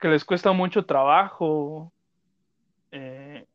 [0.01, 1.93] que les cuesta mucho trabajo,
[2.91, 3.47] eh,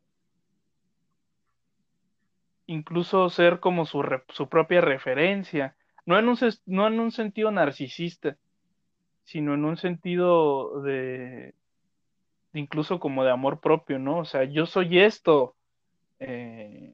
[2.68, 5.76] incluso ser como su, su propia referencia,
[6.06, 8.38] no en, un, no en un sentido narcisista,
[9.26, 11.54] sino en un sentido de,
[12.54, 14.20] incluso como de amor propio, ¿no?
[14.20, 15.58] O sea, yo soy esto,
[16.20, 16.94] eh,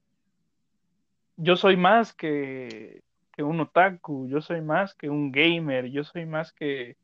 [1.37, 3.03] yo soy más que,
[3.35, 6.97] que un otaku, yo soy más que un gamer, yo soy más que,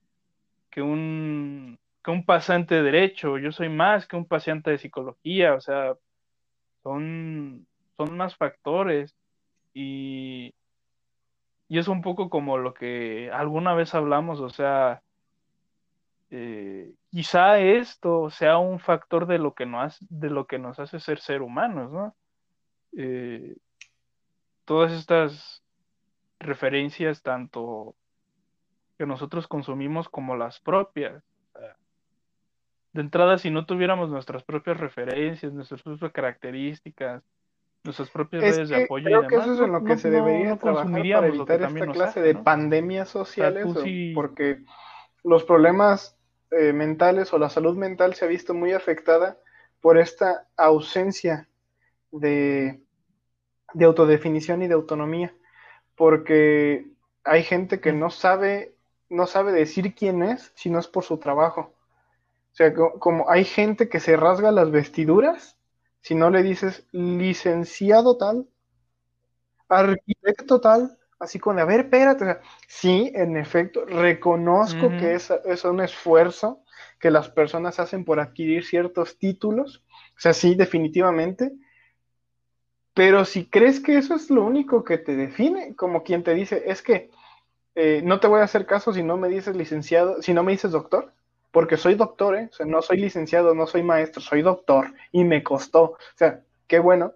[0.70, 5.54] que un que un pasante de derecho, yo soy más que un paciente de psicología,
[5.54, 5.96] o sea,
[6.84, 7.68] son,
[7.98, 9.16] son más factores
[9.74, 10.54] y,
[11.68, 15.04] y es un poco como lo que alguna vez hablamos, o sea,
[16.32, 21.00] eh, quizá esto sea un factor de lo que nos, de lo que nos hace
[21.00, 22.16] ser ser humanos, ¿no?
[22.98, 23.58] Eh,
[24.66, 25.61] todas estas
[26.42, 27.96] referencias, tanto
[28.98, 31.24] que nosotros consumimos como las propias.
[32.94, 37.24] De entrada, si no tuviéramos nuestras propias referencias, nuestras propias características,
[37.84, 40.92] nuestras propias redes de apoyo creo que eso es en lo que se debería trabajar
[40.92, 43.66] para evitar esta clase de pandemias sociales,
[44.14, 44.64] porque
[45.24, 46.18] los problemas
[46.52, 49.38] eh, mentales o la salud mental se ha visto muy afectada
[49.80, 51.48] por esta ausencia
[52.12, 52.82] de,
[53.74, 55.34] de autodefinición y de autonomía,
[56.02, 56.88] porque
[57.24, 58.74] hay gente que no sabe,
[59.08, 61.76] no sabe decir quién es si no es por su trabajo.
[62.52, 65.60] O sea, como hay gente que se rasga las vestiduras
[66.00, 68.48] si no le dices licenciado tal,
[69.70, 75.82] arquitecto tal, así con, a ver, espérate, sí, en efecto, reconozco que es, es, un
[75.82, 76.64] esfuerzo
[77.00, 79.84] que las personas hacen por adquirir ciertos títulos,
[80.18, 81.52] o sea, sí, definitivamente,
[82.94, 86.64] pero si crees que eso es lo único que te define, como quien te dice,
[86.68, 87.10] es que
[87.76, 90.52] eh, no te voy a hacer caso si no me dices licenciado, si no me
[90.52, 91.14] dices doctor,
[91.52, 92.50] porque soy doctor, ¿eh?
[92.52, 95.84] O sea, no soy licenciado, no soy maestro, soy doctor y me costó.
[95.84, 97.14] O sea, qué bueno.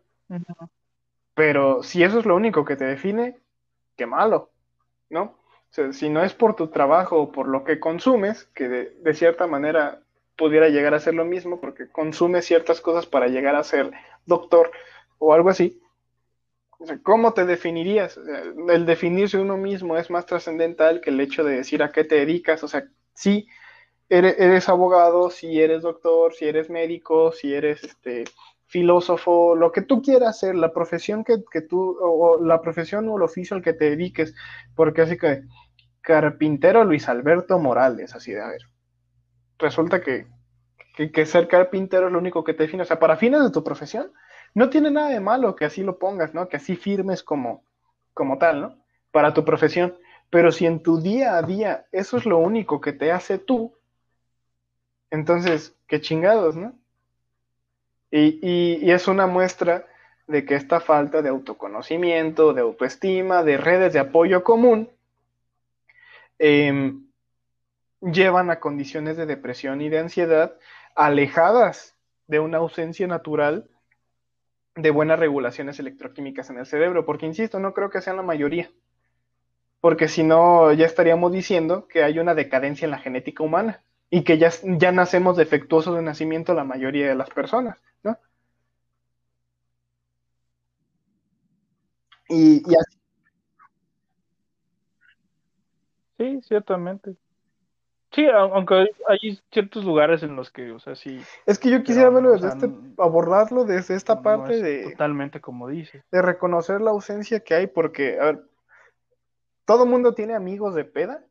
[1.34, 3.38] Pero si eso es lo único que te define,
[3.95, 4.52] qué malo,
[5.10, 5.23] ¿no?
[5.23, 9.14] O sea, si no es por tu trabajo o por lo que consumes, que de,
[9.14, 10.02] cierta manera
[10.38, 13.91] pudiera llegar a ser lo mismo, porque consumes ciertas cosas para llegar a ser
[14.26, 14.72] doctor
[15.18, 15.80] o algo así.
[17.04, 18.20] ¿Cómo te definirías?
[18.70, 22.16] El definirse uno mismo es más trascendental que el hecho de decir a qué te
[22.16, 22.64] dedicas.
[22.64, 23.48] O sea, sí,
[24.10, 28.26] eres, abogado, si eres doctor, si eres médico, si eres este
[28.68, 33.24] filósofo, lo que tú quieras hacer, la profesión que, tú, o, la profesión o el
[33.24, 34.36] oficio al que te dediques,
[34.76, 35.44] porque así que
[36.02, 38.62] carpintero Luis Alberto Morales, así de a ver.
[39.58, 40.28] Resulta que,
[40.96, 43.64] que, ser carpintero es lo único que te define, o sea, para fines de tu
[43.64, 44.12] profesión,
[44.56, 46.48] no tiene nada de malo que así lo pongas, ¿no?
[46.49, 47.64] Que así firmes como,
[48.14, 48.77] como tal, ¿no?
[49.11, 49.95] Para tu profesión.
[50.30, 53.76] Pero si en tu día a día eso es lo único que te hace tú,
[55.11, 56.73] entonces, qué chingados, ¿no?
[58.11, 59.86] Y, es una muestra
[60.27, 64.90] de que esta falta de autoconocimiento, de autoestima, de redes de apoyo común,
[66.40, 67.06] em,
[68.02, 70.57] llevan a condiciones de depresión y de ansiedad
[70.95, 71.95] alejadas
[72.27, 73.69] de una ausencia natural
[74.76, 78.72] de buenas regulaciones electroquímicas en el cerebro, porque insisto, no creo que sean la mayoría,
[79.81, 84.23] porque si no, ya estaríamos diciendo que hay una decadencia en la genética humana y
[84.23, 88.18] que ya, ya nacemos defectuosos de nacimiento la mayoría de las personas, ¿no?
[92.30, 92.97] Y, así.
[96.18, 97.15] Sí, ciertamente.
[98.16, 101.22] Sí, aunque hay ciertos lugares en los que, o sea, sí.
[101.46, 104.92] Es que yo quisiera verlo desde este, abordarlo desde esta parte de.
[104.92, 106.02] Totalmente como dice.
[106.14, 108.44] De reconocer la ausencia que hay, porque, a ver,
[109.66, 111.26] todo mundo tiene amigos de peda,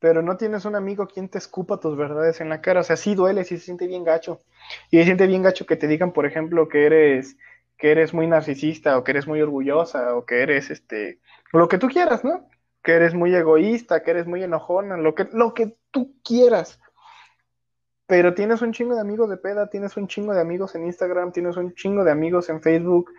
[0.00, 2.80] pero no tienes un amigo quien te escupa tus verdades en la cara.
[2.80, 4.40] O sea, sí duele, sí se siente bien gacho.
[4.90, 7.36] Y se siente bien gacho que te digan, por ejemplo, que eres,
[7.78, 11.20] que eres muy narcisista, o que eres muy orgullosa, o que eres este,
[11.52, 12.48] lo que tú quieras, ¿no?
[12.82, 16.80] Que eres muy egoísta, que eres muy enojona, lo que, lo que tú quieras.
[18.06, 21.32] Pero tienes un chingo de amigos de peda, tienes un chingo de amigos en Instagram,
[21.32, 23.10] tienes un chingo de amigos en Facebook,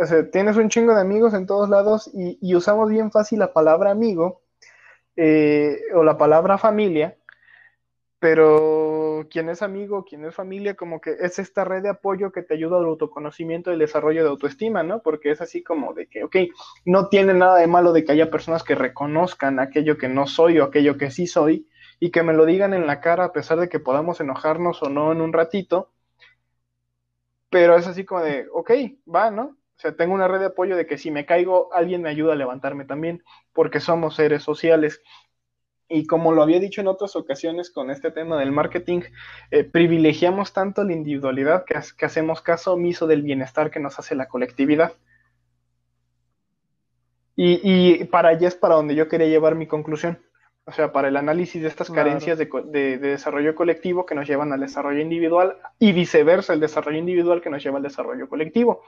[0.00, 3.40] o sea, tienes un chingo de amigos en todos lados y, y usamos bien fácil
[3.40, 4.42] la palabra amigo
[5.16, 7.16] eh, o la palabra familia,
[8.20, 12.42] pero quien es amigo, quien es familia, como que es esta red de apoyo que
[12.42, 15.00] te ayuda al autoconocimiento y el desarrollo de autoestima, ¿no?
[15.02, 16.36] Porque es así como de que, ok,
[16.84, 20.58] no tiene nada de malo de que haya personas que reconozcan aquello que no soy
[20.60, 21.66] o aquello que sí soy
[22.00, 24.88] y que me lo digan en la cara a pesar de que podamos enojarnos o
[24.90, 25.90] no en un ratito,
[27.50, 28.70] pero es así como de, ok,
[29.12, 29.58] va, ¿no?
[29.78, 32.32] O sea, tengo una red de apoyo de que si me caigo, alguien me ayuda
[32.32, 33.22] a levantarme también,
[33.52, 35.00] porque somos seres sociales.
[35.88, 39.02] Y como lo había dicho en otras ocasiones con este tema del marketing,
[39.50, 44.14] eh, privilegiamos tanto la individualidad que, que hacemos caso omiso del bienestar que nos hace
[44.14, 44.92] la colectividad.
[47.36, 50.18] Y, y, para allá es para donde yo quería llevar mi conclusión.
[50.66, 52.08] O sea, para el análisis de estas claro.
[52.08, 56.60] carencias de, de, de, desarrollo colectivo que nos llevan al desarrollo individual y viceversa, el
[56.60, 58.82] desarrollo individual que nos lleva al desarrollo colectivo.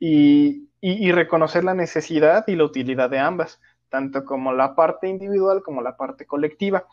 [0.00, 5.08] Y, y, y reconocer la necesidad y la utilidad de ambas tanto como la parte
[5.08, 6.86] individual como la parte colectiva.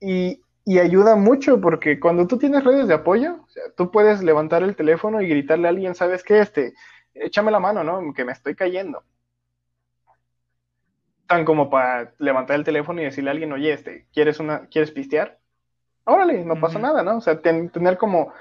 [0.00, 4.22] Y, y, ayuda mucho porque cuando tú tienes redes de apoyo, o sea, tú puedes
[4.22, 6.40] levantar el teléfono y gritarle a alguien, ¿sabes qué?
[6.40, 6.74] Este,
[7.14, 8.12] échame la mano, ¿no?
[8.12, 9.02] Que me estoy cayendo.
[11.26, 14.90] Tan como para levantar el teléfono y decirle a alguien, oye, este, ¿quieres, una, ¿quieres
[14.92, 15.38] pistear?
[16.04, 16.84] Órale, no pasa uh -huh.
[16.84, 17.16] nada, ¿no?
[17.16, 18.32] O sea, ten, tener como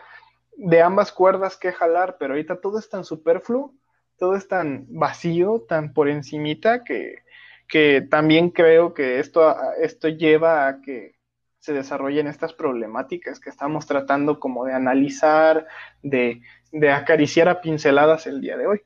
[0.57, 3.73] de ambas cuerdas que jalar, pero ahorita todo es tan superfluo,
[4.17, 7.23] todo es tan vacío, tan por encimita que
[7.67, 11.15] que también creo que esto, esto lleva a que
[11.59, 15.67] se desarrollen estas problemáticas que estamos tratando como de analizar,
[16.03, 18.81] de, de acariciar a pinceladas el día de hoy.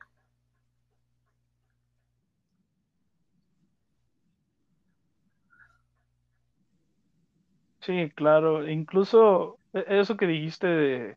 [7.80, 11.16] Sí, claro, incluso e, eso que dijiste de,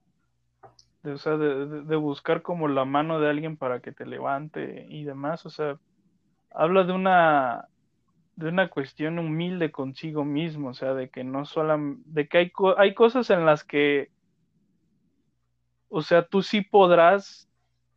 [1.03, 5.03] o sea, de, de, buscar como la mano de alguien para que te levante y
[5.03, 5.77] demás, o sea,
[6.53, 7.67] habla de una
[8.35, 12.51] de una cuestión humilde consigo mismo, o sea, de que no solo, de que hay,
[12.77, 14.09] hay cosas en las que,
[15.89, 17.47] o sea, tú sí podrás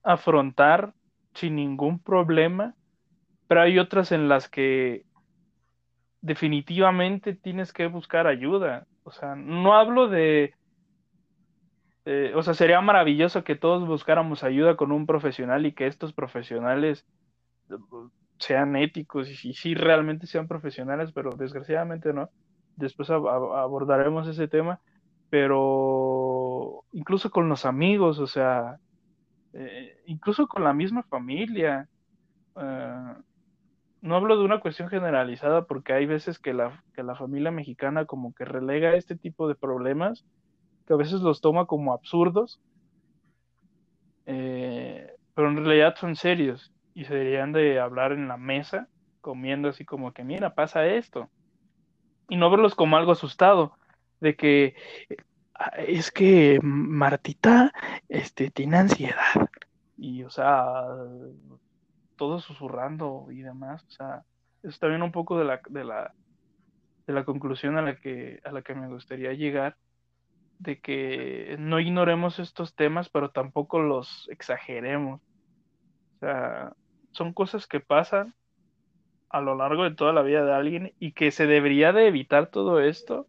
[0.03, 0.93] afrontar
[1.33, 2.74] sin ningún problema,
[3.49, 5.07] pero hay otras en las que
[6.20, 10.55] definitivamente tienes que buscar ayuda, o sea, no hablo de,
[12.35, 17.07] o sea, sería maravilloso que todos buscáramos ayuda con un profesional y que estos profesionales
[18.38, 22.30] sean éticos y sí realmente sean profesionales, pero desgraciadamente no.
[22.76, 24.80] Después ab abordaremos ese tema,
[25.30, 28.78] pero incluso con los amigos, o sea,
[29.52, 31.88] eh, incluso con la misma familia.
[32.54, 33.22] Uh,
[34.02, 38.04] no hablo de una cuestión generalizada porque hay veces que la, que la familia mexicana
[38.04, 40.24] como que relega este tipo de problemas,
[40.86, 42.60] que a veces los toma como absurdos,
[44.26, 48.89] eh, pero en realidad son serios y se deberían de hablar en la mesa,
[49.20, 51.28] comiendo así como que, mira, pasa esto.
[52.31, 53.77] Y no verlos como algo asustado,
[54.18, 54.74] de que
[55.77, 57.70] es que Martita
[58.09, 59.51] este, tiene ansiedad.
[59.98, 60.85] Y, o sea,
[62.16, 63.85] todo susurrando y demás.
[63.89, 64.23] O sea,
[64.62, 66.14] es también un poco de la, de la,
[67.06, 69.77] de la conclusión a la, que, a la que me gustaría llegar,
[70.60, 75.20] de que no ignoremos estos temas, pero tampoco los exageremos.
[76.16, 76.73] O sea,
[77.16, 78.34] son cosas que pasan
[79.28, 82.47] a lo largo de toda la vida de alguien y que se debería de evitar
[82.47, 83.26] todo esto,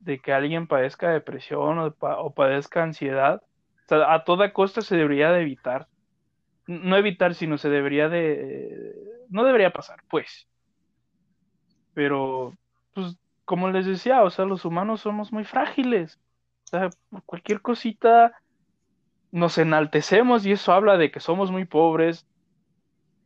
[0.00, 3.42] de que alguien padezca depresión o, padezca ansiedad.
[3.84, 5.88] O sea, a toda costa se debería de evitar.
[6.66, 8.94] No evitar, sino se debería de...
[9.30, 10.46] No debería pasar, pues.
[11.94, 12.54] Pero,
[12.94, 16.20] pues, como les decía, o sea, los humanos somos muy frágiles.
[16.64, 18.32] O sea, por cualquier cosita
[19.30, 22.26] nos enaltecemos y eso habla de que somos muy pobres,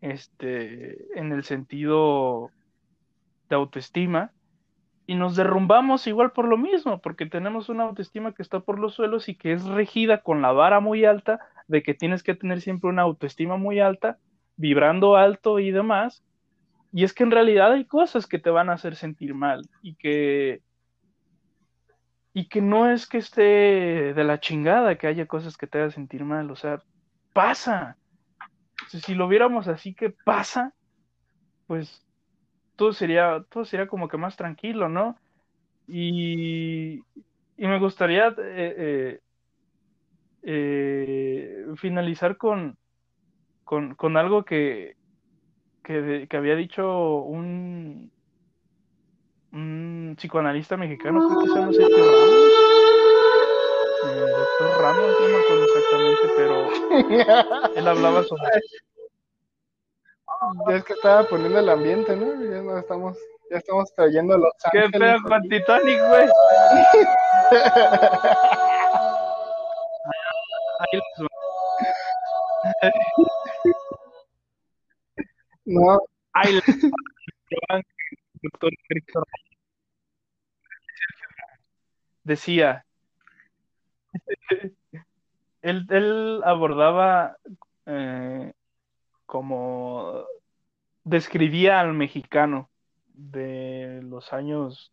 [0.03, 2.51] este, en el sentido
[3.49, 4.33] de autoestima,
[5.07, 8.95] y nos derrumbamos igual por lo mismo, porque tenemos una autoestima que está por los
[8.95, 12.61] suelos y que es regida con la vara muy alta de que tienes que tener
[12.61, 14.19] siempre una autoestima muy alta,
[14.57, 16.23] vibrando alto y demás,
[16.93, 19.95] y es que en realidad hay cosas que te van a hacer sentir mal y
[19.95, 20.61] que
[22.35, 25.91] y que no es que esté de la chingada que haya cosas que te hagan
[25.91, 26.83] sentir mal, o sea,
[27.33, 27.97] pasa,
[28.89, 30.75] si lo viéramos así que pasa,
[31.67, 32.05] pues
[32.77, 35.17] todo sería, todo sería como que más tranquilo, ¿no?
[35.87, 37.01] Y,
[37.57, 39.21] y me gustaría eh, eh,
[40.43, 42.77] eh, finalizar con,
[43.65, 44.97] con, con algo que,
[45.85, 48.11] que, que, había dicho un,
[49.53, 52.72] un psicoanalista mexicano, creo que se llama Sergio Ramos.
[54.05, 56.69] El doctor Ramos, no me acuerdo exactamente, pero
[57.77, 58.51] él hablaba sobre
[60.69, 62.27] ya es que estaba poniendo el ambiente, ¿no?
[62.43, 63.17] Ya no estamos,
[63.51, 66.27] ya estamos trayendo los Qué feo con Titanic, güey.
[75.67, 76.01] no.
[76.33, 76.59] Ay,
[82.25, 82.85] decía,
[85.63, 87.37] él, abordaba
[87.87, 88.53] eh,
[89.27, 90.25] como
[91.05, 92.71] describía al mexicano
[93.15, 94.93] de los años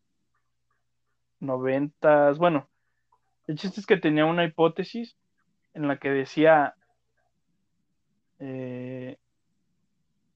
[1.39, 2.37] noventas.
[2.37, 2.67] Bueno,
[3.47, 5.15] el chiste es que tenía una hipótesis
[5.73, 6.75] en la que decía,
[8.39, 9.17] eh,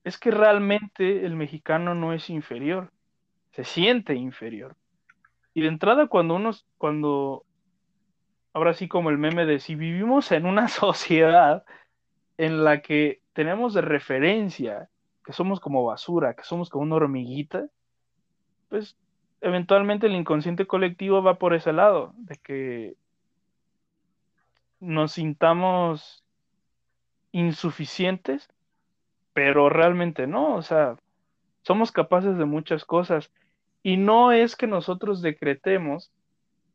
[0.03, 2.91] es que realmente el mexicano no es inferior,
[3.51, 4.75] se siente inferior.
[5.53, 7.45] Y de entrada cuando uno, cuando,
[8.53, 11.65] ahora sí como el meme de si vivimos en una sociedad
[12.37, 14.89] en la que tenemos de referencia
[15.25, 17.67] que somos como basura, que somos como una hormiguita,
[18.69, 18.97] pues
[19.41, 22.95] eventualmente el inconsciente colectivo va por ese lado, de que
[24.79, 26.23] nos sintamos
[27.31, 28.49] insuficientes,
[29.33, 30.97] pero realmente no, o sea,
[31.61, 33.31] somos capaces de muchas cosas.
[33.81, 36.11] Y no es que nosotros decretemos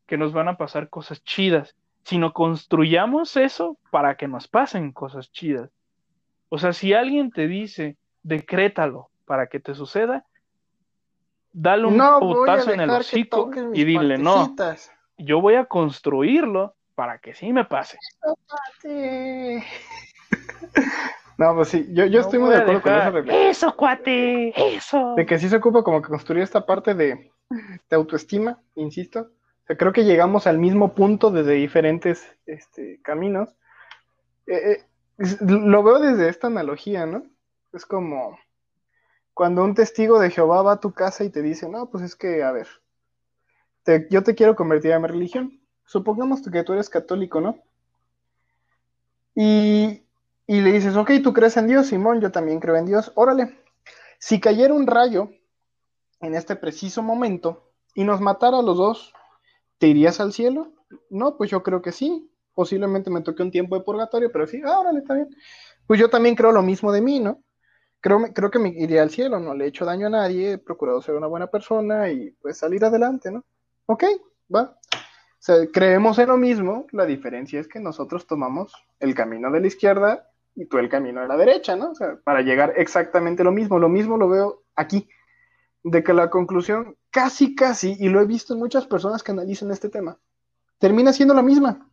[0.09, 5.31] que nos van a pasar cosas chidas, sino construyamos eso para que nos pasen cosas
[5.31, 5.69] chidas.
[6.49, 10.25] O sea, si alguien te dice, decrétalo para que te suceda,
[11.53, 14.55] dale un putazo en el hocico y dile, no,
[15.19, 17.99] yo voy a construirlo para que sí me pase.
[21.37, 23.31] No, pues sí, yo, yo estoy muy de acuerdo con eso.
[23.31, 25.13] Eso, cuate, eso.
[25.15, 29.29] De que sí se ocupa como que construir esta parte de, de autoestima, insisto.
[29.77, 33.55] Creo que llegamos al mismo punto desde diferentes este, caminos.
[34.47, 34.83] Eh,
[35.19, 37.25] eh, lo veo desde esta analogía, ¿no?
[37.73, 38.37] Es como
[39.33, 42.15] cuando un testigo de Jehová va a tu casa y te dice, no, pues es
[42.15, 42.67] que, a ver,
[44.09, 45.61] yo te quiero convertir a mi religión.
[45.85, 47.57] Supongamos que tú eres católico, ¿no?
[49.35, 50.03] Y,
[50.45, 53.59] y le dices, ok, tú crees en Dios, Simón, yo también creo en Dios, órale.
[54.19, 55.29] Si cayera un rayo
[56.19, 59.13] en este preciso momento y nos matara a los dos,
[59.79, 60.73] ¿te irías al cielo?
[61.09, 62.29] No, pues yo creo que sí.
[62.53, 65.29] Posiblemente me toque un tiempo de purgatorio, pero sí, ah, órale, está bien.
[65.87, 67.41] Pues yo también creo lo mismo de mí, ¿no?
[68.01, 70.57] creo, creo que me iría al cielo, no le he hecho daño a nadie, he
[70.57, 73.43] procurado ser una buena persona y pues salir adelante, ¿no?
[73.85, 74.03] Ok,
[74.53, 74.77] va.
[74.91, 79.61] O sea, creemos en lo mismo, la diferencia es que nosotros tomamos el camino de
[79.61, 81.91] la izquierda y tú el camino de la derecha, ¿no?
[81.91, 85.07] O sea, para llegar exactamente lo mismo, lo mismo lo veo aquí,
[85.83, 89.71] de que la conclusión casi, casi, y lo he visto en muchas personas que analizan
[89.71, 90.17] este tema,
[90.77, 91.89] termina siendo la misma.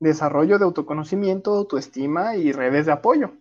[0.00, 3.32] Desarrollo de autoconocimiento, autoestima y redes de apoyo.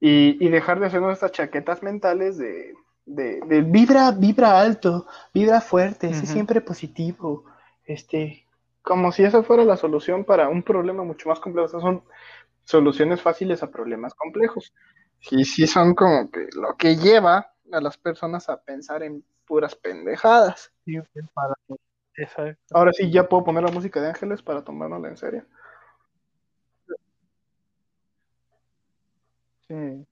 [0.00, 2.74] y, dejar de hacernos estas chaquetas mentales de,
[3.06, 7.44] vibra, vibra alto, vibra fuerte, siempre positivo,
[7.84, 8.46] este,
[8.82, 11.68] como si esa fuera la solución para un problema mucho más complejo.
[11.80, 12.02] son
[12.64, 14.72] soluciones fáciles a problemas complejos.
[15.30, 19.74] Y sí son como que lo que lleva a las personas a pensar en puras
[19.74, 20.72] pendejadas.
[22.72, 25.44] Ahora sí ya puedo poner la música de Ángeles para tomárnosla en serio.
[29.68, 30.06] Sí.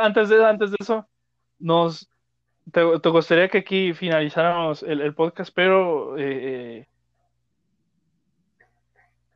[0.00, 1.08] antes de, antes de eso,
[1.58, 2.08] nos
[2.72, 6.22] te, gustaría que aquí finalizáramos el, podcast, pero eh,
[6.80, 6.88] eh,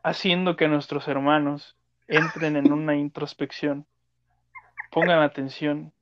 [0.02, 3.86] haciendo que nuestros hermanos entren en una introspección,
[4.90, 5.92] pongan atención,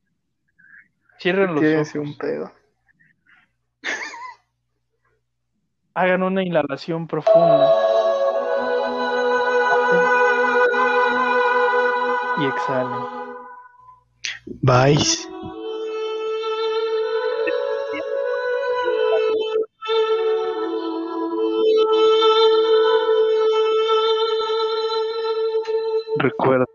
[1.19, 2.17] cierren los ojos,
[5.93, 7.87] hagan una inhalación profunda.
[12.39, 13.05] y exhalen.
[14.61, 15.27] Vais.
[26.19, 26.66] Recuerda